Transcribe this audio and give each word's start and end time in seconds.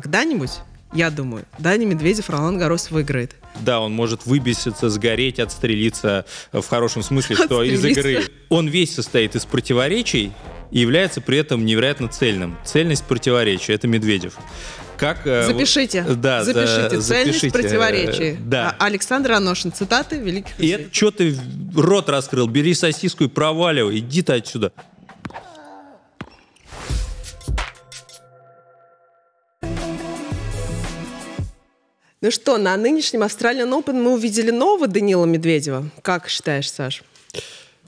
когда-нибудь, 0.00 0.50
я 0.92 1.10
думаю, 1.10 1.44
Даня 1.58 1.86
Медведев 1.86 2.30
Ролан 2.30 2.58
Гарос 2.58 2.90
выиграет. 2.90 3.34
Да, 3.60 3.80
он 3.80 3.92
может 3.92 4.26
выбеситься, 4.26 4.90
сгореть, 4.90 5.38
отстрелиться 5.38 6.26
в 6.52 6.66
хорошем 6.66 7.02
смысле, 7.02 7.36
что 7.36 7.62
из 7.62 7.84
игры 7.84 8.24
он 8.48 8.68
весь 8.68 8.94
состоит 8.94 9.34
из 9.34 9.44
противоречий 9.44 10.32
и 10.70 10.80
является 10.80 11.20
при 11.20 11.38
этом 11.38 11.64
невероятно 11.64 12.08
цельным. 12.08 12.58
Цельность 12.64 13.04
противоречия— 13.04 13.72
это 13.74 13.88
Медведев. 13.88 14.34
Как, 14.98 15.26
э, 15.26 15.46
запишите. 15.46 16.02
Да, 16.02 16.42
запишите. 16.42 17.00
За, 17.00 17.08
Цельность 17.08 17.40
запишите. 17.40 17.50
противоречий. 17.50 18.30
Э, 18.32 18.36
да. 18.38 18.76
А, 18.78 18.86
Александр 18.86 19.32
Аношин. 19.32 19.72
Цитаты 19.72 20.16
великих 20.16 20.58
И 20.58 20.68
это 20.68 20.94
что 20.94 21.10
ты 21.10 21.36
рот 21.74 22.08
раскрыл? 22.08 22.46
Бери 22.46 22.74
сосиску 22.74 23.24
и 23.24 23.28
проваливай. 23.28 23.98
Иди 23.98 24.22
ты 24.22 24.34
отсюда. 24.34 24.72
Ну 32.26 32.32
что, 32.32 32.58
на 32.58 32.76
нынешнем 32.76 33.22
Australian 33.22 33.70
Open 33.70 34.02
мы 34.02 34.12
увидели 34.12 34.50
нового 34.50 34.88
Данила 34.88 35.26
Медведева. 35.26 35.88
Как 36.02 36.28
считаешь, 36.28 36.68
Саш? 36.68 37.04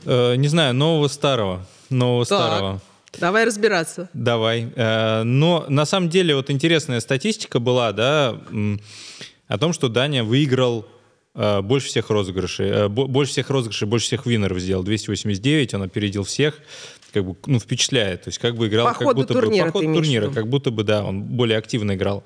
Э, 0.05 0.37
не 0.37 0.47
знаю, 0.47 0.75
нового 0.75 1.09
старого. 1.09 1.67
Нового 1.91 2.25
так. 2.25 2.39
старого. 2.39 2.81
Давай 3.19 3.45
разбираться. 3.45 4.09
Давай. 4.13 4.69
Э, 4.77 5.25
но 5.25 5.67
на 5.69 5.85
самом 5.85 6.09
деле 6.09 6.37
вот 6.37 6.51
интересная 6.51 7.01
статистика 7.01 7.59
была, 7.59 7.91
да, 7.91 8.41
о 9.49 9.59
том, 9.59 9.73
что 9.73 9.89
Даня 9.89 10.23
выиграл 10.23 10.87
э, 11.35 11.61
больше 11.61 11.89
всех 11.89 12.09
розыгрышей, 12.09 12.69
э, 12.69 12.89
больше 12.89 13.33
всех 13.33 13.51
розыгрышей, 13.51 13.89
больше 13.89 14.07
всех 14.07 14.25
виннеров 14.25 14.61
сделал. 14.61 14.85
289, 14.85 15.75
он 15.75 15.83
опередил 15.83 16.23
всех. 16.23 16.61
Как 17.13 17.25
бы, 17.25 17.37
ну, 17.47 17.59
впечатляет. 17.59 18.23
То 18.23 18.29
есть 18.29 18.39
как 18.39 18.57
бы 18.57 18.69
играл, 18.69 18.89
по 18.89 19.05
как 19.05 19.15
будто 19.17 19.35
турнира, 19.35 19.67
бы... 19.67 19.73
По 19.73 19.79
ходу 19.79 19.95
турнира, 19.95 20.31
как 20.31 20.49
будто 20.49 20.71
бы, 20.71 20.85
да, 20.85 21.05
он 21.05 21.23
более 21.23 21.59
активно 21.59 21.95
играл. 21.95 22.25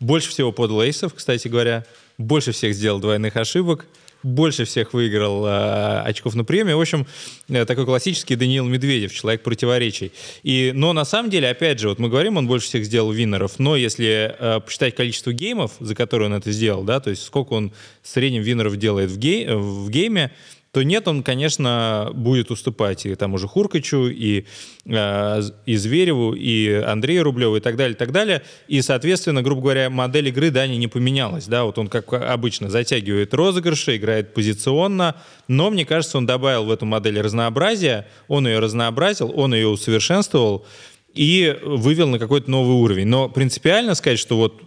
Больше 0.00 0.30
всего 0.30 0.52
под 0.52 0.70
лейсов, 0.70 1.14
кстати 1.14 1.48
говоря. 1.48 1.84
Больше 2.16 2.52
всех 2.52 2.74
сделал 2.74 2.98
двойных 3.00 3.36
ошибок 3.36 3.86
больше 4.22 4.64
всех 4.64 4.92
выиграл 4.92 5.46
э, 5.46 6.00
очков 6.00 6.34
на 6.34 6.44
приеме. 6.44 6.74
В 6.74 6.80
общем, 6.80 7.06
э, 7.48 7.64
такой 7.64 7.84
классический 7.84 8.36
Даниил 8.36 8.64
Медведев, 8.64 9.12
человек 9.12 9.42
противоречий. 9.42 10.12
И, 10.42 10.72
но 10.74 10.92
на 10.92 11.04
самом 11.04 11.30
деле, 11.30 11.48
опять 11.48 11.78
же, 11.78 11.88
вот 11.88 11.98
мы 11.98 12.08
говорим, 12.08 12.36
он 12.36 12.46
больше 12.46 12.66
всех 12.66 12.84
сделал 12.84 13.12
виннеров, 13.12 13.58
но 13.58 13.76
если 13.76 14.34
э, 14.38 14.60
посчитать 14.60 14.94
количество 14.94 15.32
геймов, 15.32 15.72
за 15.80 15.94
которые 15.94 16.28
он 16.28 16.34
это 16.34 16.50
сделал, 16.50 16.82
да, 16.82 17.00
то 17.00 17.10
есть 17.10 17.24
сколько 17.24 17.52
он 17.52 17.72
в 18.02 18.08
среднем 18.08 18.42
виннеров 18.42 18.76
делает 18.76 19.10
в, 19.10 19.18
гей, 19.18 19.46
в 19.48 19.88
гейме, 19.90 20.32
то 20.78 20.84
нет, 20.84 21.08
он, 21.08 21.24
конечно, 21.24 22.12
будет 22.14 22.52
уступать 22.52 23.04
и 23.04 23.16
тому 23.16 23.36
же 23.38 23.48
Хуркачу, 23.48 24.06
и, 24.06 24.44
э, 24.86 25.42
и 25.66 25.74
Звереву, 25.74 26.34
и 26.34 26.72
Андрею 26.72 27.24
Рублеву, 27.24 27.56
и 27.56 27.60
так 27.60 27.74
далее, 27.74 27.96
и 27.96 27.98
так 27.98 28.12
далее. 28.12 28.44
И, 28.68 28.80
соответственно, 28.80 29.42
грубо 29.42 29.62
говоря, 29.62 29.90
модель 29.90 30.28
игры 30.28 30.52
Дани 30.52 30.76
не 30.76 30.86
поменялась. 30.86 31.46
Да? 31.48 31.64
Вот 31.64 31.78
он, 31.78 31.88
как 31.88 32.12
обычно, 32.12 32.70
затягивает 32.70 33.34
розыгрыши, 33.34 33.96
играет 33.96 34.34
позиционно, 34.34 35.16
но, 35.48 35.68
мне 35.70 35.84
кажется, 35.84 36.16
он 36.16 36.26
добавил 36.26 36.66
в 36.66 36.70
эту 36.70 36.86
модель 36.86 37.20
разнообразия, 37.20 38.06
он 38.28 38.46
ее 38.46 38.60
разнообразил, 38.60 39.32
он 39.34 39.54
ее 39.54 39.66
усовершенствовал 39.66 40.64
и 41.12 41.58
вывел 41.64 42.06
на 42.06 42.20
какой-то 42.20 42.48
новый 42.52 42.76
уровень. 42.76 43.08
Но 43.08 43.28
принципиально 43.28 43.96
сказать, 43.96 44.20
что 44.20 44.36
вот 44.36 44.62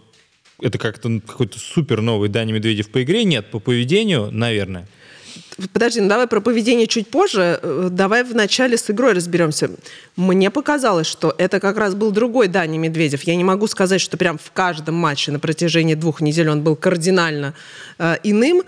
это 0.60 0.76
как-то 0.76 1.08
какой-то 1.26 1.58
супер 1.58 2.02
новый 2.02 2.28
Дани 2.28 2.52
Медведев 2.52 2.90
по 2.90 3.02
игре, 3.02 3.24
нет, 3.24 3.50
по 3.50 3.60
поведению, 3.60 4.28
наверное. 4.30 4.86
Подожди, 5.72 6.00
ну 6.00 6.08
давай 6.08 6.26
про 6.26 6.40
поведение 6.40 6.86
чуть 6.86 7.08
позже. 7.08 7.58
Э, 7.62 7.88
давай 7.90 8.24
вначале 8.24 8.76
с 8.76 8.90
игрой 8.90 9.12
разберемся. 9.12 9.70
Мне 10.16 10.50
показалось, 10.50 11.06
что 11.06 11.34
это 11.38 11.60
как 11.60 11.76
раз 11.76 11.94
был 11.94 12.10
другой 12.10 12.48
Дани 12.48 12.78
Медведев. 12.78 13.22
Я 13.22 13.36
не 13.36 13.44
могу 13.44 13.66
сказать, 13.66 14.00
что 14.00 14.16
прям 14.16 14.38
в 14.38 14.50
каждом 14.52 14.94
матче 14.94 15.32
на 15.32 15.38
протяжении 15.38 15.94
двух 15.94 16.20
недель 16.20 16.48
он 16.48 16.62
был 16.62 16.76
кардинально 16.76 17.54
э, 17.98 18.16
иным. 18.22 18.62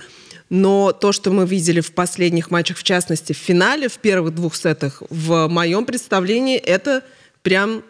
Но 0.51 0.93
то, 0.93 1.13
что 1.13 1.31
мы 1.31 1.47
видели 1.47 1.81
в 1.81 1.93
последних 1.93 2.51
матчах, 2.51 2.77
в 2.77 2.83
частности 2.83 3.33
в 3.33 3.39
финале, 3.39 3.89
в 3.89 3.99
первых 3.99 4.35
двух 4.35 4.55
сетах, 4.55 5.03
в 5.09 5.49
моем 5.49 5.87
представлении 5.87 6.59
это 6.59 7.03
прям 7.43 7.83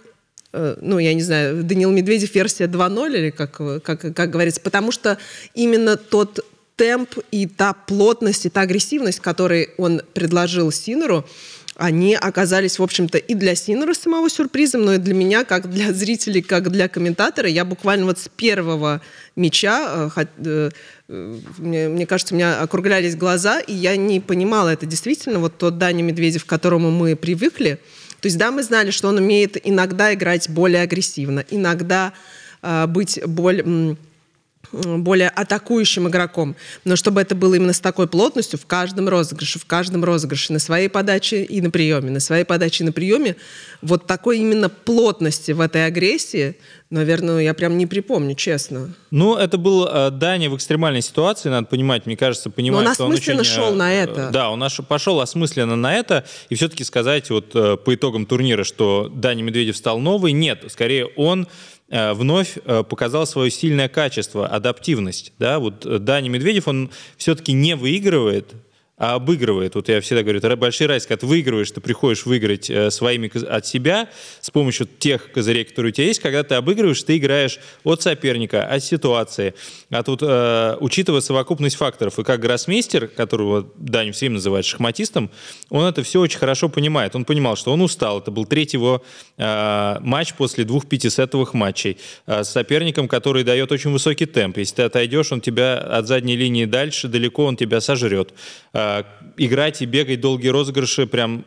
э, 0.53 0.77
ну, 0.81 0.99
я 0.99 1.15
не 1.15 1.23
знаю, 1.23 1.65
Данил 1.65 1.91
Медведев 1.91 2.35
версия 2.35 2.65
2.0 2.65 3.17
или 3.17 3.31
как, 3.31 3.83
как, 3.83 4.15
как 4.15 4.31
говорится, 4.31 4.61
потому 4.61 4.93
что 4.93 5.19
именно 5.55 5.97
тот 5.97 6.45
темп 6.77 7.19
и 7.31 7.47
та 7.47 7.73
плотность, 7.73 8.47
и 8.47 8.49
та 8.49 8.63
агрессивность, 8.63 9.21
которую 9.21 9.69
он 9.79 10.03
предложил 10.13 10.73
Синеру, 10.73 11.25
они 11.77 12.15
оказались, 12.15 12.79
в 12.79 12.83
общем-то, 12.83 13.19
и 13.19 13.35
для 13.35 13.57
Синера 13.57 13.95
самого 13.95 14.31
сюрпризом, 14.31 14.85
но 14.85 14.95
и 14.95 14.99
для 14.99 15.13
меня, 15.13 15.45
как 15.45 15.69
для 15.69 15.93
зрителей, 15.93 16.41
как 16.41 16.71
для 16.71 16.89
комментатора. 16.89 17.49
Я 17.49 17.65
буквально 17.65 18.07
вот 18.07 18.19
с 18.19 18.29
первого 18.29 19.01
мяча, 19.35 20.11
э, 20.17 20.71
э, 21.09 21.41
мне, 21.59 21.89
мне 21.89 22.07
кажется, 22.07 22.35
у 22.35 22.37
меня 22.37 22.61
округлялись 22.61 23.17
глаза, 23.17 23.59
и 23.59 23.73
я 23.73 23.97
не 23.97 24.21
понимала, 24.21 24.69
это 24.69 24.87
действительно 24.87 25.41
вот 25.41 25.59
тот 25.59 25.79
Даня 25.79 26.03
Медведев, 26.03 26.45
к 26.45 26.49
которому 26.49 26.93
мы 26.93 27.17
привыкли. 27.17 27.81
То 28.21 28.27
есть, 28.27 28.39
да, 28.39 28.53
мы 28.53 28.63
знали, 28.63 28.91
что 28.91 29.09
он 29.09 29.17
умеет 29.17 29.57
иногда 29.67 30.15
играть 30.15 30.49
более 30.49 30.83
агрессивно, 30.83 31.45
иногда 31.51 32.13
э, 32.63 32.87
быть 32.87 33.21
более 33.27 33.97
более 34.73 35.29
атакующим 35.29 36.09
игроком. 36.09 36.57
Но 36.85 36.97
чтобы 36.97 37.21
это 37.21 37.35
было 37.35 37.55
именно 37.55 37.73
с 37.73 37.81
такой 37.81 38.09
плотностью 38.09 38.59
в 38.59 38.67
каждом 38.67 39.09
розыгрыше, 39.09 39.59
в 39.59 39.67
каждом 39.67 40.05
розыгрыше, 40.05 40.53
на 40.53 40.59
своей 40.59 40.89
подаче 40.89 41.43
и 41.43 41.61
на 41.61 41.71
приеме, 41.71 42.11
на 42.11 42.21
своей 42.21 42.45
подаче 42.45 42.85
и 42.85 42.87
на 42.87 42.93
приеме, 42.93 43.37
вот 43.83 44.07
такой 44.07 44.39
именно 44.39 44.69
плотности 44.69 45.53
в 45.53 45.61
этой 45.61 45.87
агрессии, 45.87 46.57
наверное, 46.91 47.41
я 47.41 47.55
прям 47.55 47.77
не 47.77 47.87
припомню, 47.87 48.35
честно. 48.35 48.95
Ну, 49.11 49.37
это 49.37 49.59
был 49.59 49.87
э, 49.87 50.11
Даня 50.11 50.49
в 50.51 50.57
экстремальной 50.57 51.03
ситуации, 51.03 51.49
надо 51.49 51.67
понимать, 51.67 52.07
мне 52.07 52.17
кажется, 52.17 52.51
понимать, 52.51 52.85
Но 52.85 52.89
он 52.89 52.95
что 52.95 53.05
он 53.07 53.13
очень... 53.13 53.41
Э, 53.41 53.45
шел 53.45 53.75
на 53.75 53.93
это. 53.93 54.31
Да, 54.33 54.51
он 54.51 54.59
наш, 54.59 54.77
пошел 54.89 55.21
осмысленно 55.21 55.77
на 55.77 55.95
это, 55.95 56.25
и 56.49 56.55
все-таки 56.55 56.85
сказать 56.85 57.31
вот 57.31 57.55
э, 57.55 57.77
по 57.77 57.95
итогам 57.95 58.27
турнира, 58.27 58.65
что 58.65 59.11
Даня 59.13 59.43
Медведев 59.43 59.77
стал 59.77 59.99
новый, 59.99 60.33
нет, 60.33 60.65
скорее 60.69 61.07
он 61.07 61.43
Э, 61.45 61.74
вновь 61.89 62.57
э, 62.65 62.83
показал 62.83 63.27
свое 63.27 63.51
сильное 63.51 63.89
качество, 63.89 64.47
адаптивность. 64.47 65.33
Да? 65.39 65.59
Вот 65.59 65.85
э, 65.85 65.99
Дани 65.99 66.29
Медведев, 66.29 66.67
он 66.67 66.91
все-таки 67.17 67.53
не 67.53 67.77
выигрывает 67.77 68.55
а 68.97 69.15
обыгрывает. 69.15 69.75
Вот 69.75 69.89
я 69.89 70.01
всегда 70.01 70.23
говорю, 70.23 70.39
это 70.39 70.55
большие 70.57 70.87
разницы, 70.87 71.09
когда 71.09 71.21
ты 71.23 71.27
выигрываешь, 71.27 71.71
ты 71.71 71.81
приходишь 71.81 72.27
выиграть 72.27 72.71
э, 72.71 72.93
своими 72.93 73.31
от 73.45 73.67
себя 73.67 74.09
с 74.41 74.51
помощью 74.51 74.87
тех 74.87 75.33
козырей, 75.33 75.65
которые 75.65 75.91
у 75.91 75.93
тебя 75.93 76.07
есть. 76.07 76.21
Когда 76.21 76.45
ты 76.45 76.55
обыгрываешь, 76.55 77.03
ты 77.03 77.17
играешь 77.17 77.59
от 77.83 78.03
соперника, 78.03 78.65
от 78.65 78.85
ситуации. 78.85 79.55
А 79.91 80.05
тут, 80.05 80.21
э, 80.23 80.77
учитывая 80.79 81.23
совокупность 81.23 81.75
факторов, 81.75 82.21
и 82.21 82.23
как 82.25 82.39
гроссмейстер, 82.39 83.09
которого 83.09 83.69
Даня 83.77 84.13
все 84.13 84.27
время 84.27 84.35
называют 84.35 84.65
шахматистом, 84.65 85.29
он 85.71 85.87
это 85.87 86.05
все 86.05 86.21
очень 86.21 86.39
хорошо 86.39 86.69
понимает. 86.69 87.17
Он 87.17 87.25
понимал, 87.25 87.57
что 87.57 87.73
он 87.73 87.83
устал. 87.83 88.21
Это 88.21 88.31
был 88.31 88.45
третий 88.45 88.77
его 88.77 89.03
э, 89.37 89.97
матч 90.01 90.35
после 90.35 90.65
двух 90.65 90.87
пятисетовых 90.87 91.53
матчей 91.53 91.99
э, 92.27 92.45
с 92.45 92.51
соперником, 92.51 93.09
который 93.09 93.43
дает 93.43 93.73
очень 93.73 93.91
высокий 93.91 94.27
темп. 94.27 94.59
Если 94.59 94.77
ты 94.77 94.83
отойдешь, 94.83 95.33
он 95.33 95.41
тебя 95.41 95.79
от 95.79 96.07
задней 96.07 96.37
линии 96.37 96.65
дальше, 96.65 97.09
далеко 97.09 97.45
он 97.45 97.57
тебя 97.57 97.81
сожрет. 97.81 98.33
Э, 98.73 98.84
играть 99.37 99.83
и 99.83 99.87
бегать 99.87 100.21
долгие 100.21 100.49
розыгрыши 100.49 101.07
прям 101.07 101.45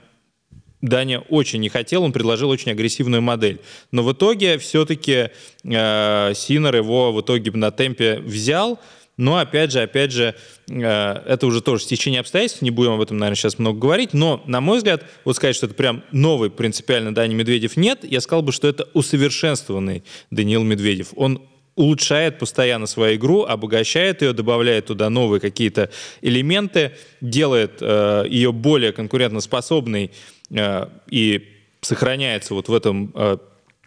Даня 0.82 1.22
очень 1.22 1.60
не 1.60 1.70
хотел, 1.70 2.04
он 2.04 2.12
предложил 2.12 2.50
очень 2.50 2.72
агрессивную 2.72 3.22
модель. 3.22 3.60
Но 3.92 4.04
в 4.04 4.14
итоге 4.14 4.58
все-таки 4.60 5.30
э, 5.64 6.34
Синер 6.36 6.76
его 6.76 7.12
в 7.12 7.22
итоге 7.22 7.52
на 7.52 7.72
темпе 7.72 8.20
взял. 8.20 8.80
Но 9.18 9.38
опять 9.38 9.72
же, 9.72 9.82
опять 9.82 10.12
же, 10.12 10.36
э, 10.70 11.22
это 11.26 11.48
уже 11.48 11.62
тоже 11.62 11.82
стечение 11.84 12.20
обстоятельств, 12.20 12.62
не 12.62 12.70
будем 12.70 12.92
об 12.92 13.02
этом, 13.02 13.18
наверное, 13.18 13.36
сейчас 13.36 13.58
много 13.58 13.80
говорить. 13.80 14.14
Но, 14.14 14.44
на 14.46 14.62
мой 14.62 14.78
взгляд, 14.78 15.04
вот 15.26 15.36
сказать, 15.36 15.56
что 15.56 15.66
это 15.66 15.74
прям 15.74 16.04
новый 16.12 16.52
принципиально 16.52 17.16
Даня 17.16 17.34
Медведев 17.34 17.76
нет, 17.76 18.04
я 18.04 18.22
сказал 18.22 18.44
бы, 18.44 18.52
что 18.52 18.68
это 18.68 18.88
усовершенствованный 18.94 20.04
Даниил 20.30 20.64
Медведев. 20.64 21.08
Он 21.16 21.42
улучшает 21.78 22.40
постоянно 22.40 22.88
свою 22.88 23.16
игру, 23.16 23.44
обогащает 23.44 24.22
ее, 24.22 24.34
добавляет 24.34 24.88
туда 24.88 25.10
новые 25.10 25.40
какие-то 25.40 25.90
элементы, 26.22 26.92
делает 27.22 27.78
э, 27.82 28.26
ее 28.28 28.52
более 28.52 28.92
конкурентоспособной 28.92 30.12
э, 30.50 30.88
и 31.10 31.48
сохраняется 31.82 32.56
вот 32.56 32.68
в 32.68 32.74
этом 32.74 33.12
э, 33.14 33.38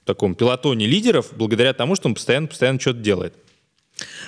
таком 0.04 0.34
пилотоне 0.34 0.87
лидеров 0.87 1.32
благодаря 1.37 1.72
тому, 1.72 1.96
что 1.96 2.08
он 2.08 2.14
постоянно, 2.14 2.46
постоянно 2.46 2.81
что-то 2.81 3.00
делает. 3.00 3.34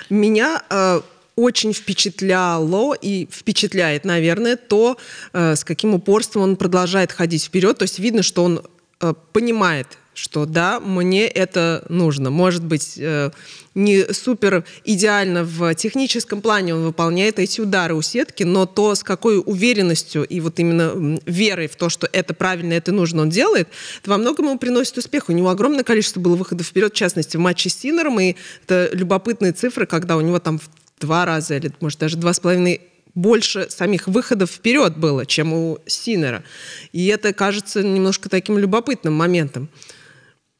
Меня 0.09 0.61
э, 0.69 1.01
очень 1.37 1.73
впечатляло 1.73 2.93
и 2.93 3.27
впечатляет, 3.31 4.03
наверное, 4.03 4.57
то, 4.57 4.97
э, 5.31 5.55
с 5.55 5.63
каким 5.63 5.93
упорством 5.93 6.43
он 6.43 6.55
продолжает 6.57 7.13
ходить 7.13 7.45
вперед. 7.45 7.77
То 7.77 7.83
есть 7.83 7.97
видно, 7.97 8.23
что 8.23 8.43
он 8.43 8.61
э, 8.99 9.13
понимает 9.31 9.87
что 10.13 10.45
да, 10.45 10.79
мне 10.79 11.27
это 11.27 11.85
нужно. 11.89 12.29
Может 12.29 12.63
быть, 12.63 12.95
э, 12.97 13.31
не 13.75 14.13
супер 14.13 14.63
идеально 14.83 15.43
в 15.43 15.73
техническом 15.75 16.41
плане 16.41 16.75
он 16.75 16.83
выполняет 16.83 17.39
эти 17.39 17.61
удары 17.61 17.95
у 17.95 18.01
сетки, 18.01 18.43
но 18.43 18.65
то, 18.65 18.95
с 18.95 19.03
какой 19.03 19.41
уверенностью 19.43 20.23
и 20.23 20.39
вот 20.39 20.59
именно 20.59 21.19
верой 21.25 21.67
в 21.67 21.75
то, 21.75 21.89
что 21.89 22.07
это 22.11 22.33
правильно, 22.33 22.73
это 22.73 22.91
нужно, 22.91 23.23
он 23.23 23.29
делает, 23.29 23.67
это 24.01 24.11
во 24.11 24.17
многом 24.17 24.45
ему 24.47 24.57
приносит 24.59 24.97
успех. 24.97 25.29
У 25.29 25.31
него 25.31 25.49
огромное 25.49 25.83
количество 25.83 26.19
было 26.19 26.35
выходов 26.35 26.67
вперед, 26.67 26.93
в 26.93 26.97
частности, 26.97 27.37
в 27.37 27.39
матче 27.39 27.69
с 27.69 27.75
Синером, 27.75 28.19
и 28.19 28.35
это 28.65 28.89
любопытные 28.93 29.51
цифры, 29.53 29.85
когда 29.85 30.17
у 30.17 30.21
него 30.21 30.39
там 30.39 30.59
в 30.59 30.69
два 30.99 31.25
раза 31.25 31.55
или, 31.55 31.71
может, 31.79 31.99
даже 31.99 32.17
два 32.17 32.33
с 32.33 32.39
половиной 32.39 32.81
больше 33.15 33.67
самих 33.69 34.07
выходов 34.07 34.49
вперед 34.49 34.97
было, 34.97 35.25
чем 35.25 35.53
у 35.53 35.79
Синера. 35.85 36.43
И 36.91 37.07
это 37.07 37.33
кажется 37.33 37.83
немножко 37.83 38.29
таким 38.29 38.57
любопытным 38.57 39.13
моментом. 39.13 39.69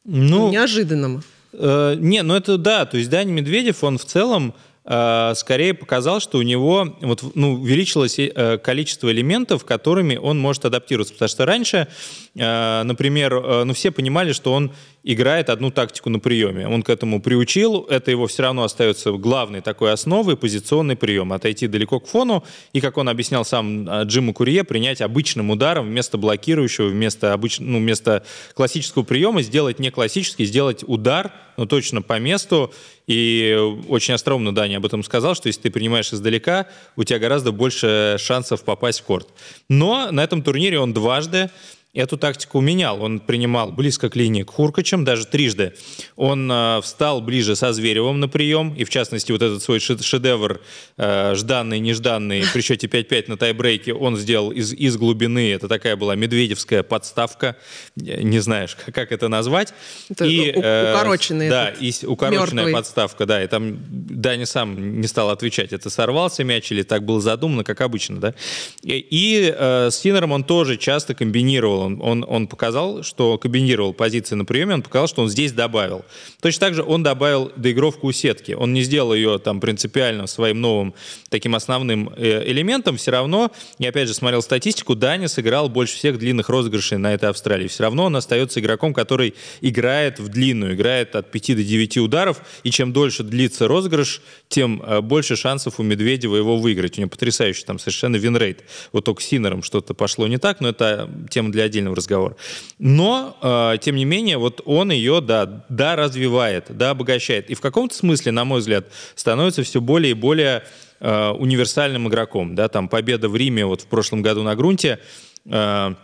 Ну, 0.05 0.51
неожиданным. 0.51 1.23
Э, 1.53 1.95
не, 1.97 2.23
ну 2.23 2.35
это 2.35 2.57
да, 2.57 2.85
то 2.85 2.97
есть 2.97 3.09
Дани 3.09 3.31
Медведев, 3.31 3.83
он 3.83 3.97
в 3.97 4.05
целом 4.05 4.53
скорее 4.85 5.74
показал, 5.74 6.19
что 6.19 6.39
у 6.39 6.41
него 6.41 6.97
вот, 7.01 7.24
ну, 7.35 7.53
увеличилось 7.53 8.19
э, 8.19 8.57
количество 8.57 9.09
элементов, 9.09 9.63
которыми 9.63 10.18
он 10.18 10.39
может 10.39 10.65
адаптироваться. 10.65 11.13
Потому 11.13 11.30
что 11.30 11.45
раньше, 11.45 11.88
э, 12.35 12.83
например, 12.83 13.33
э, 13.33 13.63
ну, 13.63 13.74
все 13.74 13.91
понимали, 13.91 14.33
что 14.33 14.51
он 14.51 14.74
играет 15.03 15.50
одну 15.50 15.71
тактику 15.71 16.09
на 16.09 16.19
приеме. 16.19 16.68
Он 16.68 16.83
к 16.83 16.89
этому 16.89 17.21
приучил, 17.21 17.81
это 17.89 18.12
его 18.12 18.27
все 18.27 18.44
равно 18.44 18.63
остается 18.63 19.12
главной 19.13 19.62
такой 19.62 19.94
основой, 19.94 20.35
позиционный 20.35 20.97
прием. 20.97 21.31
Отойти 21.31 21.68
далеко 21.68 22.01
к 22.01 22.07
фону 22.07 22.44
и, 22.74 22.81
как 22.81 22.97
он 22.97 23.07
объяснял 23.07 23.45
сам 23.45 24.03
Джиму 24.03 24.33
Курье, 24.33 24.65
принять 24.65 25.01
обычным 25.01 25.50
ударом 25.50 25.88
вместо 25.88 26.18
блокирующего, 26.18 26.88
вместо, 26.88 27.33
обыч... 27.33 27.59
ну, 27.59 27.79
вместо 27.79 28.25
классического 28.53 29.03
приема 29.03 29.41
сделать 29.41 29.79
не 29.79 29.91
классический, 29.91 30.45
сделать 30.45 30.83
удар, 30.88 31.31
ну, 31.57 31.65
точно 31.65 32.01
по 32.01 32.18
месту. 32.19 32.74
И 33.07 33.57
очень 33.89 34.13
остроумно 34.13 34.53
Даня 34.55 34.77
об 34.77 34.85
этом 34.85 35.03
сказал, 35.03 35.35
что 35.35 35.47
если 35.47 35.61
ты 35.61 35.71
принимаешь 35.71 36.13
издалека, 36.13 36.67
у 36.95 37.03
тебя 37.03 37.19
гораздо 37.19 37.51
больше 37.51 38.17
шансов 38.19 38.63
попасть 38.63 39.01
в 39.01 39.03
корт. 39.03 39.27
Но 39.69 40.11
на 40.11 40.23
этом 40.23 40.41
турнире 40.41 40.79
он 40.79 40.94
дважды 40.94 41.50
эту 41.94 42.18
тактику 42.18 42.60
менял. 42.60 43.04
Он 43.04 43.19
принимал 43.19 43.72
близко 43.72 44.10
к 44.10 44.16
линии 44.16 44.44
к 44.44 44.50
Хуркачам, 44.50 45.06
даже 45.06 45.28
трижды. 45.28 45.74
Он 46.16 46.51
э, 46.51 46.81
встал 46.81 47.22
ближе 47.22 47.56
со 47.56 47.72
Зверевым 47.72 48.19
на 48.19 48.28
прием, 48.28 48.74
и 48.74 48.84
в 48.84 48.90
частности 48.90 49.31
вот 49.31 49.44
этот 49.44 49.62
свой 49.62 49.80
шедевр, 49.80 50.62
э, 50.98 51.36
жданный, 51.36 51.80
нежданный, 51.80 52.44
при 52.51 52.62
счете 52.62 52.88
5-5 52.88 53.25
на 53.28 53.38
тайбрейке, 53.38 53.94
он 53.94 54.18
сделал 54.18 54.51
из, 54.51 54.74
из 54.74 54.98
глубины. 54.98 55.51
Это 55.54 55.68
такая 55.68 55.95
была 55.95 56.16
медведевская 56.16 56.81
подставка, 56.81 57.57
не 57.96 58.39
знаешь, 58.39 58.75
как, 58.75 58.96
как 58.96 59.12
это 59.12 59.28
назвать. 59.28 59.74
Это 60.10 60.25
и, 60.25 60.50
э, 60.50 60.94
укороченный 60.94 61.50
Да, 61.50 61.69
и 61.69 61.94
укороченная 62.06 62.63
мертвый. 62.66 62.74
подставка, 62.74 63.28
да, 63.28 63.44
и 63.44 63.48
там 63.48 63.78
Даня 63.89 64.48
сам 64.48 65.00
не 65.00 65.07
стал 65.07 65.30
отвечать, 65.30 65.74
это 65.74 65.92
сорвался 65.92 66.44
мяч 66.44 66.72
или 66.72 66.81
так 66.81 67.06
было 67.06 67.22
задумано, 67.22 67.63
как 67.63 67.81
обычно, 67.81 68.19
да. 68.19 68.34
И, 68.81 68.98
и 68.98 69.54
э, 69.56 69.89
с 69.92 69.98
Синером 69.98 70.31
он 70.31 70.44
тоже 70.44 70.78
часто 70.78 71.13
комбинировал 71.13 71.82
он, 71.83 72.00
он, 72.01 72.25
он 72.27 72.47
показал, 72.47 73.03
что 73.03 73.38
комбинировал 73.38 73.94
позиции 73.94 74.35
на 74.35 74.45
приеме, 74.45 74.75
он 74.75 74.81
показал, 74.81 75.07
что 75.07 75.21
он 75.21 75.30
здесь 75.30 75.51
добавил. 75.51 76.03
Точно 76.41 76.59
так 76.59 76.74
же 76.75 76.83
он 76.83 77.03
добавил 77.03 77.51
доигровку 77.56 78.07
у 78.07 78.12
сетки. 78.12 78.53
Он 78.53 78.74
не 78.74 78.83
сделал 78.83 79.13
ее 79.13 79.39
там 79.39 79.59
принципиально 79.59 80.27
своим 80.27 80.62
новым 80.62 80.94
таким 81.30 81.56
основным 81.56 82.12
э, 82.15 82.50
элементом. 82.50 82.97
Все 82.97 83.12
равно, 83.12 83.51
я 83.80 83.89
опять 83.89 84.07
же 84.07 84.13
смотрел 84.13 84.41
статистику, 84.41 84.95
Дани 84.95 85.27
сыграл 85.27 85.69
больше 85.69 85.95
всех 85.95 86.18
длинных 86.18 86.50
розыгрышей 86.50 86.97
на 86.97 87.13
этой 87.13 87.30
Австралии. 87.30 87.68
Все 87.68 87.83
равно 87.83 88.06
он 88.06 88.15
остается 88.15 88.59
игроком, 88.59 88.94
который 88.94 89.36
играет 89.62 90.19
в 90.19 90.29
длинную, 90.29 90.75
играет 90.75 91.15
от 91.15 91.31
5 91.31 91.56
до 91.56 91.63
9 91.63 91.97
ударов, 91.97 92.41
и 92.63 92.71
чем 92.71 92.94
дольше 92.94 93.24
длится 93.24 93.68
розыгрыш, 93.68 94.21
тем 94.47 94.81
э, 94.81 95.01
больше 95.01 95.36
шансов 95.36 95.79
у 95.79 95.83
Медведева 95.83 96.36
его 96.36 96.57
выиграть. 96.57 96.97
У 96.97 97.01
него 97.01 97.09
потрясающий 97.09 97.65
там 97.65 97.79
совершенно 97.79 98.15
winrate. 98.15 98.63
Вот 98.91 99.06
только 99.06 99.21
с 99.21 99.25
Синером 99.25 99.63
что-то 99.63 99.94
пошло 99.94 100.27
не 100.27 100.38
так, 100.38 100.62
но 100.62 100.69
это 100.69 101.09
тема 101.29 101.51
для 101.51 101.63
отдельного 101.74 101.96
разговора. 101.96 102.36
Но, 102.78 103.38
э, 103.42 103.78
тем 103.80 103.96
не 103.96 104.06
менее, 104.06 104.38
вот 104.38 104.62
он 104.66 104.92
ее, 104.92 105.22
да, 105.22 105.66
да, 105.70 105.96
развивает, 105.96 106.66
да, 106.70 106.92
обогащает. 106.92 107.50
И 107.50 107.56
в 107.56 107.62
каком-то 107.62 107.96
смысле, 107.96 108.31
на 108.31 108.46
мой 108.46 108.60
взгляд, 108.60 108.86
становится 109.16 109.64
все 109.64 109.81
более 109.81 110.12
и 110.12 110.14
более 110.14 110.64
э, 111.00 111.30
универсальным 111.31 112.08
игроком. 112.08 112.56
Да, 112.56 112.68
там 112.70 112.88
победа 112.88 113.28
в 113.28 113.36
Риме 113.36 113.66
вот 113.66 113.81
в 113.81 113.88
прошлом 113.88 114.22
году 114.22 114.44
на 114.44 114.56
грунте. 114.56 115.00
Э, 115.46 115.96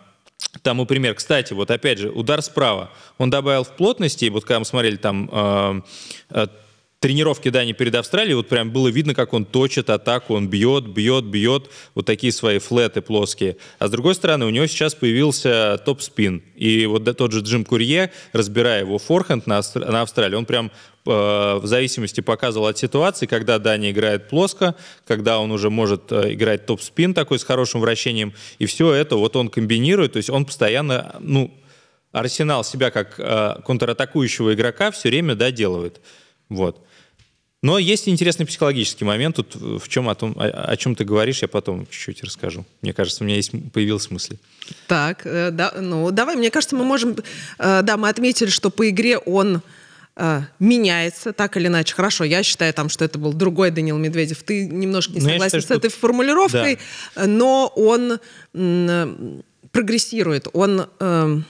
Тому 0.64 0.86
пример. 0.86 1.14
Кстати, 1.16 1.54
вот 1.54 1.70
опять 1.70 2.00
же, 2.00 2.10
удар 2.10 2.42
справа. 2.42 2.90
Он 3.18 3.30
добавил 3.30 3.64
в 3.64 3.76
плотности, 3.76 4.30
вот 4.30 4.46
когда 4.46 4.60
мы 4.60 4.66
смотрели 4.66 4.96
там 4.96 5.30
э, 5.32 5.82
э 6.32 6.48
тренировки 7.00 7.50
Дани 7.50 7.72
перед 7.72 7.96
Австралией, 7.96 8.36
вот 8.36 8.50
прям 8.50 8.72
было 8.72 8.90
видно, 8.90 9.16
как 9.16 9.34
он 9.34 9.46
точит 9.46 9.90
атаку, 9.90 10.36
он 10.36 10.50
бьет, 10.50 10.88
бьет, 10.88 11.26
бьет, 11.26 11.70
вот 11.96 12.06
такие 12.06 12.34
свои 12.34 12.60
флеты 12.60 13.02
плоские. 13.02 13.56
А 13.80 13.88
с 13.88 13.92
другой 13.92 14.16
стороны, 14.16 14.46
у 14.46 14.50
него 14.50 14.68
сейчас 14.68 14.96
появился 14.96 15.82
топ-спин. 15.86 16.44
И 16.56 16.86
вот 16.86 17.06
тот 17.18 17.32
же 17.32 17.40
Джим 17.40 17.64
Курье, 17.64 18.12
разбирая 18.34 18.82
его 18.82 18.98
форхенд 18.98 19.48
на, 19.48 19.60
Австралии, 19.60 20.36
он 20.36 20.46
прям 20.46 20.72
э, 21.06 21.10
в 21.10 21.62
зависимости 21.64 22.20
показывал 22.20 22.68
от 22.68 22.78
ситуации, 22.78 23.28
когда 23.28 23.60
Дани 23.60 23.92
играет 23.92 24.28
плоско, 24.28 24.76
когда 25.08 25.40
он 25.40 25.52
уже 25.52 25.70
может 25.70 26.12
э, 26.12 26.34
играть 26.34 26.66
топ-спин 26.66 27.14
такой 27.14 27.40
с 27.40 27.46
хорошим 27.46 27.80
вращением, 27.80 28.34
и 28.58 28.66
все 28.66 28.92
это 28.92 29.16
вот 29.16 29.38
он 29.38 29.48
комбинирует, 29.48 30.14
то 30.14 30.18
есть 30.18 30.30
он 30.30 30.44
постоянно, 30.44 31.16
ну, 31.22 31.54
арсенал 32.12 32.66
себя 32.66 32.92
как 32.92 33.16
э, 33.18 33.62
контратакующего 33.66 34.54
игрока 34.54 34.92
все 34.92 35.08
время 35.08 35.36
доделывает. 35.36 36.02
Вот. 36.50 36.84
Но 37.62 37.78
есть 37.78 38.08
интересный 38.08 38.46
психологический 38.46 39.04
момент 39.04 39.36
тут, 39.36 39.56
в 39.56 39.88
чем 39.90 40.08
о 40.08 40.16
том, 40.16 40.34
о, 40.38 40.46
о 40.46 40.78
чем 40.78 40.96
ты 40.96 41.04
говоришь, 41.04 41.42
я 41.42 41.50
потом 41.50 41.86
чуть-чуть 41.88 42.24
расскажу. 42.24 42.66
Мне 42.82 42.94
кажется, 42.94 43.24
у 43.24 43.28
меня 43.28 43.36
есть 43.36 43.52
появилась 43.74 44.10
мысль. 44.10 44.38
Так, 44.88 45.26
э, 45.26 45.52
да, 45.52 45.74
ну 45.78 46.10
давай, 46.12 46.38
мне 46.38 46.52
кажется, 46.52 46.78
мы 46.78 46.86
можем, 46.86 47.18
э, 47.58 47.82
да, 47.84 47.98
мы 47.98 48.08
отметили, 48.08 48.50
что 48.50 48.70
по 48.70 48.88
игре 48.90 49.18
он 49.18 49.62
э, 50.16 50.42
меняется 50.60 51.34
так 51.34 51.58
или 51.58 51.68
иначе. 51.68 51.94
Хорошо, 51.96 52.24
я 52.24 52.44
считаю 52.44 52.74
там, 52.74 52.88
что 52.88 53.04
это 53.04 53.20
был 53.20 53.34
другой 53.34 53.72
Данил 53.72 53.98
Медведев. 53.98 54.42
Ты 54.44 54.66
немножко 54.66 55.14
не 55.14 55.20
но 55.20 55.26
ну, 55.26 55.32
согласен 55.32 55.60
считаю, 55.60 55.82
с 55.82 55.86
этой 55.86 55.92
формулировкой, 55.92 56.80
да. 57.16 57.26
но 57.26 57.74
он 57.76 58.20
м, 58.54 59.44
прогрессирует, 59.74 60.48
он 60.54 60.88
э, 61.00 61.42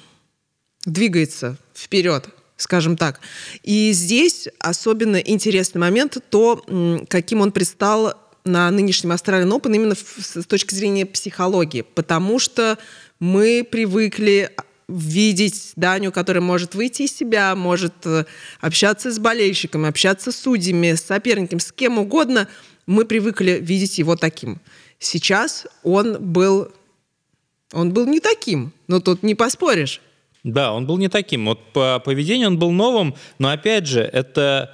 двигается 0.85 1.57
вперед 1.75 2.29
скажем 2.59 2.97
так. 2.97 3.19
И 3.63 3.91
здесь 3.93 4.47
особенно 4.59 5.17
интересный 5.17 5.79
момент 5.79 6.17
то, 6.29 6.63
каким 7.07 7.41
он 7.41 7.51
предстал 7.51 8.13
на 8.45 8.69
нынешнем 8.69 9.11
Australian 9.11 9.49
Open 9.49 9.75
именно 9.75 9.95
с 9.95 10.45
точки 10.45 10.73
зрения 10.73 11.05
психологии, 11.05 11.81
потому 11.81 12.39
что 12.39 12.77
мы 13.19 13.67
привыкли 13.69 14.51
видеть 14.87 15.73
Даню, 15.75 16.11
который 16.11 16.41
может 16.41 16.73
выйти 16.73 17.03
из 17.03 17.15
себя, 17.15 17.55
может 17.55 17.93
э, 18.05 18.25
общаться 18.59 19.11
с 19.11 19.19
болельщиками, 19.19 19.87
общаться 19.87 20.31
с 20.31 20.37
судьями, 20.37 20.95
с 20.95 21.01
соперниками, 21.01 21.59
с 21.59 21.71
кем 21.71 21.99
угодно. 21.99 22.47
Мы 22.87 23.05
привыкли 23.05 23.59
видеть 23.61 23.99
его 23.99 24.15
таким. 24.15 24.59
Сейчас 24.97 25.67
он 25.83 26.17
был, 26.19 26.71
он 27.71 27.93
был 27.93 28.07
не 28.07 28.19
таким, 28.19 28.73
но 28.87 28.99
тут 28.99 29.21
не 29.21 29.35
поспоришь. 29.35 30.01
Да, 30.43 30.73
он 30.73 30.85
был 30.85 30.97
не 30.97 31.09
таким. 31.09 31.45
Вот 31.45 31.73
по 31.73 31.99
поведению 31.99 32.47
он 32.47 32.59
был 32.59 32.71
новым, 32.71 33.15
но 33.39 33.49
опять 33.49 33.87
же, 33.87 34.01
это 34.01 34.71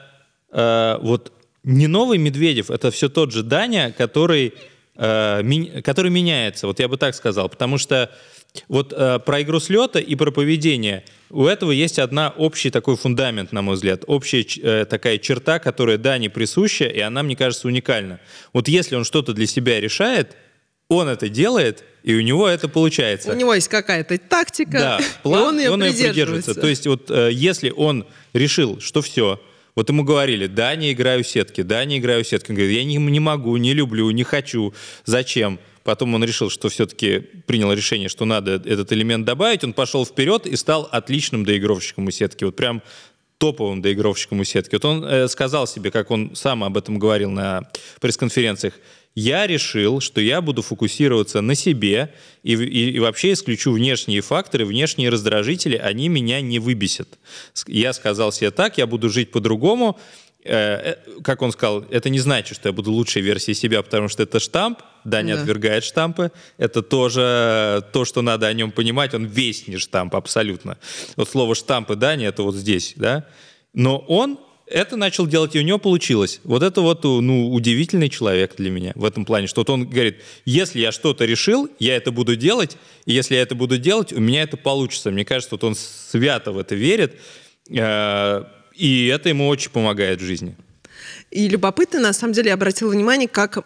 э, 0.51 0.97
вот 1.01 1.31
не 1.63 1.87
новый 1.87 2.17
Медведев, 2.19 2.69
это 2.69 2.91
все 2.91 3.09
тот 3.09 3.31
же 3.31 3.41
Даня, 3.41 3.91
который, 3.91 4.53
э, 4.95 5.41
ми, 5.43 5.81
который 5.81 6.11
меняется, 6.11 6.67
вот 6.67 6.79
я 6.79 6.87
бы 6.87 6.97
так 6.97 7.15
сказал, 7.15 7.49
потому 7.49 7.79
что 7.79 8.11
вот 8.67 8.93
э, 8.93 9.19
про 9.19 9.41
игру 9.41 9.59
с 9.59 9.69
лета 9.69 9.99
и 9.99 10.15
про 10.15 10.31
поведение 10.31 11.03
у 11.29 11.45
этого 11.45 11.71
есть 11.71 11.99
одна 11.99 12.29
общий 12.29 12.69
такой 12.69 12.95
фундамент, 12.95 13.51
на 13.51 13.61
мой 13.61 13.75
взгляд, 13.75 14.03
общая 14.07 14.45
э, 14.61 14.85
такая 14.85 15.17
черта, 15.17 15.59
которая 15.59 15.97
Дане 15.97 16.29
присуща, 16.29 16.85
и 16.85 16.99
она, 16.99 17.23
мне 17.23 17.35
кажется, 17.35 17.67
уникальна. 17.67 18.19
Вот 18.53 18.67
если 18.67 18.95
он 18.95 19.03
что-то 19.03 19.33
для 19.33 19.47
себя 19.47 19.81
решает, 19.81 20.37
он 20.87 21.07
это 21.07 21.29
делает, 21.29 21.83
и 22.05 22.13
у 22.13 22.21
него 22.21 22.47
это 22.47 22.69
получается. 22.69 23.31
У 23.31 23.35
него 23.35 23.55
есть 23.55 23.67
какая-то 23.67 24.19
тактика, 24.19 24.71
да, 24.71 24.99
план, 25.23 25.41
и 25.41 25.47
он 25.47 25.59
ее, 25.59 25.71
он 25.71 25.83
ее 25.83 26.09
придерживается. 26.09 26.53
То 26.53 26.67
есть 26.67 26.85
вот 26.85 27.09
э, 27.09 27.31
если 27.33 27.71
он 27.71 28.05
решил, 28.33 28.79
что 28.79 29.01
все, 29.01 29.41
вот 29.73 29.89
ему 29.89 30.03
говорили, 30.03 30.45
да, 30.45 30.75
не 30.75 30.93
играю 30.93 31.23
в 31.23 31.27
сетки, 31.27 31.61
да, 31.61 31.83
не 31.83 31.97
играю 31.97 32.23
в 32.23 32.27
сетки. 32.27 32.51
Он 32.51 32.57
говорит, 32.57 32.77
я 32.77 32.83
не, 32.83 32.97
не 32.97 33.19
могу, 33.19 33.57
не 33.57 33.73
люблю, 33.73 34.11
не 34.11 34.23
хочу. 34.23 34.71
Зачем? 35.05 35.59
Потом 35.83 36.13
он 36.13 36.23
решил, 36.23 36.51
что 36.51 36.69
все-таки 36.69 37.21
принял 37.47 37.73
решение, 37.73 38.07
что 38.07 38.25
надо 38.25 38.51
этот 38.51 38.93
элемент 38.93 39.25
добавить. 39.25 39.63
Он 39.63 39.73
пошел 39.73 40.05
вперед 40.05 40.45
и 40.45 40.55
стал 40.57 40.87
отличным 40.91 41.43
доигровщиком 41.43 42.05
у 42.05 42.11
сетки. 42.11 42.43
Вот 42.43 42.55
прям 42.55 42.83
топовым 43.39 43.81
доигровщиком 43.81 44.41
у 44.41 44.43
сетки. 44.43 44.75
Вот 44.75 44.85
он 44.85 45.03
э, 45.03 45.27
сказал 45.27 45.65
себе, 45.65 45.89
как 45.89 46.11
он 46.11 46.35
сам 46.35 46.63
об 46.63 46.77
этом 46.77 46.99
говорил 46.99 47.31
на 47.31 47.67
пресс-конференциях, 47.99 48.75
я 49.15 49.47
решил, 49.47 50.01
что 50.01 50.21
я 50.21 50.41
буду 50.41 50.61
фокусироваться 50.61 51.41
на 51.41 51.55
себе 51.55 52.13
и, 52.43 52.53
и, 52.53 52.91
и 52.91 52.99
вообще 52.99 53.33
исключу 53.33 53.71
внешние 53.71 54.21
факторы, 54.21 54.65
внешние 54.65 55.09
раздражители, 55.09 55.77
они 55.77 56.09
меня 56.09 56.41
не 56.41 56.59
выбесят. 56.59 57.17
Я 57.67 57.93
сказал 57.93 58.31
себе 58.31 58.51
так, 58.51 58.77
я 58.77 58.85
буду 58.85 59.09
жить 59.09 59.31
по-другому, 59.31 59.97
Э, 60.47 60.93
э, 61.07 61.21
как 61.23 61.41
он 61.41 61.51
сказал, 61.51 61.85
это 61.89 62.11
не 62.11 62.19
значит, 62.19 62.55
что 62.55 62.69
я 62.69 62.73
буду 62.73 62.91
лучшей 62.91 63.23
версией 63.23 63.55
себя, 63.55 63.81
потому 63.81 64.09
что 64.09 64.21
это 64.21 64.39
штамп, 64.39 64.79
Даня 65.03 65.35
да. 65.35 65.41
отвергает 65.41 65.83
штампы, 65.83 66.31
это 66.59 66.83
тоже 66.83 67.83
то, 67.91 68.05
что 68.05 68.21
надо 68.21 68.45
о 68.45 68.53
нем 68.53 68.71
понимать, 68.71 69.15
он 69.15 69.25
весь 69.25 69.67
не 69.67 69.77
штамп 69.77 70.15
абсолютно. 70.15 70.77
Вот 71.15 71.29
слово 71.29 71.55
штампы 71.55 71.95
Дани, 71.95 72.27
это 72.27 72.43
вот 72.43 72.53
здесь, 72.53 72.93
да, 72.95 73.25
но 73.73 73.97
он 73.97 74.37
это 74.67 74.95
начал 74.95 75.27
делать, 75.27 75.55
и 75.55 75.59
у 75.59 75.61
него 75.61 75.77
получилось. 75.77 76.41
Вот 76.43 76.63
это 76.63 76.81
вот 76.81 77.03
ну, 77.03 77.51
удивительный 77.51 78.09
человек 78.09 78.55
для 78.57 78.71
меня 78.71 78.93
в 78.95 79.05
этом 79.05 79.25
плане, 79.25 79.47
что 79.47 79.61
вот 79.61 79.69
он 79.69 79.87
говорит, 79.87 80.21
если 80.45 80.79
я 80.79 80.91
что-то 80.91 81.25
решил, 81.25 81.69
я 81.79 81.95
это 81.95 82.11
буду 82.11 82.35
делать, 82.35 82.77
и 83.05 83.13
если 83.13 83.35
я 83.35 83.41
это 83.41 83.55
буду 83.55 83.77
делать, 83.77 84.11
у 84.11 84.19
меня 84.19 84.43
это 84.43 84.57
получится. 84.57 85.11
Мне 85.11 85.25
кажется, 85.25 85.55
вот 85.55 85.63
он 85.63 85.75
свято 85.75 86.51
в 86.51 86.57
это 86.57 86.75
верит, 86.75 87.19
э, 87.69 88.43
и 88.73 89.07
это 89.07 89.29
ему 89.29 89.47
очень 89.47 89.69
помогает 89.69 90.21
в 90.21 90.25
жизни. 90.25 90.55
И 91.31 91.47
любопытно, 91.47 91.99
на 91.99 92.13
самом 92.13 92.33
деле, 92.33 92.49
я 92.49 92.53
обратила 92.53 92.89
внимание, 92.89 93.27
как 93.27 93.65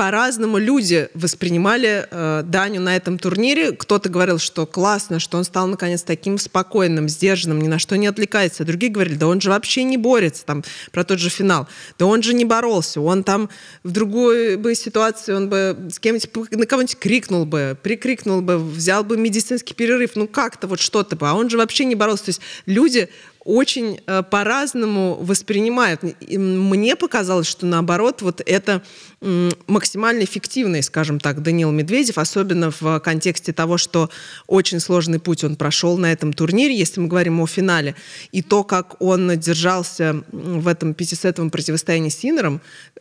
по-разному 0.00 0.56
люди 0.56 1.10
воспринимали 1.12 2.08
э, 2.10 2.42
Даню 2.46 2.80
на 2.80 2.96
этом 2.96 3.18
турнире. 3.18 3.72
Кто-то 3.72 4.08
говорил, 4.08 4.38
что 4.38 4.64
классно, 4.64 5.18
что 5.18 5.36
он 5.36 5.44
стал 5.44 5.66
наконец 5.66 6.02
таким 6.02 6.38
спокойным, 6.38 7.06
сдержанным, 7.06 7.60
ни 7.60 7.68
на 7.68 7.78
что 7.78 7.98
не 7.98 8.06
отвлекается. 8.06 8.64
Другие 8.64 8.90
говорили, 8.90 9.16
да 9.16 9.26
он 9.26 9.42
же 9.42 9.50
вообще 9.50 9.82
не 9.82 9.98
борется, 9.98 10.46
там, 10.46 10.64
про 10.90 11.04
тот 11.04 11.18
же 11.18 11.28
финал. 11.28 11.68
Да 11.98 12.06
он 12.06 12.22
же 12.22 12.32
не 12.32 12.46
боролся, 12.46 13.02
он 13.02 13.24
там 13.24 13.50
в 13.84 13.90
другой 13.90 14.56
бы 14.56 14.74
ситуации, 14.74 15.34
он 15.34 15.50
бы 15.50 15.76
с 15.92 15.98
кем-нибудь, 15.98 16.50
на 16.52 16.64
кого-нибудь 16.64 16.98
крикнул 16.98 17.44
бы, 17.44 17.76
прикрикнул 17.82 18.40
бы, 18.40 18.56
взял 18.56 19.04
бы 19.04 19.18
медицинский 19.18 19.74
перерыв, 19.74 20.12
ну 20.14 20.26
как-то 20.26 20.66
вот 20.66 20.80
что-то 20.80 21.14
бы. 21.14 21.28
А 21.28 21.34
он 21.34 21.50
же 21.50 21.58
вообще 21.58 21.84
не 21.84 21.94
боролся. 21.94 22.24
То 22.24 22.30
есть 22.30 22.40
люди 22.64 23.10
очень 23.44 24.00
э, 24.06 24.22
по-разному 24.22 25.16
воспринимают. 25.20 26.02
И 26.20 26.36
мне 26.38 26.94
показалось, 26.96 27.46
что 27.46 27.66
наоборот, 27.66 28.22
вот 28.22 28.42
это 28.44 28.82
э, 29.20 29.50
максимально 29.66 30.24
эффективный, 30.24 30.82
скажем 30.82 31.20
так, 31.20 31.42
Даниил 31.42 31.70
Медведев, 31.70 32.18
особенно 32.18 32.70
в 32.70 33.00
контексте 33.00 33.52
того, 33.52 33.78
что 33.78 34.10
очень 34.46 34.80
сложный 34.80 35.18
путь 35.18 35.42
он 35.44 35.56
прошел 35.56 35.96
на 35.96 36.12
этом 36.12 36.32
турнире, 36.32 36.76
если 36.76 37.00
мы 37.00 37.08
говорим 37.08 37.40
о 37.40 37.46
финале, 37.46 37.94
и 38.30 38.42
то, 38.42 38.62
как 38.62 39.00
он 39.00 39.38
держался 39.38 40.22
в 40.32 40.68
этом 40.68 40.94
пятисетовом 40.94 41.50
противостоянии 41.50 42.10
с 42.10 42.18
Синером, 42.18 42.60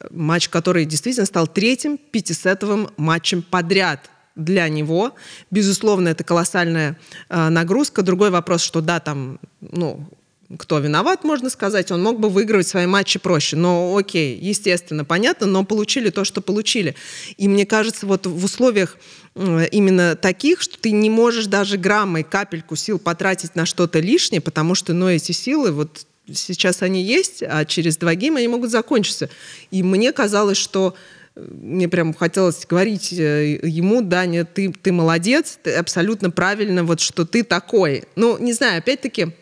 матч, 0.10 0.48
который 0.50 0.86
действительно 0.86 1.26
стал 1.26 1.48
третьим 1.48 1.98
пятисетовым 1.98 2.90
матчем 2.98 3.42
подряд 3.42 4.10
для 4.36 4.70
него. 4.70 5.16
Безусловно, 5.52 6.10
это 6.10 6.24
колоссальная 6.24 6.98
э, 7.30 7.50
нагрузка. 7.50 8.02
Другой 8.02 8.30
вопрос, 8.30 8.62
что 8.62 8.82
да, 8.82 9.00
там, 9.00 9.40
ну, 9.60 10.08
кто 10.58 10.80
виноват, 10.80 11.24
можно 11.24 11.50
сказать, 11.50 11.92
он 11.92 12.02
мог 12.02 12.20
бы 12.20 12.30
выигрывать 12.30 12.68
свои 12.68 12.88
матчи 12.88 13.20
проще. 13.20 13.56
Но 13.56 13.96
окей, 13.96 14.38
естественно, 14.38 15.06
понятно, 15.06 15.46
но 15.46 15.64
получили 15.64 16.10
то, 16.10 16.24
что 16.24 16.42
получили. 16.42 16.96
И 17.38 17.48
мне 17.48 17.66
кажется, 17.66 18.08
вот 18.08 18.26
в 18.26 18.44
условиях 18.44 18.98
именно 19.36 20.16
таких, 20.16 20.62
что 20.62 20.80
ты 20.80 20.92
не 20.92 21.10
можешь 21.10 21.46
даже 21.46 21.78
граммой, 21.78 22.24
капельку 22.24 22.76
сил 22.76 22.98
потратить 22.98 23.56
на 23.56 23.66
что-то 23.66 24.00
лишнее, 24.00 24.42
потому 24.42 24.74
что, 24.74 24.94
ну, 24.94 25.08
эти 25.08 25.34
силы, 25.34 25.72
вот 25.72 26.06
сейчас 26.34 26.82
они 26.82 27.04
есть, 27.04 27.44
а 27.44 27.66
через 27.66 27.98
два 27.98 28.16
гейма 28.16 28.40
они 28.40 28.48
могут 28.48 28.72
закончиться. 28.72 29.30
И 29.72 29.84
мне 29.84 30.12
казалось, 30.12 30.58
что 30.58 30.96
э, 31.36 31.42
мне 31.42 31.88
прям 31.88 32.14
хотелось 32.14 32.66
говорить 32.68 33.14
э, 33.14 33.60
ему, 33.64 34.02
Даня, 34.02 34.46
ты, 34.46 34.72
ты 34.72 34.92
молодец, 34.92 35.60
ты 35.64 35.74
абсолютно 35.74 36.32
правильно, 36.32 36.84
вот 36.84 37.00
что 37.00 37.26
ты 37.26 37.44
такой. 37.44 38.04
Ну, 38.16 38.38
не 38.38 38.54
знаю, 38.54 38.80
опять-таки, 38.80 39.34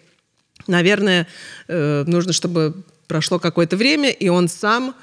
наверное, 0.67 1.27
э, 1.67 2.03
нужно, 2.07 2.33
чтобы 2.33 2.73
прошло 3.07 3.39
какое-то 3.39 3.77
время, 3.77 4.09
и 4.09 4.27
он 4.29 4.47
сам 4.47 4.95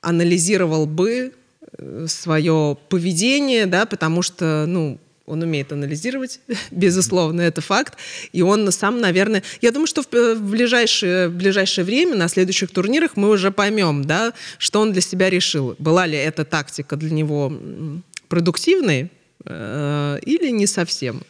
анализировал 0.00 0.86
бы 0.86 1.32
э, 1.78 2.06
свое 2.08 2.76
поведение, 2.88 3.66
да, 3.66 3.86
потому 3.86 4.22
что, 4.22 4.64
ну, 4.66 4.98
он 5.26 5.42
умеет 5.42 5.72
анализировать, 5.72 6.40
безусловно, 6.70 7.40
это 7.40 7.60
факт. 7.60 7.96
И 8.32 8.42
он 8.42 8.70
сам, 8.72 9.00
наверное... 9.00 9.42
Я 9.62 9.70
думаю, 9.70 9.86
что 9.86 10.02
в, 10.02 10.12
э, 10.12 10.34
ближайшее, 10.34 11.28
в 11.28 11.34
ближайшее 11.34 11.84
время, 11.84 12.16
на 12.16 12.28
следующих 12.28 12.70
турнирах, 12.70 13.12
мы 13.16 13.30
уже 13.30 13.50
поймем, 13.50 14.04
да, 14.04 14.32
что 14.58 14.80
он 14.80 14.92
для 14.92 15.02
себя 15.02 15.30
решил. 15.30 15.76
Была 15.78 16.06
ли 16.06 16.18
эта 16.18 16.44
тактика 16.44 16.96
для 16.96 17.10
него 17.10 17.52
продуктивной 18.28 19.10
э, 19.44 20.18
или 20.24 20.50
не 20.50 20.66
совсем. 20.66 21.22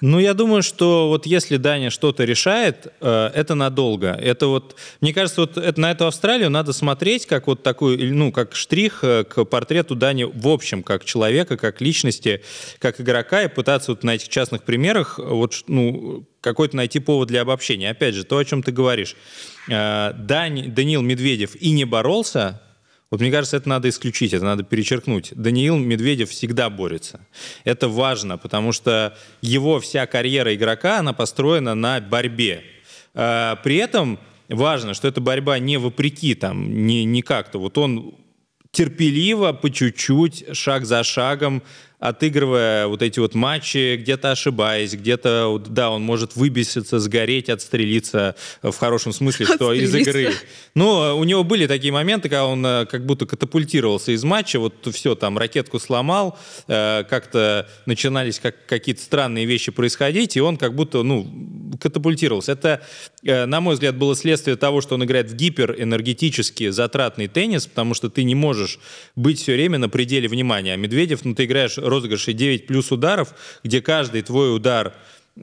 Ну, 0.00 0.18
я 0.18 0.32
думаю, 0.32 0.62
что 0.62 1.08
вот 1.08 1.26
если 1.26 1.58
Даня 1.58 1.90
что-то 1.90 2.24
решает, 2.24 2.86
э, 3.00 3.30
это 3.34 3.54
надолго. 3.54 4.08
Это 4.08 4.46
вот, 4.46 4.76
мне 5.00 5.12
кажется, 5.12 5.42
вот 5.42 5.58
это, 5.58 5.78
на 5.78 5.90
эту 5.90 6.06
Австралию 6.06 6.48
надо 6.48 6.72
смотреть 6.72 7.26
как 7.26 7.46
вот 7.46 7.62
такой, 7.62 8.10
ну, 8.10 8.32
как 8.32 8.54
штрих 8.54 9.04
э, 9.04 9.24
к 9.24 9.44
портрету 9.44 9.94
Дани 9.94 10.24
в 10.24 10.48
общем, 10.48 10.82
как 10.82 11.04
человека, 11.04 11.58
как 11.58 11.82
личности, 11.82 12.42
как 12.78 13.00
игрока, 13.00 13.42
и 13.42 13.48
пытаться 13.48 13.92
вот 13.92 14.02
на 14.02 14.14
этих 14.14 14.28
частных 14.30 14.62
примерах 14.62 15.18
вот, 15.18 15.64
ну, 15.66 16.24
какой-то 16.40 16.76
найти 16.76 16.98
повод 16.98 17.28
для 17.28 17.42
обобщения. 17.42 17.90
Опять 17.90 18.14
же, 18.14 18.24
то, 18.24 18.38
о 18.38 18.44
чем 18.44 18.62
ты 18.62 18.72
говоришь. 18.72 19.16
Э, 19.68 20.12
Дань, 20.14 20.72
Даниил 20.72 21.02
Медведев 21.02 21.56
и 21.56 21.72
не 21.72 21.84
боролся, 21.84 22.62
вот 23.10 23.20
мне 23.20 23.30
кажется, 23.32 23.56
это 23.56 23.68
надо 23.68 23.88
исключить, 23.88 24.32
это 24.32 24.44
надо 24.44 24.62
перечеркнуть. 24.62 25.32
Даниил 25.34 25.76
Медведев 25.76 26.30
всегда 26.30 26.70
борется. 26.70 27.26
Это 27.64 27.88
важно, 27.88 28.38
потому 28.38 28.70
что 28.72 29.16
его 29.42 29.80
вся 29.80 30.06
карьера 30.06 30.54
игрока, 30.54 31.00
она 31.00 31.12
построена 31.12 31.74
на 31.74 32.00
борьбе. 32.00 32.62
А, 33.14 33.56
при 33.56 33.76
этом 33.76 34.20
важно, 34.48 34.94
что 34.94 35.08
эта 35.08 35.20
борьба 35.20 35.58
не 35.58 35.76
вопреки, 35.76 36.36
там, 36.36 36.86
не, 36.86 37.04
не 37.04 37.22
как-то. 37.22 37.58
Вот 37.58 37.78
он 37.78 38.14
терпеливо, 38.70 39.52
по 39.52 39.70
чуть-чуть, 39.70 40.56
шаг 40.56 40.84
за 40.84 41.02
шагом 41.02 41.62
отыгрывая 42.00 42.86
вот 42.86 43.02
эти 43.02 43.20
вот 43.20 43.34
матчи, 43.34 43.96
где-то 43.96 44.32
ошибаясь, 44.32 44.94
где-то, 44.94 45.62
да, 45.68 45.90
он 45.90 46.02
может 46.02 46.34
выбеситься, 46.34 46.98
сгореть, 46.98 47.50
отстрелиться 47.50 48.34
в 48.62 48.76
хорошем 48.76 49.12
смысле, 49.12 49.46
что 49.46 49.72
из 49.72 49.94
игры. 49.94 50.32
Но 50.74 51.16
у 51.16 51.24
него 51.24 51.44
были 51.44 51.66
такие 51.66 51.92
моменты, 51.92 52.28
когда 52.28 52.46
он 52.46 52.64
э, 52.64 52.86
как 52.86 53.04
будто 53.04 53.26
катапультировался 53.26 54.12
из 54.12 54.24
матча, 54.24 54.58
вот 54.58 54.74
все, 54.92 55.14
там, 55.14 55.36
ракетку 55.36 55.78
сломал, 55.78 56.38
э, 56.68 57.04
как-то 57.08 57.68
начинались 57.86 58.40
как, 58.40 58.66
какие-то 58.66 59.02
странные 59.02 59.44
вещи 59.44 59.70
происходить, 59.70 60.36
и 60.36 60.40
он 60.40 60.56
как 60.56 60.74
будто, 60.74 61.02
ну, 61.02 61.30
катапультировался. 61.80 62.52
Это, 62.52 62.80
э, 63.22 63.44
на 63.44 63.60
мой 63.60 63.74
взгляд, 63.74 63.96
было 63.96 64.16
следствие 64.16 64.56
того, 64.56 64.80
что 64.80 64.94
он 64.94 65.04
играет 65.04 65.30
в 65.30 65.36
гиперэнергетически 65.36 66.70
затратный 66.70 67.28
теннис, 67.28 67.66
потому 67.66 67.94
что 67.94 68.08
ты 68.08 68.24
не 68.24 68.34
можешь 68.34 68.78
быть 69.16 69.40
все 69.40 69.52
время 69.52 69.78
на 69.78 69.88
пределе 69.88 70.28
внимания. 70.28 70.74
А 70.74 70.76
Медведев, 70.76 71.24
ну, 71.24 71.34
ты 71.34 71.44
играешь 71.44 71.76
розыгрыше 71.90 72.32
9 72.32 72.66
плюс 72.66 72.90
ударов, 72.90 73.34
где 73.62 73.82
каждый 73.82 74.22
твой 74.22 74.54
удар 74.54 74.94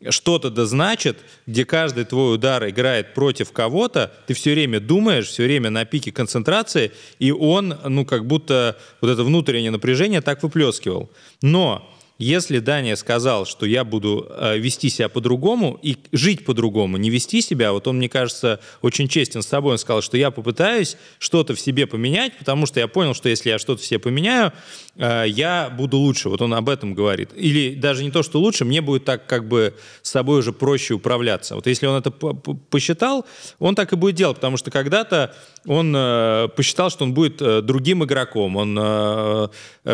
что-то 0.10 0.50
да 0.50 0.66
значит, 0.66 1.18
где 1.46 1.66
каждый 1.66 2.06
твой 2.06 2.36
удар 2.36 2.68
играет 2.70 3.14
против 3.14 3.52
кого-то, 3.52 4.12
ты 4.28 4.34
все 4.34 4.52
время 4.52 4.80
думаешь, 4.80 5.28
все 5.28 5.44
время 5.44 5.70
на 5.70 5.86
пике 5.86 6.12
концентрации, 6.12 6.92
и 7.20 7.32
он, 7.32 7.76
ну, 7.86 8.06
как 8.06 8.26
будто 8.26 8.78
вот 9.02 9.10
это 9.10 9.24
внутреннее 9.24 9.72
напряжение 9.72 10.22
так 10.22 10.44
выплескивал. 10.44 11.10
Но 11.42 11.90
если 12.20 12.58
Дания 12.58 12.96
сказал, 12.96 13.46
что 13.46 13.68
я 13.68 13.84
буду 13.84 14.28
э, 14.30 14.58
вести 14.58 14.90
себя 14.90 15.08
по-другому 15.08 15.80
и 15.84 15.98
жить 16.12 16.46
по-другому, 16.46 16.98
не 16.98 17.12
вести 17.12 17.42
себя, 17.42 17.72
вот 17.74 17.88
он, 17.88 17.98
мне 17.98 18.10
кажется, 18.10 18.60
очень 18.82 19.08
честен 19.08 19.44
с 19.44 19.48
собой, 19.48 19.74
он 19.74 19.78
сказал, 19.78 20.02
что 20.02 20.18
я 20.18 20.32
попытаюсь 20.32 20.98
что-то 21.20 21.54
в 21.54 21.60
себе 21.60 21.86
поменять, 21.86 22.36
потому 22.40 22.66
что 22.66 22.80
я 22.80 22.88
понял, 22.88 23.14
что 23.14 23.30
если 23.30 23.50
я 23.50 23.60
что-то 23.60 23.84
в 23.84 23.86
себе 23.86 24.00
поменяю, 24.00 24.52
я 24.98 25.70
буду 25.70 25.98
лучше. 25.98 26.30
Вот 26.30 26.42
он 26.42 26.54
об 26.54 26.70
этом 26.70 26.94
говорит. 26.94 27.30
Или 27.36 27.76
даже 27.76 28.04
не 28.04 28.12
то, 28.12 28.24
что 28.24 28.40
лучше, 28.40 28.66
мне 28.66 28.82
будет 28.82 29.06
так 29.06 29.28
как 29.28 29.48
бы 29.48 29.76
с 30.02 30.10
собой 30.10 30.40
уже 30.40 30.54
проще 30.54 30.96
управляться. 30.96 31.56
Вот 31.56 31.68
если 31.68 31.86
он 31.86 32.00
это 32.00 32.12
посчитал, 32.12 33.26
он 33.60 33.76
так 33.76 33.94
и 33.94 33.96
будет 33.96 34.16
делать, 34.16 34.38
потому 34.38 34.58
что 34.58 34.72
когда-то 34.72 35.36
он 35.66 35.94
э, 35.96 36.48
посчитал, 36.56 36.90
что 36.90 37.04
он 37.04 37.14
будет 37.14 37.42
э, 37.42 37.62
другим 37.62 38.04
игроком. 38.04 38.56
Он 38.56 38.78
э, 38.80 39.48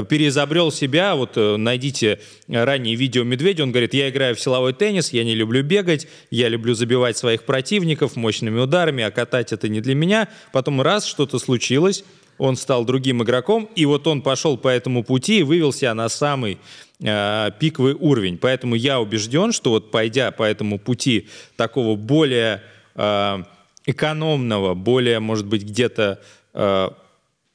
переизобрел 0.08 0.72
себя. 0.72 1.16
Вот 1.16 1.32
э, 1.36 1.58
найдите 1.58 2.20
ранние 2.48 2.96
видео 2.96 3.24
Медведя. 3.24 3.64
Он 3.64 3.72
говорит, 3.72 3.94
я 3.94 4.10
играю 4.10 4.36
в 4.36 4.40
силовой 4.40 4.74
теннис, 4.74 5.12
я 5.12 5.24
не 5.24 5.36
люблю 5.36 5.64
бегать, 5.64 6.08
я 6.30 6.48
люблю 6.48 6.76
забивать 6.76 7.18
своих 7.18 7.44
противников 7.44 8.16
мощными 8.16 8.60
ударами, 8.60 9.04
а 9.04 9.12
катать 9.12 9.52
это 9.52 9.68
не 9.68 9.82
для 9.82 9.96
меня. 9.96 10.30
Потом 10.52 10.82
раз 10.82 11.06
что-то 11.06 11.40
случилось, 11.40 12.04
он 12.38 12.56
стал 12.56 12.86
другим 12.86 13.24
игроком, 13.24 13.70
и 13.76 13.86
вот 13.86 14.08
он 14.08 14.22
пошел 14.22 14.58
по 14.58 14.68
этому 14.68 15.04
пути 15.04 15.40
и 15.40 15.44
вывел 15.44 15.72
себя 15.74 15.94
на 15.94 16.10
самый 16.10 16.58
э, 17.00 17.52
пиковый 17.60 17.94
уровень. 17.94 18.38
Поэтому 18.38 18.76
я 18.76 19.00
убежден, 19.00 19.52
что 19.52 19.72
вот 19.72 19.92
пойдя 19.92 20.32
по 20.32 20.44
этому 20.44 20.80
пути 20.80 21.28
такого 21.56 21.96
более 21.96 22.62
э, 22.96 23.44
экономного, 23.86 24.74
более, 24.74 25.20
может 25.20 25.46
быть, 25.46 25.64
где-то, 25.64 26.20
э, 26.54 26.90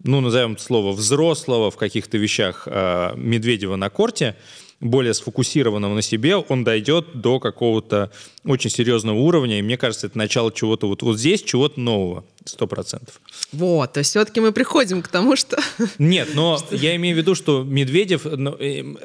ну, 0.04 0.20
назовем 0.20 0.52
это 0.52 0.62
слово, 0.62 0.92
взрослого 0.92 1.70
в 1.70 1.76
каких-то 1.76 2.18
вещах 2.18 2.64
э, 2.66 3.12
Медведева 3.16 3.76
на 3.76 3.90
корте, 3.90 4.36
более 4.80 5.12
сфокусированного 5.12 5.94
на 5.94 6.02
себе, 6.02 6.36
он 6.36 6.62
дойдет 6.62 7.20
до 7.20 7.40
какого-то 7.40 8.12
очень 8.44 8.70
серьезного 8.70 9.16
уровня. 9.16 9.58
И 9.58 9.62
мне 9.62 9.76
кажется, 9.76 10.06
это 10.06 10.16
начало 10.16 10.52
чего-то 10.52 10.86
вот, 10.86 11.02
вот 11.02 11.18
здесь, 11.18 11.42
чего-то 11.42 11.80
нового, 11.80 12.24
сто 12.48 12.66
процентов. 12.66 13.20
Вот, 13.52 13.92
то 13.92 13.98
есть 13.98 14.10
все-таки 14.10 14.40
мы 14.40 14.52
приходим 14.52 15.02
к 15.02 15.08
тому, 15.08 15.36
что... 15.36 15.58
Нет, 15.98 16.30
но 16.34 16.58
я 16.70 16.96
имею 16.96 17.14
в 17.14 17.18
виду, 17.18 17.34
что 17.34 17.62
Медведев... 17.62 18.24
Ну, 18.24 18.56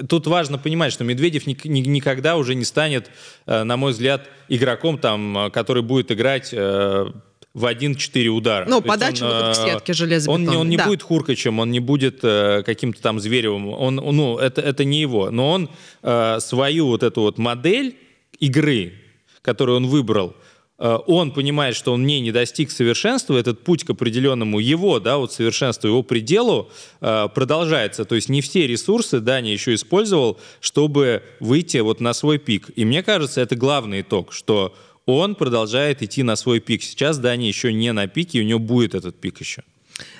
тут 0.08 0.28
важно 0.28 0.58
понимать, 0.58 0.94
что 0.94 1.04
Медведев 1.04 1.48
ни, 1.48 1.58
ни, 1.66 1.80
никогда 1.80 2.38
уже 2.38 2.56
не 2.56 2.66
станет, 2.66 3.10
э, 3.46 3.64
на 3.64 3.78
мой 3.78 3.92
взгляд, 3.92 4.28
игроком, 4.50 4.98
там, 4.98 5.50
который 5.52 5.84
будет 5.84 6.12
играть 6.12 6.50
э, 6.52 7.12
в 7.54 7.66
1-4 7.66 8.28
удара. 8.28 8.66
Ну, 8.68 8.82
подача 8.82 9.24
он, 9.24 9.32
вот 9.32 9.52
к 9.52 9.56
сетке 9.56 9.94
железобетонной. 9.94 10.56
Он, 10.56 10.62
он 10.62 10.70
не 10.70 10.78
да. 10.78 10.86
будет 10.86 11.04
Хуркачем, 11.04 11.60
он 11.60 11.72
не 11.72 11.80
будет 11.80 12.20
э, 12.24 12.64
каким-то 12.66 13.02
там 13.02 13.20
Зверевым. 13.20 13.70
Он, 13.70 13.96
ну, 13.96 14.38
это, 14.38 14.62
это 14.62 14.84
не 14.84 15.02
его. 15.02 15.30
Но 15.30 15.52
он 15.52 15.70
э, 16.02 16.40
свою 16.40 16.88
вот 16.88 17.04
эту 17.04 17.22
вот 17.22 17.38
модель 17.38 17.96
игры, 18.40 18.94
которую 19.42 19.78
он 19.78 19.88
выбрал, 19.88 20.30
э, 20.30 20.43
он 20.88 21.32
понимает, 21.32 21.76
что 21.76 21.94
он 21.94 22.06
не, 22.06 22.20
не 22.20 22.32
достиг 22.32 22.70
совершенства, 22.70 23.38
этот 23.38 23.64
путь 23.64 23.86
к 23.86 23.92
определенному 23.92 24.60
его, 24.60 25.00
да, 25.00 25.18
вот 25.18 25.32
совершенству, 25.32 25.88
его 25.88 26.04
пределу 26.04 26.70
э, 27.00 27.28
продолжается. 27.34 28.04
То 28.04 28.16
есть 28.16 28.28
не 28.28 28.42
все 28.42 28.68
ресурсы 28.68 29.22
Дани 29.22 29.50
еще 29.50 29.76
использовал, 29.76 30.40
чтобы 30.60 31.24
выйти 31.40 31.78
вот 31.78 32.02
на 32.02 32.14
свой 32.14 32.38
пик. 32.38 32.70
И 32.76 32.84
мне 32.84 33.02
кажется, 33.02 33.40
это 33.40 33.56
главный 33.56 34.02
итог, 34.02 34.34
что 34.34 34.76
он 35.06 35.36
продолжает 35.36 36.02
идти 36.04 36.22
на 36.22 36.36
свой 36.36 36.60
пик. 36.60 36.84
Сейчас 36.84 37.18
Дани 37.18 37.46
еще 37.46 37.72
не 37.72 37.94
на 37.94 38.08
пике, 38.08 38.42
у 38.42 38.44
него 38.44 38.60
будет 38.60 38.94
этот 38.94 39.16
пик 39.16 39.40
еще. 39.40 39.64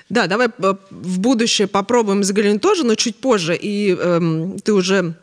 Да, 0.10 0.28
давай 0.28 0.48
э, 0.48 0.74
в 0.92 1.20
будущее 1.20 1.68
попробуем 1.68 2.24
заглянуть 2.24 2.62
тоже, 2.62 2.86
но 2.86 2.96
чуть 2.96 3.18
позже. 3.18 3.58
И 3.62 3.94
эм, 3.94 4.60
ты 4.60 4.72
уже 4.74 5.16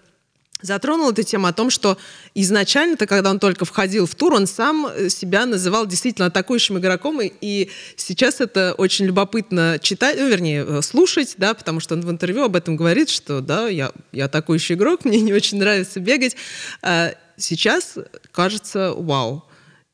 затронул 0.63 1.11
эту 1.11 1.23
тему 1.23 1.47
о 1.47 1.53
том, 1.53 1.71
что 1.71 1.99
изначально-то, 2.35 3.07
когда 3.07 3.31
он 3.31 3.39
только 3.39 3.65
входил 3.65 4.07
в 4.07 4.15
тур, 4.15 4.35
он 4.35 4.47
сам 4.47 4.89
себя 5.09 5.47
называл 5.47 5.87
действительно 5.87 6.27
атакующим 6.27 6.79
игроком, 6.79 7.21
и 7.23 7.71
сейчас 7.97 8.41
это 8.41 8.75
очень 8.77 9.07
любопытно 9.07 9.79
читать, 9.81 10.17
ну, 10.19 10.29
вернее, 10.29 10.65
э, 10.67 10.83
слушать, 10.83 11.35
да, 11.37 11.55
потому 11.55 11.81
что 11.81 11.95
он 11.95 12.03
в 12.03 12.11
интервью 12.11 12.45
об 12.45 12.57
этом 12.57 12.77
говорит, 12.77 13.09
что, 13.09 13.41
да, 13.41 13.69
я, 13.69 13.93
я 14.13 14.27
атакующий 14.27 14.75
игрок, 14.75 15.05
мне 15.05 15.21
не 15.21 15.33
очень 15.33 15.59
нравится 15.59 16.01
бегать. 16.01 16.37
А 16.83 17.15
сейчас 17.37 17.95
кажется, 18.33 18.93
вау, 18.95 19.45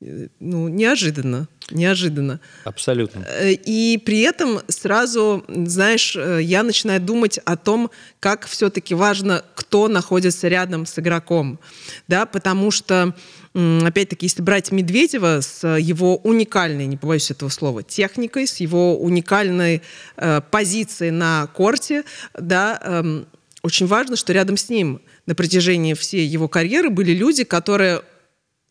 ну, 0.01 0.69
неожиданно. 0.69 1.49
Неожиданно. 1.71 2.39
Абсолютно. 2.65 3.25
Э, 3.27 3.53
и 3.53 3.97
при 4.05 4.21
этом 4.21 4.61
сразу, 4.69 5.45
знаешь, 5.49 6.15
э, 6.15 6.41
я 6.43 6.63
начинаю 6.63 7.01
думать 7.01 7.39
о 7.39 7.57
том, 7.57 7.91
как 8.21 8.47
все-таки 8.47 8.95
важно, 8.95 9.43
кто 9.55 9.89
находится 9.89 10.49
рядом 10.49 10.85
с 10.85 10.99
игроком. 10.99 11.59
Да, 12.09 12.27
потому 12.27 12.71
что, 12.71 13.15
опять-таки, 13.55 14.27
если 14.27 14.43
брать 14.43 14.71
Медведева 14.71 15.41
с 15.41 15.67
его 15.79 16.19
уникальной, 16.19 16.87
не 16.87 16.99
побоюсь 16.99 17.31
этого 17.31 17.49
слова, 17.49 17.83
техникой, 17.83 18.47
с 18.47 18.59
его 18.59 19.01
уникальной 19.01 19.81
э, 20.17 20.41
позицией 20.51 21.11
на 21.11 21.47
корте, 21.49 22.05
да, 22.39 22.79
э, 22.83 23.25
очень 23.63 23.87
важно, 23.87 24.17
что 24.17 24.35
рядом 24.35 24.59
с 24.59 24.69
ним 24.69 25.01
на 25.25 25.35
протяжении 25.35 25.95
всей 25.95 26.27
его 26.27 26.49
карьеры 26.49 26.91
были 26.91 27.13
люди, 27.13 27.45
которые 27.45 28.03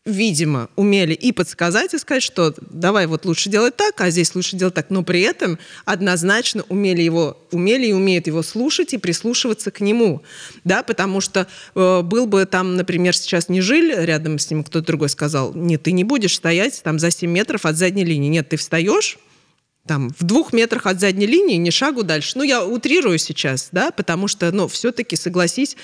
видимо, 0.06 0.70
умели 0.76 1.14
и 1.14 1.32
подсказать, 1.32 1.94
и 1.96 1.98
сказать, 1.98 2.22
что 2.22 2.54
давай 2.62 3.08
вот 3.08 3.26
лучше 3.26 3.50
делать 3.50 3.76
так, 3.76 4.00
а 4.02 4.12
здесь 4.12 4.36
лучше 4.36 4.56
делать 4.56 4.76
так, 4.76 4.92
но 4.92 5.04
при 5.04 5.22
этом 5.22 5.58
однозначно 5.84 6.64
умели 6.70 7.02
его, 7.02 7.38
умели 7.52 7.88
и 7.88 7.94
умеют 7.94 8.28
его 8.28 8.44
слушать 8.44 8.94
и 8.94 8.98
прислушиваться 8.98 9.72
к 9.72 9.82
нему, 9.82 10.22
да, 10.64 10.84
потому 10.84 11.22
что 11.22 11.48
э, 11.74 12.02
был 12.04 12.28
бы 12.28 12.46
там, 12.46 12.76
например, 12.76 13.16
сейчас 13.16 13.50
не 13.50 13.62
жиль, 13.62 13.94
рядом 13.98 14.38
с 14.38 14.50
ним 14.52 14.64
кто-то 14.64 14.86
другой 14.86 15.10
сказал, 15.10 15.54
нет, 15.56 15.82
ты 15.82 15.92
не 15.92 16.04
будешь 16.04 16.36
стоять 16.36 16.82
там 16.84 17.00
за 17.00 17.10
7 17.10 17.30
метров 17.30 17.66
от 17.66 17.76
задней 17.76 18.06
линии, 18.06 18.30
нет, 18.30 18.50
ты 18.50 18.58
встаешь, 18.58 19.18
там, 19.88 20.10
в 20.18 20.24
двух 20.24 20.52
метрах 20.52 20.88
от 20.88 21.00
задней 21.00 21.28
линии, 21.28 21.58
ни 21.58 21.70
шагу 21.70 22.04
дальше. 22.04 22.34
Ну, 22.36 22.44
я 22.44 22.66
утрирую 22.66 23.20
сейчас, 23.20 23.70
да, 23.72 23.92
потому 23.92 24.28
что, 24.28 24.52
ну, 24.52 24.68
все-таки, 24.68 25.16
согласись, 25.16 25.78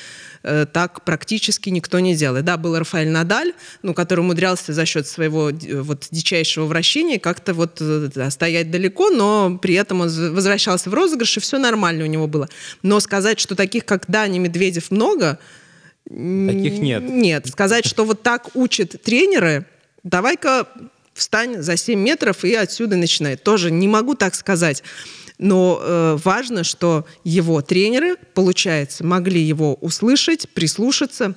э, 0.43 0.65
так 0.71 1.03
практически 1.03 1.69
никто 1.69 1.99
не 1.99 2.15
делает. 2.15 2.45
Да, 2.45 2.57
был 2.57 2.77
Рафаэль 2.77 3.09
Надаль, 3.09 3.53
ну, 3.81 3.93
который 3.93 4.21
умудрялся 4.21 4.73
за 4.73 4.85
счет 4.85 5.07
своего 5.07 5.51
вот 5.51 6.07
дичайшего 6.11 6.65
вращения 6.65 7.19
как-то 7.19 7.53
вот 7.53 7.77
э, 7.79 8.09
да, 8.13 8.29
стоять 8.31 8.71
далеко, 8.71 9.09
но 9.09 9.57
при 9.61 9.75
этом 9.75 10.01
он 10.01 10.09
возвращался 10.33 10.89
в 10.89 10.93
розыгрыш, 10.93 11.37
и 11.37 11.39
все 11.39 11.57
нормально 11.57 12.03
у 12.03 12.07
него 12.07 12.27
было. 12.27 12.49
Но 12.83 12.99
сказать, 12.99 13.39
что 13.39 13.55
таких, 13.55 13.85
как 13.85 14.05
Дани 14.07 14.39
Медведев, 14.39 14.91
много... 14.91 15.39
Таких 16.05 16.79
нет. 16.79 17.03
Нет. 17.03 17.47
Сказать, 17.47 17.85
что 17.85 18.03
вот 18.05 18.23
так 18.23 18.49
учат 18.55 19.01
тренеры, 19.03 19.65
давай-ка 20.03 20.67
встань 21.13 21.61
за 21.61 21.77
7 21.77 21.99
метров 21.99 22.43
и 22.43 22.53
отсюда 22.55 22.95
начинай. 22.95 23.37
Тоже 23.37 23.71
не 23.71 23.87
могу 23.87 24.15
так 24.15 24.35
сказать. 24.35 24.83
Но 25.41 25.79
э, 25.81 26.17
важно, 26.23 26.63
что 26.63 27.03
его 27.23 27.63
тренеры, 27.63 28.15
получается, 28.35 29.03
могли 29.03 29.41
его 29.41 29.73
услышать, 29.81 30.47
прислушаться. 30.53 31.33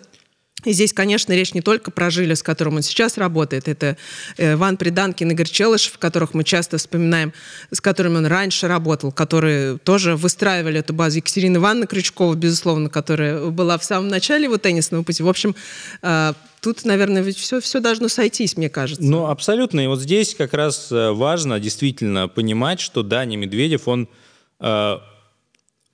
И 0.65 0.73
здесь, 0.73 0.93
конечно, 0.93 1.33
речь 1.33 1.55
не 1.55 1.61
только 1.61 1.91
про 1.91 2.11
Жиля, 2.11 2.35
с 2.35 2.43
которым 2.43 2.77
он 2.77 2.83
сейчас 2.83 3.19
работает. 3.19 3.69
Это 3.69 3.97
э, 4.37 4.57
Ван 4.57 4.77
Приданкин, 4.77 5.31
Игорь 5.31 5.49
Челышев, 5.49 5.99
которых 5.99 6.35
мы 6.35 6.45
часто 6.45 6.79
вспоминаем, 6.79 7.33
с 7.71 7.81
которыми 7.81 8.17
он 8.17 8.27
раньше 8.27 8.69
работал, 8.69 9.13
которые 9.13 9.79
тоже 9.79 10.17
выстраивали 10.17 10.81
эту 10.81 10.95
базу. 10.95 11.19
Екатерина 11.19 11.59
Ивановна 11.59 11.87
Крючкова, 11.87 12.35
безусловно, 12.35 12.89
которая 12.89 13.47
была 13.51 13.79
в 13.79 13.85
самом 13.85 14.09
начале 14.09 14.45
его 14.45 14.59
теннисного 14.59 15.03
пути. 15.03 15.23
В 15.23 15.29
общем, 15.29 15.55
э, 16.03 16.33
тут, 16.61 16.85
наверное, 16.85 17.23
ведь 17.23 17.39
все, 17.39 17.61
все 17.61 17.81
должно 17.81 18.09
сойтись, 18.09 18.57
мне 18.57 18.69
кажется. 18.69 19.05
Ну, 19.05 19.27
абсолютно. 19.27 19.81
И 19.81 19.87
вот 19.87 20.01
здесь 20.01 20.35
как 20.35 20.55
раз 20.55 20.91
э, 20.91 21.11
важно 21.13 21.61
действительно 21.61 22.29
понимать, 22.29 22.81
что 22.81 23.03
Даня 23.03 23.37
Медведев, 23.37 23.89
он 23.89 24.09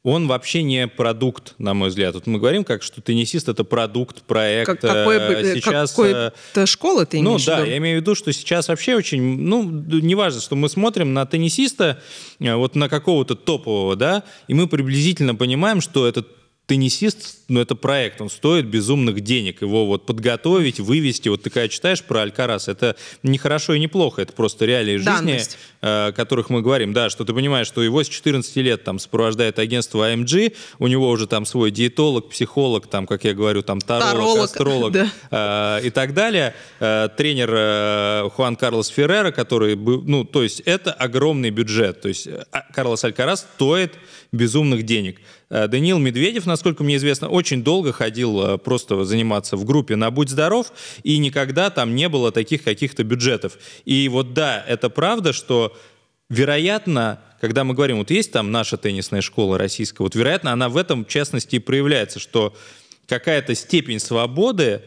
он 0.02 0.28
вообще 0.28 0.62
не 0.62 0.88
продукт, 0.88 1.54
на 1.58 1.74
мой 1.74 1.90
взгляд. 1.90 2.14
Вот 2.14 2.26
мы 2.26 2.38
говорим, 2.38 2.64
как 2.64 2.82
что 2.82 3.02
теннисист 3.02 3.48
это 3.48 3.64
продукт, 3.64 4.22
проект. 4.22 4.66
Как, 4.66 4.80
какой, 4.80 5.18
э, 5.18 5.54
сейчас, 5.54 5.90
какой-то 5.90 6.32
школы 6.66 7.04
ты 7.04 7.20
Ну 7.20 7.38
да, 7.38 7.60
я 7.60 7.76
имею 7.76 7.98
в 7.98 8.00
виду, 8.00 8.14
что 8.14 8.32
сейчас 8.32 8.68
вообще 8.68 8.96
очень, 8.96 9.20
ну, 9.20 9.62
неважно, 9.62 10.40
что 10.40 10.56
мы 10.56 10.70
смотрим 10.70 11.12
на 11.12 11.26
теннисиста, 11.26 12.00
э, 12.38 12.54
вот 12.54 12.76
на 12.76 12.88
какого-то 12.88 13.34
топового, 13.34 13.94
да, 13.94 14.22
и 14.48 14.54
мы 14.54 14.68
приблизительно 14.68 15.34
понимаем, 15.34 15.82
что 15.82 16.06
этот 16.06 16.39
теннисист, 16.70 17.40
ну, 17.48 17.60
это 17.60 17.74
проект, 17.74 18.20
он 18.20 18.30
стоит 18.30 18.66
безумных 18.66 19.22
денег. 19.22 19.60
Его 19.60 19.86
вот 19.86 20.06
подготовить, 20.06 20.78
вывести. 20.78 21.28
Вот 21.28 21.42
ты 21.42 21.50
когда 21.50 21.66
читаешь 21.66 22.00
про 22.00 22.20
Алькарас, 22.22 22.68
это 22.68 22.94
не 23.24 23.38
хорошо 23.38 23.74
и 23.74 23.80
не 23.80 23.88
плохо, 23.88 24.22
это 24.22 24.32
просто 24.32 24.66
реалии 24.66 24.96
жизни, 24.98 25.40
э, 25.82 26.08
о 26.08 26.12
которых 26.12 26.48
мы 26.48 26.62
говорим. 26.62 26.92
Да, 26.92 27.10
что 27.10 27.24
ты 27.24 27.34
понимаешь, 27.34 27.66
что 27.66 27.82
его 27.82 28.04
с 28.04 28.08
14 28.08 28.54
лет 28.58 28.84
там 28.84 29.00
сопровождает 29.00 29.58
агентство 29.58 30.12
AMG, 30.12 30.54
у 30.78 30.86
него 30.86 31.08
уже 31.08 31.26
там 31.26 31.44
свой 31.44 31.72
диетолог, 31.72 32.30
психолог, 32.30 32.86
там, 32.86 33.04
как 33.08 33.24
я 33.24 33.34
говорю, 33.34 33.62
там 33.62 33.80
таролог, 33.80 34.12
таролог 34.12 34.44
астролог 34.44 34.92
да. 34.92 35.78
э, 35.82 35.86
и 35.88 35.90
так 35.90 36.14
далее. 36.14 36.54
Э, 36.78 37.08
тренер 37.16 37.50
э, 37.52 38.28
Хуан 38.32 38.54
Карлос 38.54 38.86
Феррера, 38.86 39.32
который, 39.32 39.74
ну, 39.74 40.22
то 40.24 40.44
есть 40.44 40.60
это 40.60 40.92
огромный 40.92 41.50
бюджет. 41.50 42.00
То 42.00 42.06
есть 42.06 42.28
э, 42.28 42.44
Карлос 42.72 43.02
Алькарас 43.02 43.40
стоит 43.40 43.94
безумных 44.30 44.84
денег. 44.84 45.18
Э, 45.50 45.66
Даниил 45.66 45.98
Медведев, 45.98 46.46
насколько 46.46 46.84
мне 46.84 46.96
известно, 46.96 47.28
очень 47.28 47.62
долго 47.62 47.92
ходил 47.92 48.40
э, 48.40 48.58
просто 48.58 49.04
заниматься 49.04 49.56
в 49.56 49.64
группе 49.64 49.96
на 49.96 50.10
«Будь 50.10 50.30
здоров», 50.30 50.72
и 51.02 51.18
никогда 51.18 51.70
там 51.70 51.94
не 51.94 52.08
было 52.08 52.30
таких 52.30 52.62
каких-то 52.62 53.02
бюджетов. 53.02 53.58
И 53.84 54.08
вот 54.08 54.32
да, 54.32 54.64
это 54.66 54.88
правда, 54.88 55.32
что 55.32 55.76
вероятно, 56.28 57.20
когда 57.40 57.64
мы 57.64 57.74
говорим, 57.74 57.98
вот 57.98 58.10
есть 58.10 58.30
там 58.30 58.52
наша 58.52 58.76
теннисная 58.76 59.20
школа 59.20 59.58
российская, 59.58 60.04
вот 60.04 60.14
вероятно, 60.14 60.52
она 60.52 60.68
в 60.68 60.76
этом, 60.76 61.04
в 61.04 61.08
частности, 61.08 61.56
и 61.56 61.58
проявляется, 61.58 62.20
что 62.20 62.56
какая-то 63.08 63.56
степень 63.56 63.98
свободы 63.98 64.82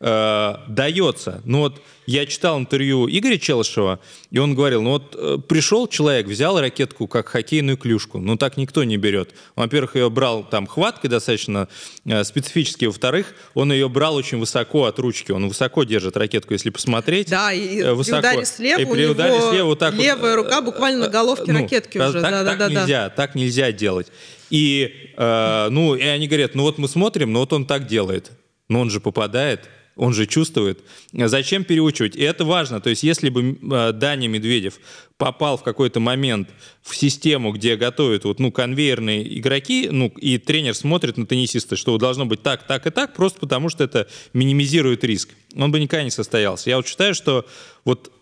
э, 0.00 0.54
дается. 0.68 1.40
Ну 1.44 1.60
вот 1.60 1.82
я 2.06 2.24
читал 2.26 2.58
интервью 2.58 3.06
Игоря 3.06 3.36
Челышева, 3.36 4.00
и 4.30 4.38
он 4.38 4.54
говорил, 4.54 4.82
ну 4.82 4.90
вот 4.92 5.14
э, 5.14 5.38
пришел 5.46 5.86
человек, 5.88 6.26
взял 6.26 6.58
ракетку 6.58 7.06
как 7.06 7.28
хоккейную 7.28 7.76
клюшку, 7.76 8.18
ну 8.18 8.36
так 8.36 8.56
никто 8.56 8.84
не 8.84 8.96
берет. 8.96 9.34
Во-первых, 9.56 9.96
ее 9.96 10.08
брал 10.08 10.42
там 10.42 10.66
хваткой 10.66 11.10
достаточно 11.10 11.68
э, 12.04 12.24
специфически, 12.24 12.86
во-вторых, 12.86 13.34
он 13.54 13.72
ее 13.72 13.88
брал 13.88 14.14
очень 14.14 14.38
высоко 14.38 14.84
от 14.84 14.98
ручки, 14.98 15.32
он 15.32 15.48
высоко 15.48 15.84
держит 15.84 16.16
ракетку, 16.16 16.54
если 16.54 16.70
посмотреть. 16.70 17.28
Да, 17.28 17.52
и 17.52 17.80
э, 17.80 17.92
высоко. 17.92 18.22
при 18.22 18.28
ударе 18.28 18.44
слева 18.46 18.80
и 18.80 18.84
при 18.86 19.06
у 19.06 19.10
ударе 19.10 19.34
него 19.34 19.50
слева 19.50 19.66
вот 19.66 19.78
так 19.78 19.94
левая 19.94 20.36
вот, 20.36 20.44
рука 20.44 20.62
буквально 20.62 21.06
на 21.06 21.08
головке 21.08 21.52
ну, 21.52 21.60
ракетки 21.60 21.98
уже. 21.98 22.20
Так, 22.20 22.30
да, 22.30 22.44
так 22.44 22.58
да, 22.58 22.68
нельзя, 22.68 23.04
да. 23.04 23.10
так 23.10 23.34
нельзя 23.34 23.72
делать. 23.72 24.06
И, 24.48 25.12
э, 25.16 25.68
ну, 25.70 25.94
и 25.94 26.04
они 26.04 26.26
говорят, 26.26 26.54
ну 26.54 26.62
вот 26.62 26.78
мы 26.78 26.88
смотрим, 26.88 27.32
ну 27.32 27.40
вот 27.40 27.52
он 27.52 27.66
так 27.66 27.86
делает, 27.86 28.30
но 28.68 28.80
он 28.80 28.88
же 28.88 29.00
попадает 29.00 29.68
он 29.98 30.14
же 30.14 30.26
чувствует. 30.26 30.78
Зачем 31.12 31.64
переучивать? 31.64 32.16
И 32.16 32.22
это 32.22 32.44
важно. 32.44 32.80
То 32.80 32.88
есть 32.88 33.02
если 33.02 33.28
бы 33.28 33.58
э, 33.60 33.92
Даня 33.92 34.28
Медведев 34.28 34.78
попал 35.16 35.58
в 35.58 35.64
какой-то 35.64 35.98
момент 35.98 36.48
в 36.82 36.96
систему, 36.96 37.52
где 37.52 37.76
готовят 37.76 38.24
вот, 38.24 38.38
ну, 38.38 38.52
конвейерные 38.52 39.38
игроки, 39.38 39.88
ну, 39.90 40.06
и 40.16 40.38
тренер 40.38 40.74
смотрит 40.74 41.16
на 41.16 41.26
теннисиста, 41.26 41.74
что 41.74 41.98
должно 41.98 42.26
быть 42.26 42.42
так, 42.42 42.64
так 42.66 42.86
и 42.86 42.90
так, 42.90 43.14
просто 43.14 43.40
потому 43.40 43.68
что 43.68 43.82
это 43.82 44.06
минимизирует 44.32 45.02
риск. 45.02 45.30
Он 45.56 45.72
бы 45.72 45.80
никогда 45.80 46.04
не 46.04 46.12
состоялся. 46.12 46.70
Я 46.70 46.76
вот 46.76 46.86
считаю, 46.86 47.12
что 47.12 47.44
вот 47.84 48.12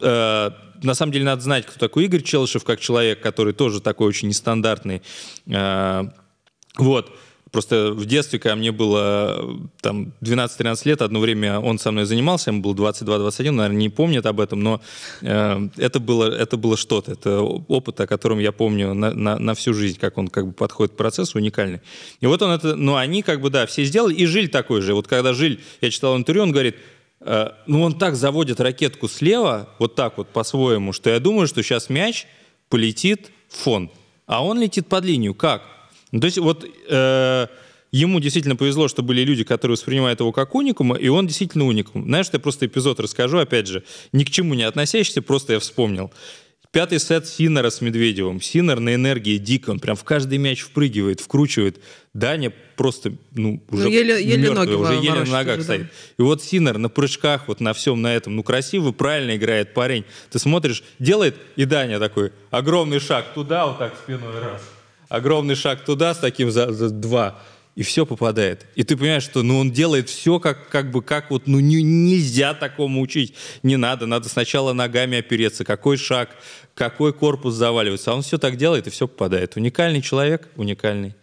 э, 0.00 0.50
на 0.82 0.94
самом 0.94 1.12
деле 1.12 1.24
надо 1.24 1.42
знать, 1.42 1.64
кто 1.64 1.78
такой 1.78 2.06
Игорь 2.06 2.22
Челышев, 2.22 2.64
как 2.64 2.80
человек, 2.80 3.20
который 3.20 3.52
тоже 3.52 3.80
такой 3.80 4.08
очень 4.08 4.26
нестандартный. 4.26 5.00
Э, 5.46 6.08
вот. 6.76 7.16
Просто 7.54 7.92
в 7.92 8.04
детстве, 8.04 8.40
когда 8.40 8.56
мне 8.56 8.72
было 8.72 9.60
там 9.80 10.12
12-13 10.22 10.80
лет, 10.86 11.02
одно 11.02 11.20
время 11.20 11.60
он 11.60 11.78
со 11.78 11.92
мной 11.92 12.04
занимался, 12.04 12.50
ему 12.50 12.62
было 12.62 12.74
22-21, 12.74 13.52
наверное, 13.52 13.78
не 13.78 13.88
помнит 13.90 14.26
об 14.26 14.40
этом, 14.40 14.58
но 14.58 14.80
э, 15.22 15.68
это 15.76 16.00
было, 16.00 16.36
это 16.36 16.56
было 16.56 16.76
что-то. 16.76 17.12
Это 17.12 17.42
опыт, 17.42 18.00
о 18.00 18.08
котором 18.08 18.40
я 18.40 18.50
помню 18.50 18.92
на, 18.92 19.12
на, 19.14 19.38
на 19.38 19.54
всю 19.54 19.72
жизнь, 19.72 20.00
как 20.00 20.18
он 20.18 20.26
как 20.26 20.48
бы 20.48 20.52
подходит 20.52 20.94
к 20.94 20.96
процессу, 20.96 21.38
уникальный. 21.38 21.80
И 22.20 22.26
вот 22.26 22.42
он 22.42 22.50
это, 22.50 22.74
ну, 22.74 22.96
они 22.96 23.22
как 23.22 23.40
бы, 23.40 23.50
да, 23.50 23.66
все 23.66 23.84
сделали, 23.84 24.14
и 24.14 24.26
Жиль 24.26 24.48
такой 24.48 24.80
же. 24.80 24.92
Вот 24.92 25.06
когда 25.06 25.32
Жиль, 25.32 25.60
я 25.80 25.92
читал 25.92 26.16
интервью, 26.16 26.42
он 26.42 26.50
говорит, 26.50 26.74
э, 27.20 27.50
ну, 27.68 27.82
он 27.82 27.96
так 27.96 28.16
заводит 28.16 28.58
ракетку 28.58 29.06
слева, 29.06 29.68
вот 29.78 29.94
так 29.94 30.18
вот 30.18 30.26
по-своему, 30.30 30.92
что 30.92 31.08
я 31.08 31.20
думаю, 31.20 31.46
что 31.46 31.62
сейчас 31.62 31.88
мяч 31.88 32.26
полетит 32.68 33.30
в 33.48 33.58
фон. 33.58 33.92
А 34.26 34.44
он 34.44 34.60
летит 34.60 34.88
под 34.88 35.04
линию. 35.04 35.34
Как? 35.34 35.62
Ну, 36.14 36.20
то 36.20 36.26
есть 36.26 36.38
вот 36.38 36.64
э, 36.88 37.46
ему 37.90 38.20
действительно 38.20 38.54
повезло, 38.54 38.86
что 38.86 39.02
были 39.02 39.22
люди, 39.22 39.42
которые 39.42 39.74
воспринимают 39.74 40.20
его 40.20 40.30
как 40.30 40.54
уникума, 40.54 40.94
и 40.94 41.08
он 41.08 41.26
действительно 41.26 41.66
уникум. 41.66 42.04
Знаешь, 42.04 42.28
я 42.32 42.38
просто 42.38 42.66
эпизод 42.66 43.00
расскажу, 43.00 43.38
опять 43.38 43.66
же, 43.66 43.82
ни 44.12 44.22
к 44.22 44.30
чему 44.30 44.54
не 44.54 44.62
относящийся, 44.62 45.22
просто 45.22 45.54
я 45.54 45.58
вспомнил. 45.58 46.12
Пятый 46.70 47.00
сет 47.00 47.26
Синера 47.26 47.68
с 47.68 47.80
Медведевым. 47.80 48.40
Синер 48.40 48.78
на 48.78 48.94
энергии 48.94 49.38
дико, 49.38 49.70
он 49.70 49.80
прям 49.80 49.96
в 49.96 50.04
каждый 50.04 50.38
мяч 50.38 50.60
впрыгивает, 50.60 51.18
вкручивает. 51.18 51.80
Даня 52.12 52.52
просто, 52.76 53.14
ну, 53.32 53.60
уже 53.68 53.84
ну, 53.84 53.90
еле, 53.90 54.24
еле 54.24 54.50
мертвый, 54.50 54.66
ноги 54.66 54.74
уже 54.74 54.94
еле 54.94 55.24
на 55.24 55.32
ногах 55.32 55.56
уже, 55.56 55.64
стоит. 55.64 55.82
Да. 55.82 55.88
И 56.18 56.22
вот 56.22 56.44
Синер 56.44 56.78
на 56.78 56.88
прыжках, 56.88 57.48
вот 57.48 57.58
на 57.58 57.72
всем 57.72 58.00
на 58.00 58.14
этом, 58.14 58.36
ну, 58.36 58.44
красиво, 58.44 58.92
правильно 58.92 59.34
играет 59.34 59.74
парень. 59.74 60.04
Ты 60.30 60.38
смотришь, 60.38 60.84
делает, 61.00 61.34
и 61.56 61.64
Даня 61.64 61.98
такой, 61.98 62.30
огромный 62.52 63.00
шаг 63.00 63.34
туда, 63.34 63.66
вот 63.66 63.78
так 63.78 63.96
спиной 64.00 64.38
раз 64.40 64.62
огромный 65.08 65.54
шаг 65.54 65.84
туда 65.84 66.14
с 66.14 66.18
таким 66.18 66.50
за, 66.50 66.72
за 66.72 66.90
два, 66.90 67.38
и 67.76 67.82
все 67.82 68.06
попадает. 68.06 68.66
И 68.76 68.84
ты 68.84 68.96
понимаешь, 68.96 69.24
что 69.24 69.42
ну, 69.42 69.58
он 69.58 69.72
делает 69.72 70.08
все 70.08 70.38
как, 70.38 70.68
как 70.68 70.90
бы, 70.90 71.02
как 71.02 71.30
вот, 71.30 71.46
ну 71.46 71.58
не, 71.60 71.82
нельзя 71.82 72.54
такому 72.54 73.00
учить. 73.00 73.34
Не 73.62 73.76
надо, 73.76 74.06
надо 74.06 74.28
сначала 74.28 74.72
ногами 74.72 75.18
опереться, 75.18 75.64
какой 75.64 75.96
шаг, 75.96 76.30
какой 76.74 77.12
корпус 77.12 77.54
заваливается. 77.54 78.12
А 78.12 78.14
он 78.14 78.22
все 78.22 78.38
так 78.38 78.56
делает, 78.56 78.86
и 78.86 78.90
все 78.90 79.08
попадает. 79.08 79.56
Уникальный 79.56 80.02
человек, 80.02 80.48
уникальный. 80.56 81.14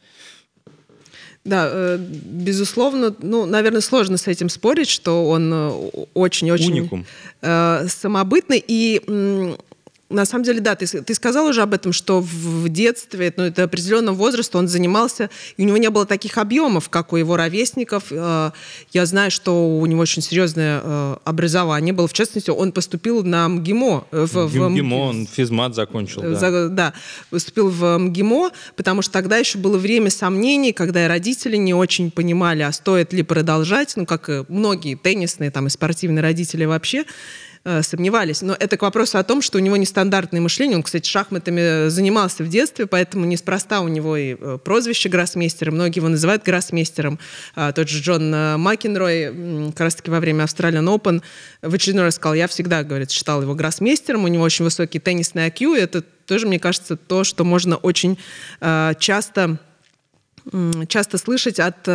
Да, 1.43 1.69
э, 1.71 1.97
безусловно, 1.97 3.15
ну, 3.19 3.45
наверное, 3.45 3.81
сложно 3.81 4.17
с 4.17 4.27
этим 4.27 4.47
спорить, 4.47 4.89
что 4.89 5.27
он 5.27 5.51
э, 5.51 5.69
очень-очень 6.13 7.05
э, 7.41 7.87
самобытный. 7.87 8.63
И 8.65 9.01
на 10.11 10.25
самом 10.25 10.43
деле, 10.43 10.59
да, 10.59 10.75
ты, 10.75 10.85
ты 10.85 11.13
сказал 11.13 11.47
уже 11.47 11.61
об 11.61 11.73
этом, 11.73 11.93
что 11.93 12.21
в 12.21 12.69
детстве, 12.69 13.33
ну, 13.35 13.43
это 13.43 13.63
определенного 13.63 14.15
возраста 14.15 14.57
он 14.57 14.67
занимался, 14.67 15.29
и 15.57 15.63
у 15.63 15.65
него 15.65 15.77
не 15.77 15.89
было 15.89 16.05
таких 16.05 16.37
объемов, 16.37 16.89
как 16.89 17.13
у 17.13 17.17
его 17.17 17.37
ровесников. 17.37 18.05
Э, 18.11 18.51
я 18.91 19.05
знаю, 19.05 19.31
что 19.31 19.77
у 19.79 19.85
него 19.85 20.01
очень 20.01 20.21
серьезное 20.21 20.81
э, 20.83 21.15
образование 21.23 21.93
было. 21.93 22.07
В 22.07 22.13
частности, 22.13 22.49
он 22.49 22.71
поступил 22.71 23.23
на 23.23 23.47
МГИМО. 23.47 24.07
Э, 24.11 24.25
в, 24.29 24.47
в 24.47 24.69
МГИМО, 24.69 24.95
он 24.95 25.27
физмат 25.27 25.75
закончил, 25.75 26.21
да. 26.21 26.35
За, 26.35 26.69
да, 26.69 26.93
поступил 27.29 27.69
в 27.69 27.97
МГИМО, 27.97 28.51
потому 28.75 29.01
что 29.01 29.13
тогда 29.13 29.37
еще 29.37 29.57
было 29.57 29.77
время 29.77 30.09
сомнений, 30.09 30.73
когда 30.73 31.05
и 31.05 31.07
родители 31.07 31.57
не 31.57 31.73
очень 31.73 32.11
понимали, 32.11 32.61
а 32.61 32.71
стоит 32.71 33.13
ли 33.13 33.23
продолжать, 33.23 33.93
ну, 33.95 34.05
как 34.05 34.29
и 34.29 34.43
многие 34.47 34.95
теннисные 34.95 35.51
там, 35.51 35.67
и 35.67 35.69
спортивные 35.69 36.21
родители 36.21 36.65
вообще. 36.65 37.05
Э, 37.63 37.83
сомневались. 37.83 38.41
Но 38.41 38.55
это 38.59 38.75
к 38.75 38.81
вопросу 38.81 39.19
о 39.19 39.23
том, 39.23 39.43
что 39.43 39.59
у 39.59 39.61
него 39.61 39.77
нестандартное 39.77 40.41
мышление. 40.41 40.77
Он, 40.77 40.81
кстати, 40.81 41.07
шахматами 41.07 41.89
занимался 41.89 42.43
в 42.43 42.49
детстве, 42.49 42.87
поэтому 42.87 43.25
неспроста 43.25 43.81
у 43.81 43.87
него 43.87 44.17
и 44.17 44.35
э, 44.39 44.57
прозвище 44.63 45.09
гроссмейстера. 45.09 45.69
Многие 45.69 45.99
его 45.99 46.07
называют 46.07 46.41
гроссмейстером. 46.41 47.19
А, 47.53 47.71
тот 47.71 47.87
же 47.87 48.01
Джон 48.01 48.33
э, 48.33 48.57
Макенрой, 48.57 49.69
как 49.73 49.81
раз-таки 49.81 50.09
во 50.09 50.19
время 50.19 50.45
Australian 50.45 50.87
Open, 50.87 51.21
в 51.61 51.71
очередной 51.71 52.05
раз 52.05 52.15
сказал, 52.15 52.33
я 52.33 52.47
всегда, 52.47 52.83
говорит, 52.83 53.11
считал 53.11 53.43
его 53.43 53.53
гроссмейстером, 53.53 54.23
у 54.23 54.27
него 54.27 54.43
очень 54.43 54.65
высокий 54.65 54.97
теннисный 54.97 55.47
IQ, 55.47 55.77
и 55.77 55.81
это 55.81 56.01
тоже, 56.01 56.47
мне 56.47 56.57
кажется, 56.57 56.97
то, 56.97 57.23
что 57.23 57.43
можно 57.43 57.75
очень 57.77 58.17
часто 58.97 59.59
часто 60.87 61.19
слышать 61.19 61.59
от 61.59 61.87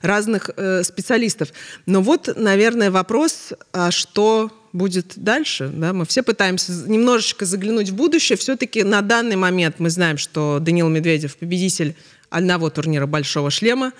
разных 0.00 0.48
специалистов. 0.82 1.50
Но 1.84 2.00
вот, 2.00 2.30
наверное, 2.34 2.90
вопрос, 2.90 3.52
а 3.74 3.90
что 3.90 4.50
будет 4.72 5.12
дальше. 5.16 5.70
Да? 5.72 5.92
Мы 5.92 6.04
все 6.06 6.22
пытаемся 6.22 6.72
немножечко 6.86 7.44
заглянуть 7.44 7.90
в 7.90 7.94
будущее. 7.94 8.36
Все-таки 8.36 8.82
на 8.82 9.02
данный 9.02 9.36
момент 9.36 9.76
мы 9.78 9.90
знаем, 9.90 10.18
что 10.18 10.58
Данил 10.60 10.88
Медведев 10.88 11.36
победитель 11.36 11.96
одного 12.28 12.70
турнира 12.70 13.06
«Большого 13.06 13.50
шлема». 13.50 13.92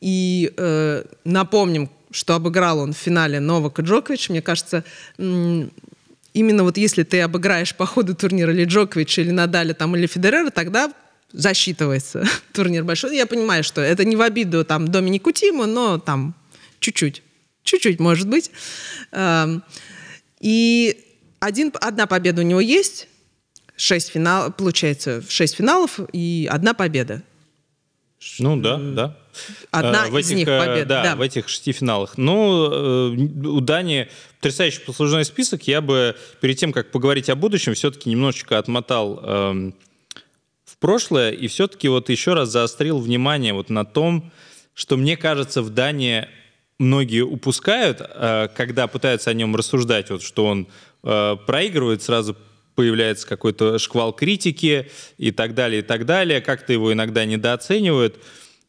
И 0.00 0.52
э, 0.56 1.04
напомним, 1.24 1.90
что 2.10 2.34
обыграл 2.34 2.78
он 2.78 2.92
в 2.92 2.96
финале 2.96 3.40
Новака 3.40 3.82
Джокович. 3.82 4.28
Мне 4.28 4.42
кажется, 4.42 4.84
именно 5.18 6.62
вот 6.62 6.76
если 6.76 7.02
ты 7.02 7.20
обыграешь 7.20 7.74
по 7.74 7.86
ходу 7.86 8.14
турнира 8.14 8.52
или 8.52 8.64
Джоковича, 8.64 9.22
или 9.22 9.30
Надаля, 9.30 9.74
там, 9.74 9.96
или 9.96 10.06
Федерера, 10.06 10.50
тогда 10.50 10.92
засчитывается 11.32 12.24
турнир 12.52 12.84
большой. 12.84 13.16
Я 13.16 13.26
понимаю, 13.26 13.64
что 13.64 13.80
это 13.80 14.04
не 14.04 14.14
в 14.14 14.22
обиду 14.22 14.64
там 14.64 14.88
Доминику 14.88 15.32
Тиму, 15.32 15.66
но 15.66 15.98
там 15.98 16.34
чуть-чуть. 16.78 17.22
Чуть-чуть, 17.64 17.98
может 17.98 18.28
быть. 18.28 18.50
И 20.44 21.02
один, 21.40 21.72
одна 21.80 22.06
победа 22.06 22.42
у 22.42 22.44
него 22.44 22.60
есть, 22.60 23.08
шесть 23.76 24.10
финал, 24.10 24.52
получается, 24.52 25.24
шесть 25.26 25.56
финалов 25.56 25.98
и 26.12 26.46
одна 26.52 26.74
победа. 26.74 27.22
Ну 28.38 28.58
да, 28.58 28.76
да. 28.76 29.18
Одна 29.70 30.04
в 30.04 30.18
из 30.18 30.26
этих, 30.26 30.36
них 30.36 30.48
э, 30.48 30.58
побед. 30.58 30.86
Да, 30.86 31.02
да, 31.02 31.16
в 31.16 31.22
этих 31.22 31.48
шести 31.48 31.72
финалах. 31.72 32.18
Ну, 32.18 33.14
у 33.42 33.60
Дании 33.60 34.08
потрясающий 34.36 34.80
послужной 34.80 35.24
список. 35.24 35.66
Я 35.66 35.80
бы 35.80 36.14
перед 36.42 36.58
тем, 36.58 36.74
как 36.74 36.90
поговорить 36.90 37.30
о 37.30 37.36
будущем, 37.36 37.72
все-таки 37.72 38.10
немножечко 38.10 38.58
отмотал 38.58 39.20
эм, 39.24 39.74
в 40.66 40.76
прошлое 40.76 41.30
и 41.30 41.48
все-таки 41.48 41.88
вот 41.88 42.10
еще 42.10 42.34
раз 42.34 42.50
заострил 42.50 42.98
внимание 42.98 43.54
вот 43.54 43.70
на 43.70 43.86
том, 43.86 44.30
что 44.74 44.98
мне 44.98 45.16
кажется, 45.16 45.62
в 45.62 45.70
Дании 45.70 46.28
многие 46.78 47.22
упускают, 47.22 48.00
э, 48.00 48.48
когда 48.54 48.86
пытаются 48.86 49.30
о 49.30 49.34
нем 49.34 49.54
рассуждать, 49.54 50.10
вот, 50.10 50.22
что 50.22 50.46
он 50.46 50.68
э, 51.02 51.36
проигрывает, 51.46 52.02
сразу 52.02 52.36
появляется 52.74 53.26
какой-то 53.28 53.78
шквал 53.78 54.12
критики 54.12 54.90
и 55.16 55.30
так 55.30 55.54
далее, 55.54 55.80
и 55.80 55.84
так 55.84 56.06
далее. 56.06 56.40
Как-то 56.40 56.72
его 56.72 56.92
иногда 56.92 57.24
недооценивают. 57.24 58.16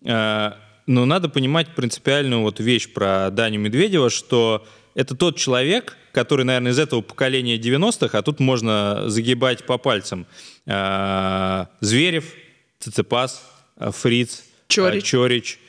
Э, 0.04 0.52
но 0.86 1.06
надо 1.06 1.30
понимать 1.30 1.74
принципиальную 1.74 2.42
вот 2.42 2.60
вещь 2.60 2.94
про 2.94 3.32
Даню 3.32 3.60
Медведева, 3.60 4.12
что 4.12 4.68
это 4.94 5.16
тот 5.16 5.36
человек, 5.38 5.98
который, 6.12 6.46
наверное, 6.46 6.74
из 6.74 6.80
этого 6.80 7.02
поколения 7.02 7.58
90-х, 7.58 8.16
а 8.16 8.22
тут 8.22 8.40
можно 8.40 9.10
загибать 9.10 9.66
по 9.66 9.80
пальцам. 9.80 10.28
Зверев, 10.66 12.26
Цицепас, 12.80 13.44
Фриц, 13.78 14.44
Чорич, 14.68 15.04
Чорич 15.04 15.60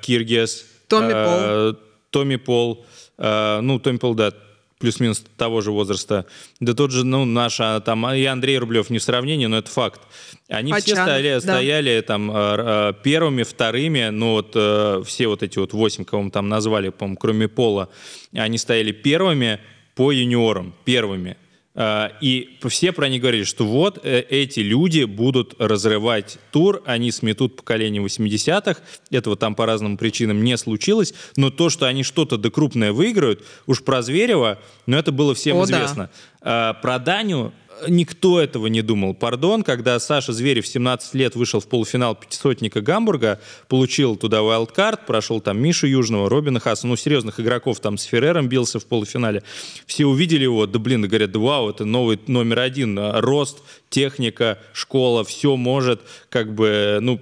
Киргиз, 0.00 0.64
Томми 0.98 1.12
Пол. 1.12 1.38
Э, 1.38 1.74
Томми 2.10 2.36
Пол. 2.36 2.86
Э, 3.18 3.60
ну, 3.60 3.78
Томми 3.78 3.98
Пол, 3.98 4.14
да, 4.14 4.32
плюс-минус 4.78 5.24
того 5.36 5.60
же 5.60 5.70
возраста. 5.70 6.26
Да 6.60 6.74
тот 6.74 6.90
же, 6.90 7.04
ну, 7.04 7.24
наша, 7.24 7.80
там, 7.80 8.08
и 8.12 8.24
Андрей 8.24 8.58
Рублев 8.58 8.90
не 8.90 8.98
в 8.98 9.02
сравнении, 9.02 9.46
но 9.46 9.58
это 9.58 9.70
факт. 9.70 10.00
Они 10.48 10.72
Почан, 10.72 10.84
все 10.84 10.94
стояли, 10.96 11.34
да. 11.34 11.40
стояли 11.40 12.00
там 12.00 12.30
э, 12.34 12.92
первыми, 13.02 13.42
вторыми, 13.42 14.08
ну 14.10 14.32
вот 14.32 15.06
все 15.06 15.26
вот 15.28 15.42
эти 15.42 15.58
вот 15.58 15.72
восемь, 15.72 16.04
кого 16.04 16.22
мы 16.22 16.30
там 16.30 16.48
назвали, 16.48 16.90
по 16.90 17.14
кроме 17.16 17.48
Пола, 17.48 17.88
они 18.34 18.58
стояли 18.58 18.92
первыми 18.92 19.60
по 19.94 20.12
юниорам, 20.12 20.74
первыми. 20.84 21.36
А, 21.74 22.12
и 22.20 22.58
все 22.68 22.92
про 22.92 23.08
них 23.08 23.22
говорили, 23.22 23.44
что 23.44 23.64
вот 23.64 23.98
э, 24.04 24.20
эти 24.28 24.60
люди 24.60 25.04
будут 25.04 25.54
разрывать 25.58 26.38
тур, 26.50 26.82
они 26.84 27.10
сметут 27.10 27.56
поколение 27.56 28.02
80-х, 28.02 28.82
этого 29.10 29.36
там 29.36 29.54
по 29.54 29.64
разным 29.64 29.96
причинам 29.96 30.44
не 30.44 30.58
случилось, 30.58 31.14
но 31.36 31.50
то, 31.50 31.70
что 31.70 31.86
они 31.86 32.02
что-то 32.02 32.36
да 32.36 32.50
крупное 32.50 32.92
выиграют, 32.92 33.42
уж 33.66 33.82
про 33.82 34.02
Зверева, 34.02 34.58
но 34.84 34.98
это 34.98 35.12
было 35.12 35.34
всем 35.34 35.56
О, 35.56 35.64
известно. 35.64 36.10
Да. 36.42 36.74
Про 36.74 36.98
Даню 36.98 37.52
никто 37.88 38.40
этого 38.40 38.66
не 38.66 38.82
думал. 38.82 39.14
Пардон, 39.14 39.62
когда 39.62 39.98
Саша 39.98 40.32
Зверев 40.32 40.64
в 40.64 40.68
17 40.68 41.14
лет 41.14 41.34
вышел 41.34 41.60
в 41.60 41.68
полуфинал 41.68 42.14
пятисотника 42.14 42.80
Гамбурга, 42.80 43.40
получил 43.68 44.16
туда 44.16 44.42
вайлдкарт, 44.42 45.06
прошел 45.06 45.40
там 45.40 45.60
Мишу 45.60 45.86
Южного, 45.86 46.28
Робина 46.28 46.60
Хаса, 46.60 46.86
ну, 46.86 46.96
серьезных 46.96 47.40
игроков, 47.40 47.80
там 47.80 47.98
с 47.98 48.04
Феррером 48.04 48.48
бился 48.48 48.78
в 48.78 48.86
полуфинале. 48.86 49.42
Все 49.86 50.06
увидели 50.06 50.44
его, 50.44 50.66
да 50.66 50.78
блин, 50.78 51.02
говорят, 51.02 51.34
вау, 51.36 51.70
это 51.70 51.84
новый 51.84 52.18
номер 52.26 52.60
один, 52.60 52.98
рост, 52.98 53.58
техника, 53.88 54.58
школа, 54.72 55.24
все 55.24 55.56
может, 55.56 56.02
как 56.28 56.54
бы, 56.54 56.98
ну, 57.00 57.20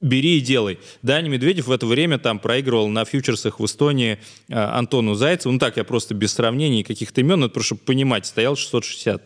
бери 0.00 0.38
и 0.38 0.40
делай. 0.40 0.78
Даня 1.02 1.28
Медведев 1.28 1.66
в 1.66 1.72
это 1.72 1.86
время 1.86 2.18
там 2.18 2.38
проигрывал 2.38 2.88
на 2.88 3.04
фьючерсах 3.04 3.60
в 3.60 3.64
Эстонии 3.64 4.18
э, 4.48 4.54
Антону 4.54 5.14
Зайцеву. 5.14 5.52
Ну 5.52 5.58
так, 5.58 5.76
я 5.76 5.84
просто 5.84 6.14
без 6.14 6.32
сравнений 6.32 6.82
каких-то 6.82 7.20
имен, 7.20 7.42
это 7.44 7.52
просто 7.52 7.74
чтобы 7.74 7.82
понимать, 7.82 8.26
стоял 8.26 8.56
660. 8.56 9.22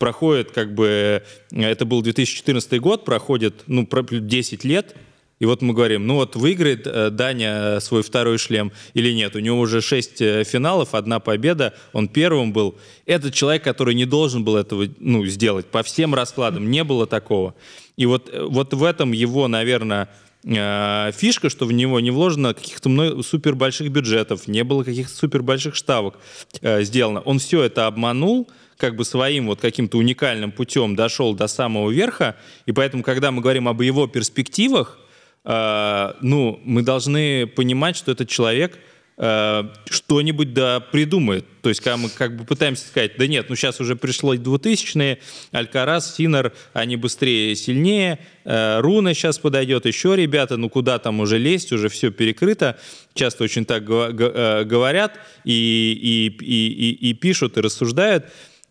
Проходит 0.00 0.50
как 0.52 0.74
бы, 0.74 1.22
это 1.50 1.84
был 1.84 2.00
2014 2.00 2.80
год, 2.80 3.04
проходит, 3.04 3.64
ну, 3.66 3.86
10 3.86 4.64
лет, 4.64 4.96
и 5.40 5.44
вот 5.44 5.60
мы 5.60 5.74
говорим, 5.74 6.06
ну 6.06 6.14
вот 6.14 6.36
выиграет 6.36 6.86
э, 6.86 7.10
Даня 7.10 7.80
свой 7.80 8.02
второй 8.02 8.38
шлем 8.38 8.72
или 8.94 9.12
нет. 9.12 9.36
У 9.36 9.40
него 9.40 9.60
уже 9.60 9.82
шесть 9.82 10.22
э, 10.22 10.44
финалов, 10.44 10.94
одна 10.94 11.20
победа, 11.20 11.74
он 11.92 12.08
первым 12.08 12.54
был. 12.54 12.78
Этот 13.04 13.34
человек, 13.34 13.62
который 13.62 13.94
не 13.94 14.06
должен 14.06 14.42
был 14.42 14.56
этого 14.56 14.86
ну, 15.00 15.26
сделать. 15.26 15.66
По 15.66 15.82
всем 15.82 16.14
раскладам 16.14 16.70
не 16.70 16.82
было 16.82 17.06
такого. 17.06 17.54
И 17.98 18.06
вот, 18.06 18.30
э, 18.32 18.42
вот 18.42 18.72
в 18.72 18.82
этом 18.82 19.12
его, 19.12 19.48
наверное, 19.48 20.08
фишка, 20.42 21.50
что 21.50 21.66
в 21.66 21.72
него 21.72 22.00
не 22.00 22.10
вложено 22.10 22.54
каких-то 22.54 23.22
супер 23.22 23.54
больших 23.54 23.90
бюджетов, 23.90 24.48
не 24.48 24.64
было 24.64 24.82
каких-то 24.84 25.14
супер 25.14 25.42
больших 25.42 25.76
ставок 25.76 26.18
сделано. 26.62 27.20
Он 27.20 27.38
все 27.38 27.62
это 27.62 27.86
обманул, 27.86 28.48
как 28.80 28.96
бы 28.96 29.04
своим 29.04 29.46
вот 29.46 29.60
каким-то 29.60 29.98
уникальным 29.98 30.50
путем 30.50 30.96
дошел 30.96 31.34
до 31.34 31.46
самого 31.46 31.90
верха, 31.90 32.36
и 32.66 32.72
поэтому, 32.72 33.02
когда 33.02 33.30
мы 33.30 33.42
говорим 33.42 33.68
об 33.68 33.82
его 33.82 34.06
перспективах, 34.06 34.98
э, 35.44 36.12
ну, 36.22 36.60
мы 36.64 36.82
должны 36.82 37.46
понимать, 37.46 37.96
что 37.96 38.10
этот 38.10 38.28
человек 38.28 38.78
э, 39.18 39.64
что-нибудь 39.90 40.54
да 40.54 40.80
придумает. 40.80 41.44
То 41.60 41.68
есть, 41.68 41.82
когда 41.82 41.98
мы 41.98 42.08
как 42.08 42.36
бы 42.36 42.44
пытаемся 42.44 42.88
сказать, 42.88 43.12
да 43.18 43.26
нет, 43.26 43.50
ну 43.50 43.54
сейчас 43.54 43.80
уже 43.80 43.94
пришло 43.96 44.34
2000-е, 44.34 45.18
Алькарас, 45.52 46.16
Синер, 46.16 46.54
они 46.72 46.96
быстрее, 46.96 47.54
сильнее, 47.54 48.18
э, 48.44 48.80
Руна 48.80 49.12
сейчас 49.12 49.38
подойдет, 49.38 49.84
еще 49.84 50.16
ребята, 50.16 50.56
ну 50.56 50.70
куда 50.70 50.98
там 50.98 51.20
уже 51.20 51.36
лезть, 51.36 51.70
уже 51.72 51.90
все 51.90 52.10
перекрыто. 52.10 52.78
Часто 53.12 53.44
очень 53.44 53.66
так 53.66 53.82
э, 53.86 54.64
говорят 54.64 55.18
и, 55.44 55.52
и, 55.52 56.44
и, 56.44 56.90
и, 56.90 57.10
и 57.10 57.12
пишут, 57.12 57.58
и 57.58 57.60
рассуждают. 57.60 58.24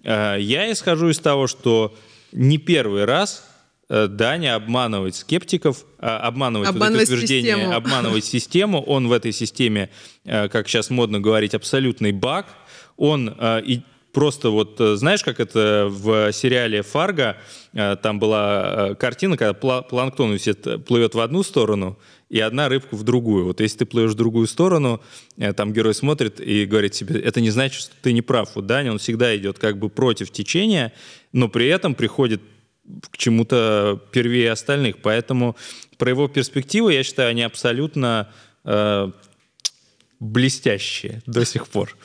Э, 0.03 0.37
я 0.39 0.71
исхожу 0.71 1.09
из 1.09 1.19
того, 1.19 1.47
что 1.47 1.95
не 2.31 2.57
первый 2.57 3.05
раз 3.05 3.43
Э, 3.89 4.07
Даня 4.07 4.55
обманывает 4.55 5.15
скептиков, 5.15 5.83
а, 5.97 6.19
обманывает, 6.19 6.69
обманывать 6.69 7.09
вот 7.09 7.15
утверждение, 7.15 7.55
систему. 7.55 7.75
обманывать 7.75 8.25
систему. 8.25 8.83
Он 8.83 9.07
в 9.07 9.11
этой 9.11 9.31
системе, 9.31 9.89
э, 10.25 10.47
как 10.47 10.67
сейчас 10.67 10.91
модно 10.91 11.19
говорить, 11.19 11.55
абсолютный 11.55 12.11
баг. 12.11 12.45
Он 12.97 13.35
просто 14.11 14.49
вот, 14.49 14.75
знаешь, 14.77 15.23
как 15.23 15.39
это 15.39 15.87
в 15.89 16.31
сериале 16.31 16.81
«Фарго», 16.81 17.37
там 17.73 18.19
была 18.19 18.95
картина, 18.95 19.37
когда 19.37 19.53
планктон 19.53 20.37
плывет 20.85 21.15
в 21.15 21.19
одну 21.19 21.43
сторону, 21.43 21.97
и 22.29 22.39
одна 22.39 22.69
рыбка 22.69 22.95
в 22.95 23.03
другую. 23.03 23.45
Вот 23.45 23.59
если 23.59 23.79
ты 23.79 23.85
плывешь 23.85 24.11
в 24.11 24.15
другую 24.15 24.47
сторону, 24.47 25.01
там 25.55 25.73
герой 25.73 25.93
смотрит 25.93 26.39
и 26.39 26.65
говорит 26.65 26.93
себе, 26.93 27.19
это 27.19 27.41
не 27.41 27.49
значит, 27.49 27.81
что 27.81 27.93
ты 28.01 28.13
не 28.13 28.21
прав. 28.21 28.55
Вот 28.55 28.67
Даня, 28.67 28.91
он 28.91 28.99
всегда 28.99 29.35
идет 29.35 29.57
как 29.57 29.77
бы 29.79 29.89
против 29.89 30.31
течения, 30.31 30.93
но 31.33 31.47
при 31.47 31.67
этом 31.67 31.95
приходит 31.95 32.41
к 33.11 33.17
чему-то 33.17 34.01
первее 34.11 34.51
остальных. 34.51 34.97
Поэтому 35.01 35.55
про 35.97 36.09
его 36.09 36.27
перспективы, 36.27 36.93
я 36.93 37.03
считаю, 37.03 37.29
они 37.29 37.43
абсолютно 37.43 38.31
э, 38.63 39.11
блестящие 40.19 41.21
до 41.25 41.45
сих 41.45 41.67
пор. 41.67 41.95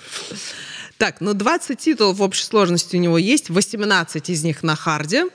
Так, 1.05 1.21
ну 1.21 1.35
20 1.35 1.79
титулов 1.79 2.17
в 2.17 2.23
общей 2.23 2.45
сложности 2.45 2.97
у 2.97 2.99
него 2.99 3.19
есть, 3.19 3.51
18 3.51 4.31
из 4.31 4.43
них 4.43 4.63
на 4.63 4.75
харде. 4.75 5.27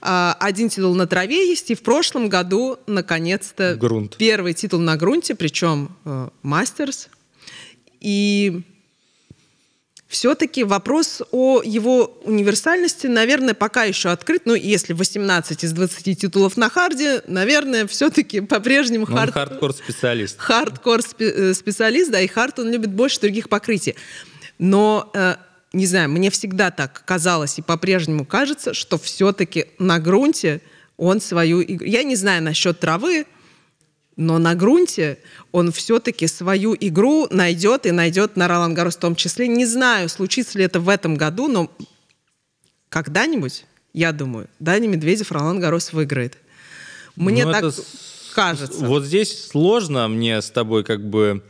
А, 0.00 0.36
один 0.38 0.68
титул 0.68 0.94
на 0.94 1.08
траве 1.08 1.48
есть, 1.48 1.72
и 1.72 1.74
в 1.74 1.82
прошлом 1.82 2.28
году, 2.28 2.78
наконец-то, 2.86 3.74
Грунт. 3.74 4.16
первый 4.16 4.54
титул 4.54 4.78
на 4.78 4.96
грунте, 4.96 5.34
причем 5.34 5.96
э, 6.04 6.28
Masters. 6.44 7.08
И 7.98 8.62
все-таки 10.06 10.62
вопрос 10.62 11.20
о 11.32 11.62
его 11.64 12.20
универсальности, 12.22 13.08
наверное, 13.08 13.54
пока 13.54 13.82
еще 13.82 14.10
открыт. 14.10 14.42
Ну, 14.44 14.54
если 14.54 14.92
18 14.92 15.64
из 15.64 15.72
20 15.72 16.16
титулов 16.16 16.56
на 16.56 16.70
харде, 16.70 17.22
наверное, 17.26 17.88
все-таки 17.88 18.40
по-прежнему 18.40 19.06
ну, 19.08 19.16
хард... 19.16 19.34
hard 19.34 19.53
court-специалист. 19.53 20.38
Hard 20.38 20.69
court-специалист, 20.69 22.08
э, 22.08 22.12
да, 22.12 22.20
и 22.20 22.28
хард 22.28 22.60
он 22.60 22.70
любит 22.70 22.92
больше 22.92 23.20
других 23.20 23.48
покрытий. 23.48 23.96
Но, 24.62 25.10
э, 25.12 25.34
не 25.72 25.86
знаю, 25.86 26.08
мне 26.08 26.30
всегда 26.30 26.70
так 26.70 27.02
казалось 27.04 27.58
и 27.58 27.62
по-прежнему 27.62 28.24
кажется, 28.24 28.74
что 28.74 28.96
все-таки 28.96 29.66
на 29.80 29.98
грунте 29.98 30.60
он 30.96 31.20
свою 31.20 31.64
игру... 31.64 31.84
Я 31.84 32.04
не 32.04 32.14
знаю 32.14 32.44
насчет 32.44 32.78
травы, 32.78 33.26
но 34.14 34.38
на 34.38 34.54
грунте 34.54 35.18
он 35.50 35.72
все-таки 35.72 36.28
свою 36.28 36.76
игру 36.78 37.26
найдет 37.32 37.86
и 37.86 37.90
найдет 37.90 38.36
на 38.36 38.46
Ролан 38.46 38.72
Гарос 38.72 38.94
в 38.94 39.00
том 39.00 39.16
числе. 39.16 39.48
Не 39.48 39.66
знаю, 39.66 40.08
случится 40.08 40.58
ли 40.58 40.64
это 40.64 40.78
в 40.78 40.88
этом 40.88 41.16
году, 41.16 41.48
но 41.48 41.68
когда-нибудь, 42.88 43.64
я 43.92 44.12
думаю, 44.12 44.48
Дани 44.60 44.86
Медведев 44.86 45.32
Ролан 45.32 45.58
Гарос 45.58 45.92
выиграет. 45.92 46.38
Мне 47.16 47.46
ну, 47.46 47.50
так 47.50 47.64
это... 47.64 47.82
кажется. 48.32 48.86
Вот 48.86 49.02
здесь 49.02 49.48
сложно 49.48 50.06
мне 50.06 50.40
с 50.40 50.52
тобой 50.52 50.84
как 50.84 51.04
бы 51.04 51.42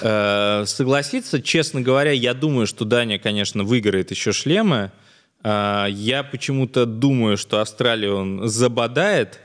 согласиться. 0.00 1.40
Честно 1.40 1.80
говоря, 1.80 2.10
я 2.12 2.34
думаю, 2.34 2.66
что 2.66 2.84
Даня, 2.84 3.18
конечно, 3.18 3.64
выиграет 3.64 4.10
еще 4.10 4.32
шлемы. 4.32 4.90
Э, 5.42 5.86
я 5.88 6.22
почему-то 6.24 6.86
думаю, 6.86 7.36
что 7.36 7.60
Австралию 7.60 8.16
он 8.16 8.48
забодает 8.48 9.40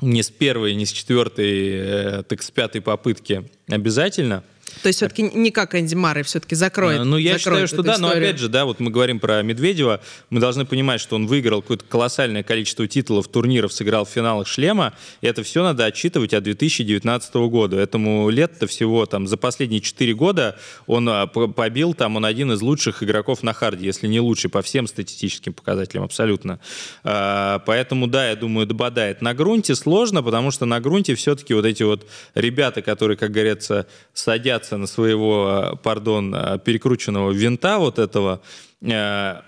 не 0.00 0.22
с 0.22 0.30
первой, 0.30 0.74
не 0.74 0.86
с 0.86 0.92
четвертой, 0.92 1.70
э, 1.70 2.22
так 2.22 2.42
с 2.42 2.50
пятой 2.50 2.80
попытки 2.80 3.48
обязательно– 3.68 4.44
то 4.84 4.88
есть 4.88 4.98
все-таки 4.98 5.22
не 5.22 5.50
как 5.50 5.74
Энди 5.74 5.94
Маррей 5.94 6.24
все-таки 6.24 6.54
закроет. 6.54 7.04
Ну, 7.04 7.16
я 7.16 7.38
считаю, 7.38 7.66
что 7.66 7.82
да, 7.82 7.94
историю. 7.94 8.20
но 8.20 8.26
опять 8.26 8.38
же, 8.38 8.50
да, 8.50 8.66
вот 8.66 8.80
мы 8.80 8.90
говорим 8.90 9.18
про 9.18 9.40
Медведева, 9.40 10.02
мы 10.28 10.40
должны 10.40 10.66
понимать, 10.66 11.00
что 11.00 11.16
он 11.16 11.26
выиграл 11.26 11.62
какое-то 11.62 11.86
колоссальное 11.86 12.42
количество 12.42 12.86
титулов, 12.86 13.28
турниров, 13.28 13.72
сыграл 13.72 14.04
в 14.04 14.10
финалах 14.10 14.46
шлема, 14.46 14.92
и 15.22 15.26
это 15.26 15.42
все 15.42 15.62
надо 15.62 15.86
отчитывать 15.86 16.34
от 16.34 16.44
2019 16.44 17.34
года. 17.34 17.78
Этому 17.78 18.28
лет-то 18.28 18.66
всего 18.66 19.06
там 19.06 19.26
за 19.26 19.38
последние 19.38 19.80
4 19.80 20.12
года 20.12 20.58
он 20.86 21.08
а, 21.08 21.28
побил, 21.28 21.94
там 21.94 22.16
он 22.16 22.26
один 22.26 22.52
из 22.52 22.60
лучших 22.60 23.02
игроков 23.02 23.42
на 23.42 23.54
харде, 23.54 23.86
если 23.86 24.06
не 24.06 24.20
лучший 24.20 24.50
по 24.50 24.60
всем 24.60 24.86
статистическим 24.86 25.54
показателям, 25.54 26.04
абсолютно. 26.04 26.60
А, 27.04 27.60
поэтому, 27.60 28.06
да, 28.06 28.28
я 28.28 28.36
думаю, 28.36 28.66
дободает. 28.66 29.22
На 29.22 29.32
грунте 29.32 29.76
сложно, 29.76 30.22
потому 30.22 30.50
что 30.50 30.66
на 30.66 30.78
грунте 30.78 31.14
все-таки 31.14 31.54
вот 31.54 31.64
эти 31.64 31.84
вот 31.84 32.06
ребята, 32.34 32.82
которые, 32.82 33.16
как 33.16 33.30
говорится, 33.30 33.86
садятся 34.12 34.73
опираться 34.74 34.76
на 34.76 34.86
своего, 34.86 35.72
э, 35.72 35.76
пардон, 35.82 36.34
э, 36.34 36.58
перекрученного 36.58 37.32
винта 37.32 37.78
вот 37.78 37.98
этого, 37.98 38.40
э, 38.82 39.40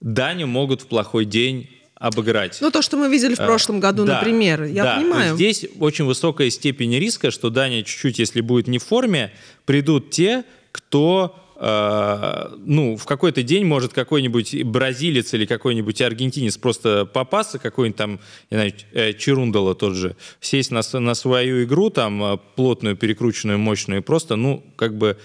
Даню 0.00 0.46
могут 0.46 0.82
в 0.82 0.86
плохой 0.86 1.24
день 1.24 1.68
обыграть. 1.94 2.58
Ну, 2.60 2.70
то, 2.70 2.82
что 2.82 2.96
мы 2.96 3.08
видели 3.08 3.34
в 3.34 3.38
прошлом 3.38 3.80
году, 3.80 4.04
да, 4.04 4.14
например, 4.14 4.64
я 4.64 4.84
да. 4.84 4.96
понимаю. 4.96 5.34
Здесь 5.34 5.66
очень 5.80 6.04
высокая 6.04 6.50
степень 6.50 6.98
риска, 6.98 7.30
что 7.30 7.50
Даня 7.50 7.82
чуть-чуть, 7.82 8.18
если 8.18 8.42
будет 8.42 8.68
не 8.68 8.78
в 8.78 8.84
форме, 8.84 9.32
придут 9.64 10.10
те, 10.10 10.44
кто 10.72 11.34
ну, 11.66 12.96
в 12.98 13.06
какой-то 13.06 13.42
день 13.42 13.64
может 13.64 13.94
какой-нибудь 13.94 14.64
бразилец 14.64 15.32
или 15.32 15.46
какой-нибудь 15.46 15.98
аргентинец 16.02 16.58
просто 16.58 17.06
попасться, 17.06 17.58
какой-нибудь 17.58 17.96
там, 17.96 18.20
я 18.50 18.58
знаю, 18.58 18.72
э, 18.92 19.12
Черундала 19.14 19.74
тот 19.74 19.94
же, 19.94 20.14
сесть 20.40 20.70
на, 20.70 20.82
на 21.00 21.14
свою 21.14 21.64
игру, 21.64 21.88
там, 21.88 22.22
э, 22.22 22.38
плотную, 22.56 22.96
перекрученную, 22.96 23.58
мощную, 23.58 24.00
и 24.00 24.02
просто, 24.02 24.36
ну, 24.36 24.62
как 24.76 24.98
бы 24.98 25.16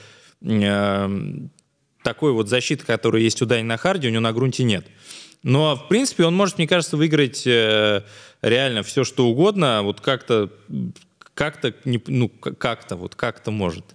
э, 0.41 1.09
такой 2.03 2.31
вот 2.31 2.47
защиты, 2.47 2.85
которая 2.85 3.21
есть 3.21 3.41
у 3.41 3.45
Дани 3.45 3.63
на 3.63 3.75
харде, 3.75 4.07
у 4.07 4.11
него 4.11 4.21
на 4.21 4.31
грунте 4.31 4.63
нет. 4.63 4.85
Но, 5.43 5.75
в 5.75 5.89
принципе, 5.89 6.23
он 6.23 6.35
может, 6.35 6.57
мне 6.57 6.67
кажется, 6.67 6.95
выиграть 6.95 7.45
э, 7.45 8.03
реально 8.41 8.83
все, 8.83 9.03
что 9.03 9.27
угодно, 9.27 9.81
вот 9.83 9.99
как-то 9.99 10.49
как-то, 11.33 11.73
ну, 11.85 12.27
как-то, 12.27 12.97
вот 12.97 13.15
как-то 13.15 13.49
может. 13.49 13.85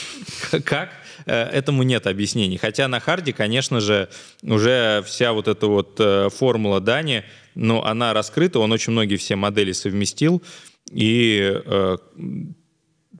Как? 0.64 0.90
Э, 1.26 1.44
этому 1.44 1.82
нет 1.82 2.06
объяснений. 2.06 2.56
Хотя 2.56 2.88
на 2.88 3.00
харде, 3.00 3.32
конечно 3.32 3.80
же, 3.80 4.08
уже 4.42 5.02
вся 5.06 5.32
вот 5.32 5.48
эта 5.48 5.66
вот 5.66 5.96
э, 5.98 6.28
формула 6.30 6.80
Дани, 6.80 7.24
ну, 7.54 7.82
она 7.82 8.12
раскрыта, 8.12 8.58
он 8.58 8.72
очень 8.72 8.92
многие 8.92 9.16
все 9.16 9.36
модели 9.36 9.72
совместил, 9.72 10.42
и 10.90 11.60
э, 11.64 11.96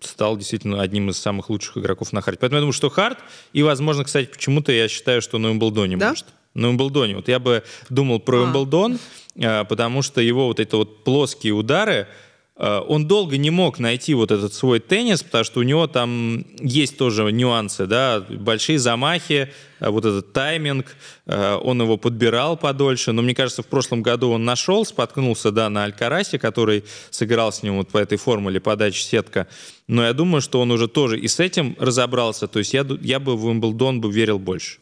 стал 0.03 0.37
действительно 0.37 0.81
одним 0.81 1.11
из 1.11 1.19
самых 1.19 1.51
лучших 1.51 1.79
игроков 1.79 2.13
на 2.13 2.21
харде. 2.21 2.39
Поэтому 2.41 2.59
я 2.59 2.61
думаю, 2.61 2.73
что 2.73 2.91
хард, 2.91 3.19
и, 3.53 3.63
возможно, 3.63 4.05
кстати, 4.05 4.27
почему-то 4.27 4.73
я 4.73 4.89
считаю, 4.89 5.23
что 5.23 5.39
на 5.39 5.49
Уимблдоне 5.49 5.97
да? 5.97 6.11
может. 6.11 6.27
На 6.55 6.69
Уимблдоне. 6.69 7.17
Вот 7.17 7.29
я 7.29 7.39
бы 7.39 7.63
думал 7.91 8.19
про 8.19 8.39
а. 8.39 8.43
Уимблдон, 8.43 8.99
потому 9.35 10.03
что 10.03 10.21
его 10.21 10.47
вот 10.47 10.59
эти 10.59 10.75
вот 10.75 11.05
плоские 11.05 11.53
удары, 11.53 12.09
он 12.61 13.07
долго 13.07 13.39
не 13.39 13.51
мог 13.51 13.79
найти 13.79 14.13
вот 14.13 14.31
этот 14.31 14.53
свой 14.53 14.81
теннис, 14.81 15.23
потому 15.23 15.45
что 15.45 15.61
у 15.61 15.63
него 15.63 15.87
там 15.87 16.45
есть 16.61 16.99
тоже 16.99 17.33
нюансы, 17.33 17.87
да, 17.87 18.21
большие 18.29 18.79
замахи, 18.79 19.51
а, 19.81 19.91
вот 19.91 20.05
этот 20.05 20.33
тайминг, 20.33 20.95
а, 21.27 21.57
он 21.59 21.81
его 21.81 21.97
подбирал 21.97 22.57
подольше, 22.57 23.13
но 23.13 23.23
мне 23.23 23.35
кажется, 23.35 23.63
в 23.63 23.67
прошлом 23.67 24.03
году 24.03 24.31
он 24.31 24.45
нашел, 24.45 24.85
споткнулся, 24.85 25.51
да, 25.51 25.71
на 25.71 25.85
Алькарасе, 25.85 26.39
который 26.39 26.85
сыграл 27.11 27.51
с 27.51 27.63
ним 27.63 27.79
вот 27.79 27.89
по 27.89 27.99
этой 27.99 28.19
формуле 28.19 28.61
подачи 28.61 29.01
сетка, 29.01 29.49
но 29.89 30.05
я 30.05 30.13
думаю, 30.13 30.43
что 30.43 30.61
он 30.61 30.71
уже 30.71 30.87
тоже 30.87 31.19
и 31.19 31.29
с 31.29 31.41
этим 31.41 31.75
разобрался, 31.79 32.47
то 32.47 32.59
есть 32.59 32.75
я, 32.75 32.87
я 33.01 33.19
бы 33.19 33.37
в 33.37 33.47
Уимблдон 33.47 34.01
бы 34.01 34.13
верил 34.13 34.39
больше. 34.39 34.79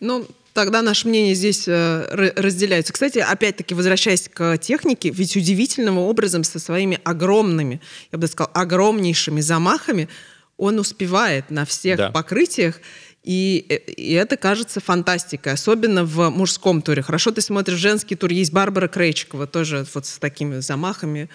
Ну, 0.00 0.26
Тогда 0.54 0.82
наше 0.82 1.08
мнение 1.08 1.34
здесь 1.34 1.66
э, 1.66 2.06
разделяется. 2.36 2.92
Кстати, 2.92 3.18
опять-таки, 3.18 3.74
возвращаясь 3.74 4.30
к 4.32 4.56
технике, 4.58 5.10
ведь 5.10 5.36
удивительным 5.36 5.98
образом 5.98 6.44
со 6.44 6.60
своими 6.60 7.00
огромными, 7.02 7.80
я 8.12 8.18
бы 8.18 8.28
сказал, 8.28 8.52
огромнейшими 8.54 9.40
замахами 9.40 10.08
он 10.56 10.78
успевает 10.78 11.50
на 11.50 11.64
всех 11.64 11.98
да. 11.98 12.10
покрытиях. 12.10 12.80
И, 13.24 13.66
э, 13.68 13.78
и 13.90 14.12
это 14.12 14.36
кажется 14.36 14.80
фантастикой, 14.80 15.54
особенно 15.54 16.04
в 16.04 16.30
мужском 16.30 16.82
туре. 16.82 17.02
Хорошо 17.02 17.32
ты 17.32 17.40
смотришь 17.40 17.78
женский 17.78 18.14
тур, 18.14 18.30
есть 18.30 18.52
Барбара 18.52 18.86
Крейчикова, 18.86 19.48
тоже 19.48 19.84
вот 19.92 20.06
с 20.06 20.18
такими 20.18 20.60
замахами, 20.60 21.28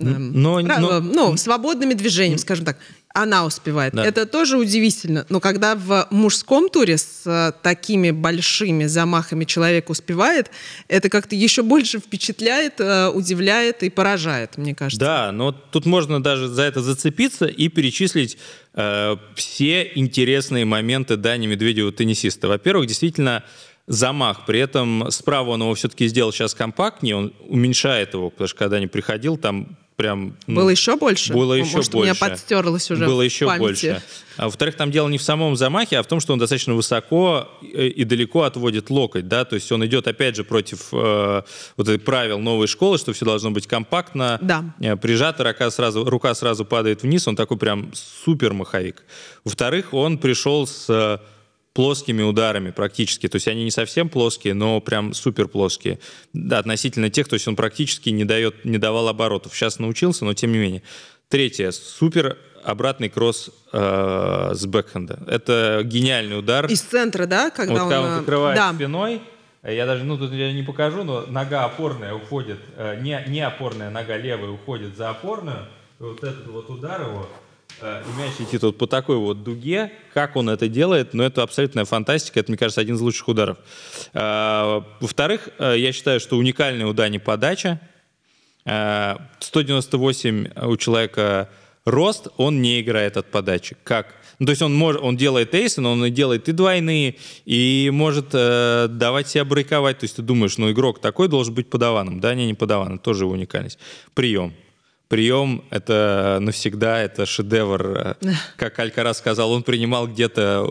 но, 0.00 0.60
но, 0.60 1.00
ну, 1.00 1.36
свободными 1.36 1.94
движениями, 1.94 2.38
скажем 2.38 2.64
так 2.64 2.76
она 3.18 3.44
успевает. 3.44 3.94
Да. 3.94 4.04
Это 4.04 4.26
тоже 4.26 4.56
удивительно. 4.56 5.26
Но 5.28 5.40
когда 5.40 5.74
в 5.74 6.06
мужском 6.10 6.68
туре 6.68 6.98
с 6.98 7.22
э, 7.26 7.52
такими 7.62 8.10
большими 8.10 8.86
замахами 8.86 9.44
человек 9.44 9.90
успевает, 9.90 10.50
это 10.88 11.08
как-то 11.08 11.34
еще 11.34 11.62
больше 11.62 11.98
впечатляет, 11.98 12.74
э, 12.78 13.08
удивляет 13.08 13.82
и 13.82 13.90
поражает, 13.90 14.56
мне 14.56 14.74
кажется. 14.74 15.00
Да, 15.00 15.32
но 15.32 15.52
тут 15.52 15.84
можно 15.86 16.22
даже 16.22 16.48
за 16.48 16.62
это 16.62 16.80
зацепиться 16.80 17.46
и 17.46 17.68
перечислить 17.68 18.38
э, 18.74 19.16
все 19.34 19.90
интересные 19.94 20.64
моменты 20.64 21.16
Дани 21.16 21.46
Медведева 21.46 21.90
теннисиста. 21.90 22.46
Во-первых, 22.46 22.86
действительно 22.86 23.42
замах. 23.88 24.44
При 24.46 24.60
этом 24.60 25.10
справа 25.10 25.50
он 25.50 25.62
его 25.62 25.74
все-таки 25.74 26.06
сделал 26.06 26.30
сейчас 26.30 26.54
компактнее, 26.54 27.16
он 27.16 27.32
уменьшает 27.48 28.12
его, 28.12 28.30
потому 28.30 28.46
что 28.46 28.58
когда 28.58 28.78
не 28.78 28.86
приходил, 28.86 29.38
там 29.38 29.78
прям... 29.98 30.36
Ну, 30.46 30.54
было 30.54 30.70
еще 30.70 30.96
больше? 30.96 31.34
Было 31.34 31.54
еще 31.54 31.76
Может, 31.76 31.92
больше. 31.92 31.96
у 31.96 32.02
меня 32.02 32.14
подстерлось 32.14 32.88
уже 32.88 33.04
Было 33.04 33.20
еще 33.20 33.46
памяти. 33.46 33.60
больше. 33.60 34.02
А, 34.36 34.44
во-вторых, 34.44 34.76
там 34.76 34.92
дело 34.92 35.08
не 35.08 35.18
в 35.18 35.22
самом 35.22 35.56
замахе, 35.56 35.98
а 35.98 36.02
в 36.04 36.06
том, 36.06 36.20
что 36.20 36.32
он 36.32 36.38
достаточно 36.38 36.74
высоко 36.74 37.48
и 37.60 38.04
далеко 38.04 38.44
отводит 38.44 38.90
локоть, 38.90 39.26
да, 39.26 39.44
то 39.44 39.56
есть 39.56 39.70
он 39.72 39.84
идет, 39.84 40.06
опять 40.06 40.36
же, 40.36 40.44
против 40.44 40.90
э, 40.92 41.42
вот 41.76 41.88
этих 41.88 42.04
правил 42.04 42.38
новой 42.38 42.68
школы, 42.68 42.96
что 42.98 43.12
все 43.12 43.24
должно 43.24 43.50
быть 43.50 43.66
компактно, 43.66 44.38
да. 44.40 44.64
Э, 44.78 44.94
прижато, 44.94 45.42
рука 45.42 45.68
сразу, 45.72 46.04
рука 46.04 46.32
сразу 46.34 46.64
падает 46.64 47.02
вниз, 47.02 47.26
он 47.26 47.34
такой 47.34 47.56
прям 47.56 47.90
супер 47.92 48.52
маховик. 48.52 49.02
Во-вторых, 49.42 49.92
он 49.92 50.18
пришел 50.18 50.68
с 50.68 51.20
плоскими 51.72 52.22
ударами 52.22 52.70
практически. 52.70 53.28
То 53.28 53.36
есть 53.36 53.48
они 53.48 53.64
не 53.64 53.70
совсем 53.70 54.08
плоские, 54.08 54.54
но 54.54 54.80
прям 54.80 55.14
супер 55.14 55.48
плоские. 55.48 55.98
Да, 56.32 56.58
относительно 56.58 57.10
тех, 57.10 57.28
то 57.28 57.34
есть 57.34 57.46
он 57.46 57.56
практически 57.56 58.10
не, 58.10 58.24
дает, 58.24 58.64
не 58.64 58.78
давал 58.78 59.08
оборотов. 59.08 59.54
Сейчас 59.54 59.78
научился, 59.78 60.24
но 60.24 60.34
тем 60.34 60.52
не 60.52 60.58
менее. 60.58 60.82
Третье. 61.28 61.70
Супер 61.70 62.38
обратный 62.64 63.08
кросс 63.08 63.50
э, 63.72 64.50
с 64.54 64.66
бэкхенда. 64.66 65.24
Это 65.26 65.82
гениальный 65.84 66.38
удар. 66.38 66.66
Из 66.66 66.80
центра, 66.80 67.26
да? 67.26 67.50
Когда 67.50 67.72
вот 67.72 67.80
он, 67.82 67.88
когда 67.88 68.02
он 68.02 68.10
э, 68.10 68.18
закрывает 68.20 68.56
да. 68.56 68.72
спиной, 68.72 69.22
я 69.62 69.86
даже, 69.86 70.04
ну, 70.04 70.16
тут 70.16 70.32
я 70.32 70.52
не 70.52 70.62
покажу, 70.62 71.04
но 71.04 71.26
нога 71.28 71.64
опорная 71.64 72.14
уходит, 72.14 72.58
э, 72.76 73.00
не, 73.00 73.22
не 73.28 73.40
опорная 73.40 73.90
нога 73.90 74.16
левая 74.16 74.50
уходит 74.50 74.96
за 74.96 75.10
опорную. 75.10 75.66
вот 75.98 76.22
этот 76.22 76.46
вот 76.46 76.70
удар 76.70 77.02
его, 77.02 77.28
и 77.28 77.47
мяч 77.82 78.32
летит 78.38 78.62
вот 78.62 78.78
по 78.78 78.86
такой 78.86 79.16
вот 79.16 79.42
дуге. 79.42 79.92
Как 80.14 80.36
он 80.36 80.48
это 80.48 80.68
делает? 80.68 81.14
Ну, 81.14 81.22
это 81.22 81.42
абсолютная 81.42 81.84
фантастика. 81.84 82.40
Это, 82.40 82.50
мне 82.50 82.58
кажется, 82.58 82.80
один 82.80 82.96
из 82.96 83.00
лучших 83.00 83.28
ударов. 83.28 83.58
Э, 84.14 84.82
во-вторых, 85.00 85.48
э, 85.58 85.74
я 85.78 85.92
считаю, 85.92 86.20
что 86.20 86.36
уникальный 86.36 86.84
у 86.84 86.92
Дани 86.92 87.18
подача. 87.18 87.80
198 88.64 90.48
у 90.66 90.76
человека 90.76 91.48
рост, 91.86 92.28
он 92.36 92.60
не 92.60 92.80
играет 92.80 93.16
от 93.16 93.30
подачи. 93.30 93.76
Как? 93.82 94.14
Ну, 94.38 94.46
то 94.46 94.50
есть 94.50 94.62
он, 94.62 94.74
может, 94.74 95.00
он 95.02 95.16
делает 95.16 95.54
эйсы, 95.54 95.80
но 95.80 95.92
он 95.92 96.04
и 96.04 96.10
делает 96.10 96.48
и 96.48 96.52
двойные, 96.52 97.16
и 97.44 97.90
может 97.92 98.26
э, 98.32 98.86
давать 98.90 99.28
себя 99.28 99.44
брейковать. 99.44 99.98
То 99.98 100.04
есть 100.04 100.16
ты 100.16 100.22
думаешь, 100.22 100.58
ну, 100.58 100.70
игрок 100.70 101.00
такой 101.00 101.28
должен 101.28 101.54
быть 101.54 101.70
подаваном. 101.70 102.20
Да, 102.20 102.34
не, 102.34 102.46
не 102.46 102.54
подаваном, 102.54 102.98
тоже 102.98 103.26
уникальность. 103.26 103.78
Прием 104.14 104.52
прием— 105.08 105.64
это 105.70 106.38
навсегда, 106.40 107.00
это 107.00 107.26
шедевр. 107.26 108.16
Как 108.56 108.78
Алькарас 108.78 109.18
сказал, 109.18 109.52
он 109.52 109.62
принимал 109.62 110.06
где-то 110.06 110.70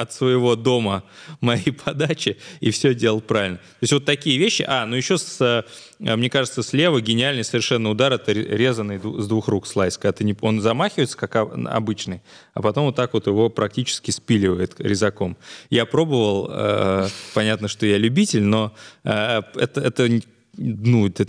от 0.00 0.12
своего 0.12 0.56
дома 0.56 1.04
мои 1.40 1.70
подачи 1.70 2.38
и 2.60 2.70
все 2.70 2.94
делал 2.94 3.20
правильно. 3.20 3.58
То 3.58 3.82
есть 3.82 3.92
вот 3.92 4.04
такие 4.04 4.38
вещи. 4.38 4.64
А, 4.66 4.86
ну 4.86 4.96
еще, 4.96 5.18
с, 5.18 5.64
мне 5.98 6.30
кажется, 6.30 6.62
слева 6.62 7.00
гениальный 7.00 7.44
совершенно 7.44 7.90
удар, 7.90 8.12
это 8.12 8.32
резанный 8.32 8.98
с 8.98 9.26
двух 9.26 9.48
рук 9.48 9.66
слайс. 9.66 9.98
Когда 9.98 10.12
ты 10.12 10.24
не, 10.24 10.34
он 10.40 10.60
замахивается, 10.60 11.16
как 11.16 11.36
обычный, 11.36 12.22
а 12.54 12.62
потом 12.62 12.86
вот 12.86 12.96
так 12.96 13.12
вот 13.14 13.26
его 13.26 13.50
практически 13.50 14.10
спиливает 14.10 14.80
резаком. 14.80 15.36
Я 15.68 15.84
пробовал, 15.86 16.48
э, 16.50 17.08
понятно, 17.34 17.68
что 17.68 17.86
я 17.86 17.98
любитель, 17.98 18.42
но 18.42 18.72
э, 19.04 19.42
это, 19.54 19.80
это, 19.80 20.08
ну, 20.56 21.06
это 21.06 21.26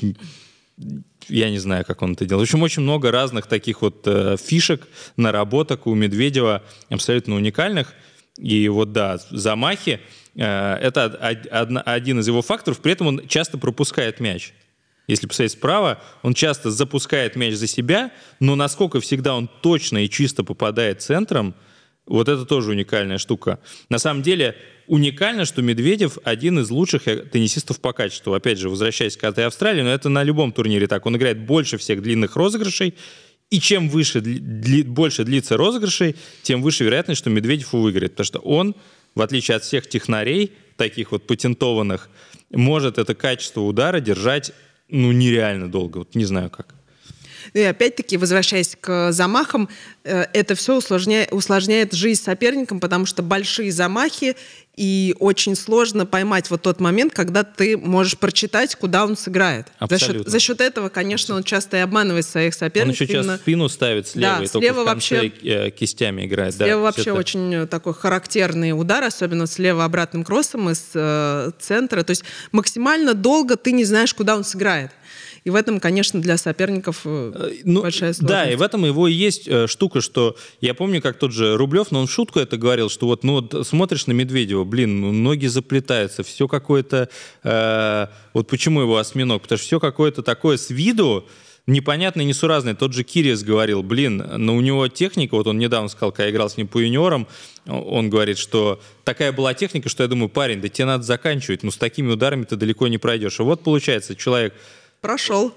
я 1.32 1.50
не 1.50 1.60
знаю, 1.60 1.86
как 1.86 2.02
он 2.02 2.14
это 2.14 2.26
делал. 2.26 2.42
В 2.42 2.44
общем, 2.44 2.62
очень 2.62 2.84
много 2.84 3.12
разных 3.12 3.48
таких 3.48 3.82
вот 3.82 4.04
э, 4.06 4.36
фишек, 4.38 4.88
наработок 5.18 5.88
у 5.88 5.96
Медведева 5.96 6.64
абсолютно 6.90 7.36
уникальных. 7.36 7.94
И 8.38 8.68
вот 8.70 8.92
да, 8.92 9.20
замахи 9.30 10.00
э, 10.36 10.44
это 10.44 11.40
од, 11.52 11.84
один 11.86 12.20
из 12.20 12.28
его 12.28 12.42
факторов. 12.42 12.80
При 12.80 12.92
этом 12.94 13.08
он 13.08 13.28
часто 13.28 13.58
пропускает 13.58 14.20
мяч. 14.20 14.54
Если 15.08 15.28
посмотреть 15.28 15.54
справа, 15.54 16.02
он 16.22 16.34
часто 16.34 16.70
запускает 16.72 17.36
мяч 17.36 17.56
за 17.56 17.68
себя, 17.68 18.12
но 18.40 18.56
насколько 18.56 19.00
всегда 19.02 19.36
он 19.36 19.50
точно 19.62 20.06
и 20.06 20.10
чисто 20.10 20.44
попадает 20.44 21.02
центром– 21.02 21.56
вот 22.08 22.28
это 22.28 22.46
тоже 22.46 22.72
уникальная 22.72 23.18
штука. 23.18 23.60
На 23.90 24.00
самом 24.00 24.22
деле 24.24 24.56
уникально, 24.88 25.46
что 25.46 25.62
Медведев 25.62 26.18
один 26.24 26.60
из 26.60 26.70
лучших 26.70 27.08
э, 27.08 27.18
теннисистов 27.18 27.80
по 27.80 27.94
качеству. 27.94 28.34
Опять 28.34 28.60
же, 28.60 28.70
возвращаясь 28.70 29.16
к 29.16 29.24
этой 29.24 29.46
Австралии, 29.46 29.82
но 29.82 29.90
это 29.90 30.10
на 30.10 30.24
любом 30.24 30.52
турнире 30.52 30.88
так. 30.88 31.06
Он 31.06 31.16
играет 31.16 31.46
больше 31.46 31.78
всех 31.78 32.02
длинных 32.02 32.36
розыгрышей, 32.36 32.96
и 33.50 33.60
чем 33.60 33.90
выше, 33.90 34.22
дли, 34.22 34.84
больше 34.84 35.24
длится 35.24 35.58
розыгрышей, 35.58 36.16
тем 36.42 36.62
выше 36.62 36.86
вероятность, 36.86 37.20
что 37.20 37.30
Медведев 37.30 37.74
выиграет. 37.74 38.14
Потому 38.14 38.26
что 38.26 38.40
он, 38.40 38.76
в 39.14 39.22
отличие 39.22 39.58
от 39.58 39.64
всех 39.64 39.88
технарей, 39.88 40.52
таких 40.78 41.12
вот 41.12 41.28
патентованных, 41.28 42.10
может 42.50 42.98
это 42.98 43.14
качество 43.14 43.62
удара 43.62 44.00
держать 44.00 44.54
ну, 44.90 45.12
нереально 45.12 45.70
долго. 45.70 46.00
Вот 46.00 46.16
не 46.16 46.26
знаю 46.26 46.50
как. 46.50 46.76
И 47.54 47.62
опять-таки, 47.62 48.18
возвращаясь 48.18 48.78
к 48.80 49.12
замахам, 49.12 49.70
э, 50.04 50.26
это 50.34 50.56
все 50.56 50.78
усложняет, 50.78 51.32
усложняет 51.32 51.94
жизнь 51.94 52.22
соперникам, 52.22 52.80
потому 52.80 53.06
что 53.06 53.22
большие 53.24 53.72
замахи, 53.72 54.36
и 54.78 55.16
очень 55.20 55.56
сложно 55.56 56.06
поймать 56.06 56.50
вот 56.50 56.62
тот 56.62 56.80
момент, 56.80 57.14
когда 57.14 57.44
ты 57.44 57.78
можешь 57.78 58.18
прочитать, 58.18 58.76
куда 58.76 59.04
он 59.04 59.18
сыграет. 59.18 59.68
За 59.88 60.00
счет, 60.00 60.28
за 60.28 60.40
счет 60.40 60.62
этого, 60.62 60.90
конечно, 60.90 61.36
он 61.36 61.44
часто 61.44 61.78
и 61.78 61.80
обманывает 61.82 62.26
своих 62.26 62.54
соперников. 62.54 63.02
Он 63.02 63.06
еще 63.06 63.14
часто 63.14 63.38
спину 63.38 63.68
ставит 63.68 64.08
слева, 64.08 64.38
да, 64.38 64.44
и 64.44 64.48
слева 64.48 64.76
только 64.76 64.82
в 64.82 64.86
конце 64.86 65.16
вообще, 65.24 65.48
э, 65.48 65.70
кистями 65.72 66.26
играет. 66.26 66.56
Слева 66.56 66.70
да, 66.70 66.78
вообще 66.78 67.12
очень 67.12 67.68
такой 67.68 67.94
характерный 67.94 68.72
удар, 68.72 69.04
особенно 69.04 69.46
слева 69.46 69.84
обратным 69.84 70.24
кроссом 70.24 70.70
из 70.70 70.84
э, 70.94 71.52
центра. 71.60 72.04
То 72.04 72.12
есть 72.12 72.24
максимально 72.52 73.14
долго 73.14 73.58
ты 73.58 73.74
не 73.74 73.84
знаешь, 73.84 74.14
куда 74.14 74.36
он 74.36 74.46
сыграет. 74.46 74.92
И 75.44 75.50
в 75.50 75.56
этом, 75.56 75.80
конечно, 75.80 76.22
для 76.22 76.38
соперников 76.38 77.02
э, 77.06 77.34
э, 77.34 77.52
ну, 77.64 77.82
большая 77.82 78.14
сложность. 78.14 78.28
Да, 78.28 78.52
и 78.52 78.56
в 78.56 78.62
этом 78.62 78.86
его 78.86 79.08
и 79.08 79.14
есть 79.14 79.48
э, 79.48 79.66
штука, 79.66 80.02
что 80.02 80.38
я 80.60 80.76
помню, 80.76 81.02
как 81.02 81.18
тот 81.18 81.32
же 81.32 81.58
Рублев, 81.58 81.90
но 81.90 82.02
он 82.02 82.08
в 82.08 82.12
шутку 82.12 82.40
это 82.40 82.58
говорил, 82.58 82.90
что 82.90 83.08
вот, 83.08 83.24
ну, 83.24 83.42
вот 83.42 83.68
смотришь 83.68 84.06
на 84.06 84.12
Медведева, 84.12 84.64
блин, 84.66 85.02
ну, 85.02 85.12
ноги 85.12 85.48
заплетаются, 85.48 86.24
все 86.24 86.48
какое-то... 86.48 87.10
Э, 87.44 88.08
вот 88.34 88.48
почему 88.48 88.82
его 88.82 88.98
осьминог? 88.98 89.42
Потому 89.42 89.58
что 89.58 89.66
все 89.66 89.80
какое-то 89.80 90.22
такое 90.22 90.58
с 90.58 90.70
виду, 90.70 91.28
непонятный, 91.68 92.26
несуразный. 92.26 92.76
Тот 92.76 92.94
же 92.94 93.04
Кириес 93.04 93.44
говорил, 93.44 93.84
блин, 93.84 94.18
но 94.18 94.38
ну, 94.38 94.56
у 94.56 94.62
него 94.62 94.88
техника, 94.88 95.36
вот 95.36 95.48
он 95.48 95.58
недавно 95.58 95.90
сказал, 95.90 96.12
когда 96.12 96.30
играл 96.30 96.50
с 96.50 96.58
ним 96.58 96.68
по 96.68 96.80
юниорам, 96.80 97.28
он 97.66 98.10
говорит, 98.10 98.38
что 98.38 98.80
такая 99.04 99.32
была 99.32 99.54
техника, 99.54 99.90
что 99.90 100.04
я 100.04 100.10
думаю, 100.10 100.30
парень, 100.30 100.62
да 100.62 100.70
тебе 100.70 100.86
надо 100.86 101.04
заканчивать, 101.04 101.64
ну 101.64 101.72
с 101.72 101.78
такими 101.78 102.12
ударами 102.12 102.44
ты 102.44 102.56
далеко 102.56 102.88
не 102.88 102.98
пройдешь. 102.98 103.40
И 103.40 103.44
вот 103.44 103.64
получается, 103.64 104.16
человек 104.16 104.54
Прошел. 105.02 105.52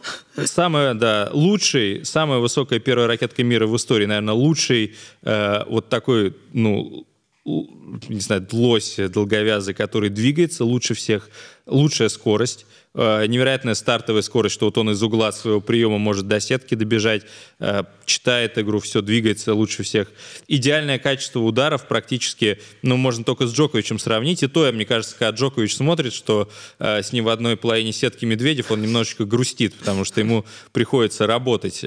Самая, 0.46 0.94
да, 0.94 1.28
лучший, 1.32 2.04
самая 2.04 2.38
высокая 2.38 2.78
первая 2.78 3.06
ракетка 3.06 3.44
мира 3.44 3.66
в 3.66 3.76
истории, 3.76 4.06
наверное, 4.06 4.32
лучший 4.32 4.94
э, 5.22 5.64
вот 5.68 5.90
такой, 5.90 6.34
ну, 6.54 7.06
не 7.44 8.20
знаю, 8.20 8.46
лось 8.52 8.96
долговязый, 8.96 9.74
который 9.74 10.08
двигается 10.08 10.64
лучше 10.64 10.94
всех, 10.94 11.28
лучшая 11.66 12.08
скорость, 12.08 12.64
э, 12.94 13.26
невероятная 13.26 13.74
стартовая 13.74 14.22
скорость, 14.22 14.54
что 14.54 14.66
вот 14.66 14.78
он 14.78 14.90
из 14.90 15.02
угла 15.02 15.32
своего 15.32 15.60
приема 15.60 15.98
может 15.98 16.26
до 16.28 16.40
сетки 16.40 16.74
добежать, 16.74 17.22
э, 17.58 17.82
читает 18.04 18.58
игру, 18.58 18.80
все 18.80 19.02
двигается 19.02 19.54
лучше 19.54 19.82
всех. 19.82 20.10
Идеальное 20.48 20.98
качество 20.98 21.40
ударов 21.40 21.86
практически, 21.88 22.60
ну, 22.82 22.96
можно 22.96 23.24
только 23.24 23.46
с 23.46 23.54
Джоковичем 23.54 23.98
сравнить, 23.98 24.42
и 24.42 24.46
то, 24.46 24.70
мне 24.72 24.84
кажется, 24.84 25.16
когда 25.18 25.36
Джокович 25.36 25.76
смотрит, 25.76 26.12
что 26.12 26.50
э, 26.78 27.02
с 27.02 27.12
ним 27.12 27.24
в 27.24 27.28
одной 27.28 27.56
половине 27.56 27.92
сетки 27.92 28.24
Медведев, 28.24 28.70
он 28.70 28.82
немножечко 28.82 29.24
грустит, 29.24 29.74
потому 29.74 30.04
что 30.04 30.20
ему 30.20 30.44
приходится 30.72 31.26
работать. 31.26 31.84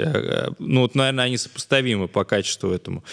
Ну, 0.59 0.81
вот, 0.81 0.95
наверное, 0.95 1.25
они 1.25 1.37
сопоставимы 1.37 2.07
по 2.07 2.23
качеству 2.23 2.71
этому. 2.71 3.03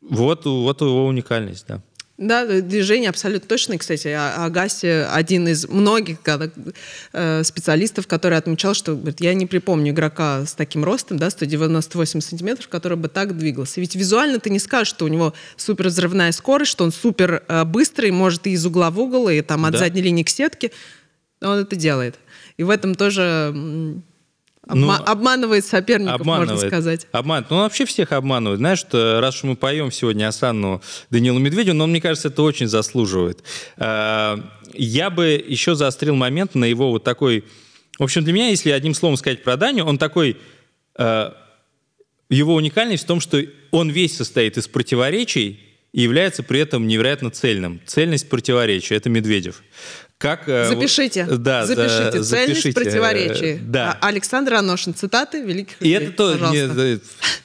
Вот, 0.00 0.44
вот 0.46 0.80
его 0.80 1.06
уникальность, 1.06 1.66
да. 1.68 1.82
Да, 2.20 2.44
движение 2.44 3.08
абсолютно 3.08 3.48
точно. 3.48 3.78
Кстати, 3.78 4.08
а, 4.08 4.44
Агаси 4.44 5.06
один 5.10 5.48
из 5.48 5.66
многих 5.66 6.20
когда, 6.20 6.50
э, 7.14 7.42
специалистов, 7.42 8.06
который 8.06 8.36
отмечал, 8.36 8.74
что 8.74 8.94
говорит, 8.94 9.22
я 9.22 9.32
не 9.32 9.46
припомню 9.46 9.92
игрока 9.92 10.44
с 10.44 10.52
таким 10.52 10.84
ростом, 10.84 11.16
да, 11.16 11.30
198 11.30 12.20
сантиметров, 12.20 12.68
который 12.68 12.98
бы 12.98 13.08
так 13.08 13.38
двигался. 13.38 13.80
Ведь 13.80 13.94
визуально 13.94 14.38
ты 14.38 14.50
не 14.50 14.58
скажешь, 14.58 14.88
что 14.88 15.06
у 15.06 15.08
него 15.08 15.32
супер 15.56 15.86
взрывная 15.86 16.30
скорость, 16.32 16.72
что 16.72 16.84
он 16.84 16.92
супер 16.92 17.42
э, 17.48 17.64
быстрый, 17.64 18.10
может 18.10 18.46
и 18.46 18.50
из 18.50 18.66
угла 18.66 18.90
в 18.90 19.00
угол, 19.00 19.30
и 19.30 19.40
там 19.40 19.64
от 19.64 19.72
да. 19.72 19.78
задней 19.78 20.02
линии 20.02 20.22
к 20.22 20.28
сетке. 20.28 20.72
Но 21.40 21.52
он 21.52 21.60
это 21.60 21.74
делает. 21.74 22.16
И 22.58 22.64
в 22.64 22.68
этом 22.68 22.94
тоже 22.96 23.54
Обма- 24.68 24.76
ну, 24.76 24.92
обманывает 24.92 25.64
соперников, 25.64 26.20
обманывает, 26.20 26.50
можно 26.50 26.68
сказать. 26.68 27.06
Обманывает. 27.12 27.50
Ну, 27.50 27.56
он 27.56 27.62
вообще 27.62 27.86
всех 27.86 28.12
обманывает. 28.12 28.58
Знаешь, 28.58 28.78
что 28.78 29.20
раз 29.20 29.36
уж 29.36 29.44
мы 29.44 29.56
поем 29.56 29.90
сегодня 29.90 30.28
Асанну 30.28 30.82
Данилу 31.08 31.38
Медведю, 31.38 31.74
но 31.74 31.86
мне 31.86 32.00
кажется, 32.00 32.28
это 32.28 32.42
очень 32.42 32.68
заслуживает. 32.68 33.42
А, 33.78 34.38
я 34.74 35.10
бы 35.10 35.42
еще 35.46 35.74
заострил 35.74 36.14
момент 36.14 36.54
на 36.54 36.66
его 36.66 36.90
вот 36.90 37.04
такой... 37.04 37.44
В 37.98 38.02
общем, 38.02 38.22
для 38.22 38.32
меня, 38.32 38.48
если 38.48 38.70
одним 38.70 38.94
словом 38.94 39.16
сказать 39.16 39.42
про 39.42 39.56
Даню, 39.56 39.84
он 39.84 39.98
такой... 39.98 40.36
А, 40.96 41.34
его 42.28 42.54
уникальность 42.54 43.04
в 43.04 43.06
том, 43.06 43.20
что 43.20 43.42
он 43.72 43.90
весь 43.90 44.16
состоит 44.16 44.56
из 44.56 44.68
противоречий, 44.68 45.58
и 45.92 46.02
является 46.02 46.42
при 46.42 46.60
этом 46.60 46.86
невероятно 46.86 47.30
цельным. 47.30 47.80
Цельность 47.86 48.28
противоречия– 48.28 48.94
это 48.96 49.08
Медведев. 49.08 49.62
Как, 50.20 50.46
э, 50.50 50.66
запишите. 50.68 51.24
Да, 51.24 51.64
запишите. 51.64 52.18
Да, 52.18 52.22
Цельность 52.22 52.28
запишите. 52.28 52.72
противоречий. 52.74 53.58
Да. 53.62 53.96
А, 54.02 54.08
Александр 54.08 54.52
Аношин. 54.52 54.94
Цитаты 54.94 55.40
великих 55.40 55.80
и 55.80 55.84
людей. 55.94 56.08
Это, 56.08 56.12
то, 56.12 56.50
не, 56.50 57.00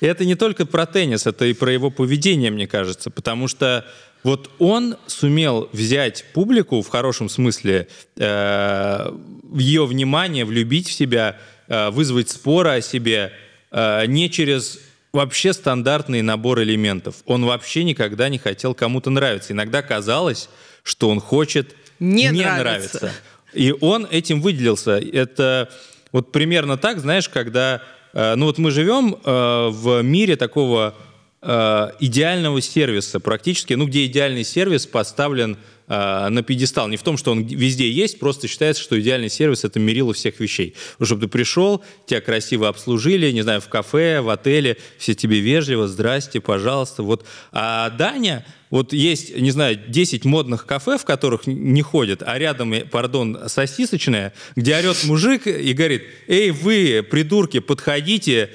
это 0.05 0.25
не 0.25 0.35
только 0.35 0.65
про 0.65 0.85
теннис, 0.85 1.25
это 1.25 1.45
и 1.45 1.53
про 1.53 1.71
его 1.71 1.89
поведение, 1.89 2.51
мне 2.51 2.67
кажется. 2.67 3.09
Потому 3.09 3.47
что 3.47 3.85
вот 4.23 4.51
он 4.59 4.97
сумел 5.07 5.69
взять 5.71 6.25
публику 6.33 6.81
в 6.81 6.89
хорошем 6.89 7.29
смысле, 7.29 7.87
э, 8.17 9.09
ее 9.53 9.85
внимание, 9.85 10.43
влюбить 10.43 10.89
в 10.89 10.91
себя, 10.91 11.37
э, 11.69 11.91
вызвать 11.91 12.29
споры 12.29 12.71
о 12.71 12.81
себе 12.81 13.31
э, 13.71 14.05
не 14.05 14.29
через 14.29 14.79
вообще 15.13 15.53
стандартный 15.53 16.21
набор 16.21 16.61
элементов. 16.61 17.15
Он 17.25 17.45
вообще 17.45 17.85
никогда 17.85 18.27
не 18.27 18.37
хотел 18.37 18.73
кому-то 18.73 19.11
нравиться. 19.11 19.53
Иногда 19.53 19.81
казалось, 19.81 20.49
что 20.83 21.07
он 21.07 21.21
хочет 21.21 21.73
не, 21.99 22.25
не 22.25 22.43
нравится. 22.43 22.99
нравится. 22.99 23.11
И 23.53 23.73
он 23.79 24.07
этим 24.09 24.41
выделился. 24.41 24.99
Это 24.99 25.69
вот 26.11 26.31
примерно 26.31 26.77
так, 26.77 26.99
знаешь, 26.99 27.29
когда... 27.29 27.81
Э, 28.13 28.35
ну 28.35 28.45
вот 28.45 28.57
мы 28.57 28.71
живем 28.71 29.15
э, 29.23 29.67
в 29.69 30.01
мире 30.01 30.35
такого 30.35 30.95
э, 31.41 31.91
идеального 31.99 32.61
сервиса 32.61 33.19
практически, 33.19 33.73
ну 33.73 33.85
где 33.87 34.05
идеальный 34.05 34.43
сервис 34.43 34.85
поставлен 34.85 35.57
на 35.87 36.43
пьедестал. 36.43 36.87
Не 36.87 36.97
в 36.97 37.03
том, 37.03 37.17
что 37.17 37.31
он 37.31 37.43
везде 37.43 37.89
есть, 37.89 38.19
просто 38.19 38.47
считается, 38.47 38.81
что 38.81 38.99
идеальный 38.99 39.29
сервис— 39.29 39.63
это 39.63 39.79
мерило 39.79 40.13
всех 40.13 40.39
вещей. 40.39 40.73
Чтобы 41.01 41.21
ты 41.21 41.27
пришел, 41.27 41.83
тебя 42.05 42.21
красиво 42.21 42.67
обслужили, 42.67 43.31
не 43.31 43.41
знаю, 43.41 43.61
в 43.61 43.67
кафе, 43.67 44.21
в 44.21 44.29
отеле, 44.29 44.77
все 44.97 45.13
тебе 45.13 45.39
вежливо, 45.39 45.87
здрасте, 45.87 46.41
пожалуйста. 46.41 47.03
Вот. 47.03 47.25
А 47.51 47.89
Даня 47.91 48.45
вот 48.71 48.93
есть, 48.93 49.35
не 49.37 49.51
знаю, 49.51 49.79
10 49.87 50.25
модных 50.25 50.65
кафе, 50.65 50.97
в 50.97 51.05
которых 51.05 51.45
не 51.45 51.81
ходят, 51.81 52.23
а 52.25 52.37
рядом, 52.37 52.73
пардон, 52.91 53.37
сосисочная, 53.47 54.33
где 54.55 54.75
орет 54.75 55.03
мужик 55.03 55.47
и 55.47 55.71
говорит, 55.73 56.03
эй, 56.27 56.51
вы, 56.51 57.05
придурки, 57.09 57.59
подходите, 57.59 58.49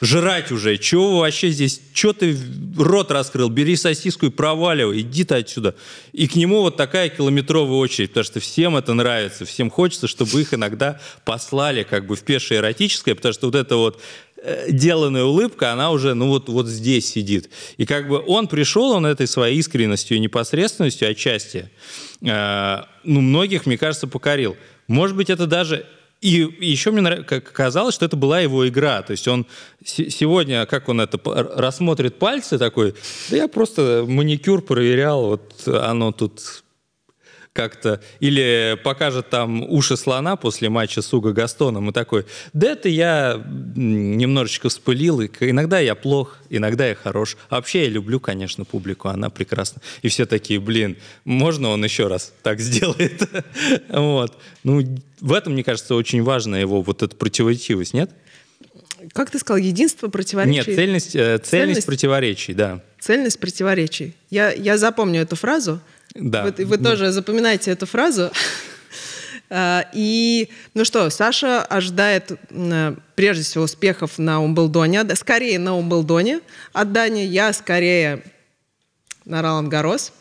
жрать 0.00 0.52
уже, 0.52 0.78
чего 0.78 1.12
вы 1.12 1.18
вообще 1.20 1.50
здесь, 1.50 1.80
что 1.92 2.12
ты 2.12 2.36
рот 2.78 3.10
раскрыл, 3.10 3.48
бери 3.48 3.76
сосиску 3.76 4.26
и 4.26 4.30
проваливай, 4.30 5.00
иди 5.00 5.24
ты 5.24 5.34
отсюда. 5.34 5.74
И 6.16 6.28
к 6.28 6.34
нему 6.34 6.62
вот 6.62 6.76
такая 6.78 7.10
километровая 7.10 7.76
очередь, 7.76 8.08
потому 8.10 8.24
что 8.24 8.40
всем 8.40 8.76
это 8.76 8.94
нравится, 8.94 9.44
всем 9.44 9.70
хочется, 9.70 10.08
чтобы 10.08 10.40
их 10.40 10.54
иногда 10.54 10.98
послали 11.24 11.82
как 11.82 12.06
бы 12.06 12.16
в 12.16 12.22
пешее 12.22 12.60
эротическое, 12.60 13.14
потому 13.14 13.34
что 13.34 13.46
вот 13.46 13.54
это 13.54 13.76
вот 13.76 14.00
Э, 14.48 14.70
деланная 14.70 15.24
улыбка, 15.24 15.72
она 15.72 15.90
уже, 15.90 16.14
ну 16.14 16.28
вот, 16.28 16.48
вот 16.48 16.68
здесь 16.68 17.10
сидит. 17.10 17.50
И 17.78 17.84
как 17.84 18.06
бы 18.08 18.22
он 18.24 18.46
пришел, 18.46 18.92
он 18.92 19.04
этой 19.04 19.26
своей 19.26 19.58
искренностью 19.58 20.18
и 20.18 20.20
непосредственностью 20.20 21.10
отчасти, 21.10 21.70
э, 22.22 22.82
ну, 23.02 23.20
многих, 23.22 23.66
мне 23.66 23.76
кажется, 23.76 24.06
покорил. 24.06 24.56
Может 24.86 25.16
быть, 25.16 25.30
это 25.30 25.46
даже 25.46 25.86
и 26.26 26.66
еще 26.66 26.90
мне 26.90 27.22
казалось, 27.22 27.94
что 27.94 28.04
это 28.04 28.16
была 28.16 28.40
его 28.40 28.66
игра. 28.68 29.02
То 29.02 29.12
есть 29.12 29.28
он 29.28 29.46
сегодня, 29.84 30.66
как 30.66 30.88
он 30.88 31.00
это 31.00 31.20
рассмотрит 31.24 32.18
пальцы 32.18 32.58
такой, 32.58 32.94
да 33.30 33.36
я 33.36 33.48
просто 33.48 34.04
маникюр 34.06 34.62
проверял, 34.62 35.26
вот 35.26 35.66
оно 35.66 36.12
тут 36.12 36.64
как-то, 37.56 38.02
или 38.20 38.78
покажет 38.84 39.30
там 39.30 39.62
уши 39.62 39.96
слона 39.96 40.36
после 40.36 40.68
матча 40.68 41.00
с 41.00 41.12
Уго 41.14 41.32
Гастоном 41.32 41.88
и 41.88 41.92
такой, 41.92 42.26
да 42.52 42.72
это 42.72 42.90
я 42.90 43.42
немножечко 43.74 44.68
вспылил, 44.68 45.22
и 45.22 45.28
иногда 45.40 45.80
я 45.80 45.94
плох, 45.94 46.36
иногда 46.50 46.86
я 46.86 46.94
хорош. 46.94 47.38
А 47.48 47.56
вообще 47.56 47.84
я 47.84 47.88
люблю, 47.88 48.20
конечно, 48.20 48.66
публику, 48.66 49.08
она 49.08 49.30
прекрасна. 49.30 49.80
И 50.02 50.08
все 50.08 50.26
такие, 50.26 50.60
блин, 50.60 50.98
можно 51.24 51.70
он 51.70 51.82
еще 51.82 52.08
раз 52.08 52.34
так 52.42 52.60
сделает? 52.60 53.26
вот. 53.88 54.36
Ну, 54.62 54.84
в 55.20 55.32
этом, 55.32 55.54
мне 55.54 55.64
кажется, 55.64 55.94
очень 55.94 56.22
важно 56.22 56.56
его 56.56 56.82
вот 56.82 57.02
эта 57.02 57.16
противоречивость, 57.16 57.94
нет? 57.94 58.10
Как 59.12 59.30
ты 59.30 59.38
сказал, 59.38 59.62
единство 59.62 60.08
противоречий? 60.08 60.56
Нет, 60.56 60.64
цельность, 60.66 61.16
э, 61.16 61.38
цельность, 61.38 61.46
цельность 61.46 61.86
противоречий, 61.86 62.52
да. 62.52 62.82
Цельность 63.00 63.38
противоречий. 63.38 64.14
Я, 64.30 64.52
я 64.52 64.76
запомню 64.76 65.22
эту 65.22 65.36
фразу. 65.36 65.80
Да. 66.18 66.44
Вы, 66.44 66.64
вы 66.64 66.78
тоже 66.78 67.10
запоминайте 67.10 67.70
эту 67.70 67.86
фразу. 67.86 68.30
А, 69.48 69.84
и, 69.92 70.50
ну 70.74 70.84
что, 70.84 71.08
Саша 71.08 71.62
ожидает 71.62 72.32
прежде 73.14 73.44
всего 73.44 73.62
успехов 73.62 74.18
на 74.18 74.42
Умблдоне, 74.42 75.04
скорее 75.14 75.60
на 75.60 75.76
Умблдоне 75.76 76.40
от 76.72 76.90
Дани, 76.90 77.20
я 77.20 77.52
скорее 77.52 78.24
на 79.24 79.42
Ролан 79.42 79.68
Гарос. 79.68 80.12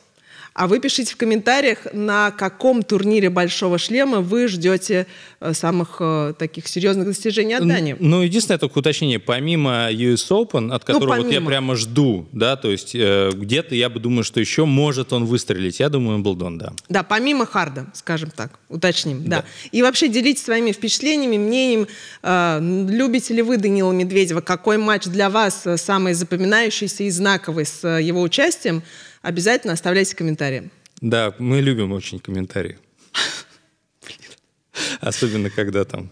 А 0.56 0.68
вы 0.68 0.80
пишите 0.80 1.14
в 1.14 1.18
комментариях, 1.18 1.80
на 1.92 2.32
каком 2.32 2.82
турнире 2.82 3.30
Большого 3.30 3.78
Шлема 3.78 4.22
вы 4.22 4.48
ждете 4.48 5.06
э, 5.42 5.54
самых 5.54 5.98
э, 6.00 6.34
таких 6.40 6.70
серьезных 6.70 7.08
достижений 7.08 7.56
от 7.56 7.68
Дани. 7.68 7.98
Ну, 8.00 8.22
единственное 8.22 8.58
только 8.58 8.78
уточнение, 8.78 9.20
помимо 9.20 9.92
US 9.92 10.30
Open, 10.30 10.74
от 10.74 10.88
ну, 10.88 10.94
которого 10.94 11.16
ну, 11.18 11.24
вот 11.24 11.34
я 11.34 11.42
прямо 11.42 11.76
жду, 11.76 12.30
да, 12.32 12.56
то 12.56 12.72
есть 12.72 12.96
э, 12.96 13.32
где-то 13.34 13.76
я 13.76 13.90
бы 13.90 14.00
думаю, 14.00 14.24
что 14.24 14.40
еще 14.40 14.64
может 14.64 15.12
он 15.12 15.26
выстрелить. 15.26 15.82
Я 15.82 15.90
думаю, 15.90 16.20
Блдон, 16.20 16.58
да. 16.58 16.72
Да, 16.88 17.04
помимо 17.04 17.46
Харда, 17.46 17.88
скажем 17.94 18.32
так, 18.32 18.58
уточним, 18.70 19.26
да. 19.26 19.40
да. 19.40 19.46
И 19.74 19.82
вообще 19.82 20.08
делитесь 20.08 20.46
своими 20.46 20.72
впечатлениями, 20.72 21.38
мнением. 21.38 21.86
Э, 22.24 22.60
любите 22.62 23.34
ли 23.34 23.42
вы 23.42 23.58
Данила 23.58 23.92
Медведева? 23.92 24.40
Какой 24.40 24.78
матч 24.78 25.04
для 25.04 25.30
вас 25.30 25.64
э, 25.66 25.76
самый 25.76 26.14
запоминающийся 26.14 27.04
и 27.04 27.10
знаковый 27.10 27.66
с 27.66 27.86
его 28.00 28.22
участием? 28.22 28.84
Обязательно 29.26 29.74
оставляйте 29.74 30.16
комментарии. 30.16 30.70
Да, 31.02 31.34
мы 31.40 31.60
любим 31.60 31.92
очень 31.94 32.20
комментарии. 32.20 32.78
Особенно, 35.02 35.50
когда 35.50 35.84
там 35.84 36.12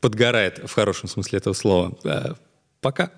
подгорает, 0.00 0.58
в 0.68 0.72
хорошем 0.72 1.08
смысле 1.08 1.38
этого 1.38 1.54
слова. 1.54 1.96
Э, 2.02 2.34
пока. 2.80 3.12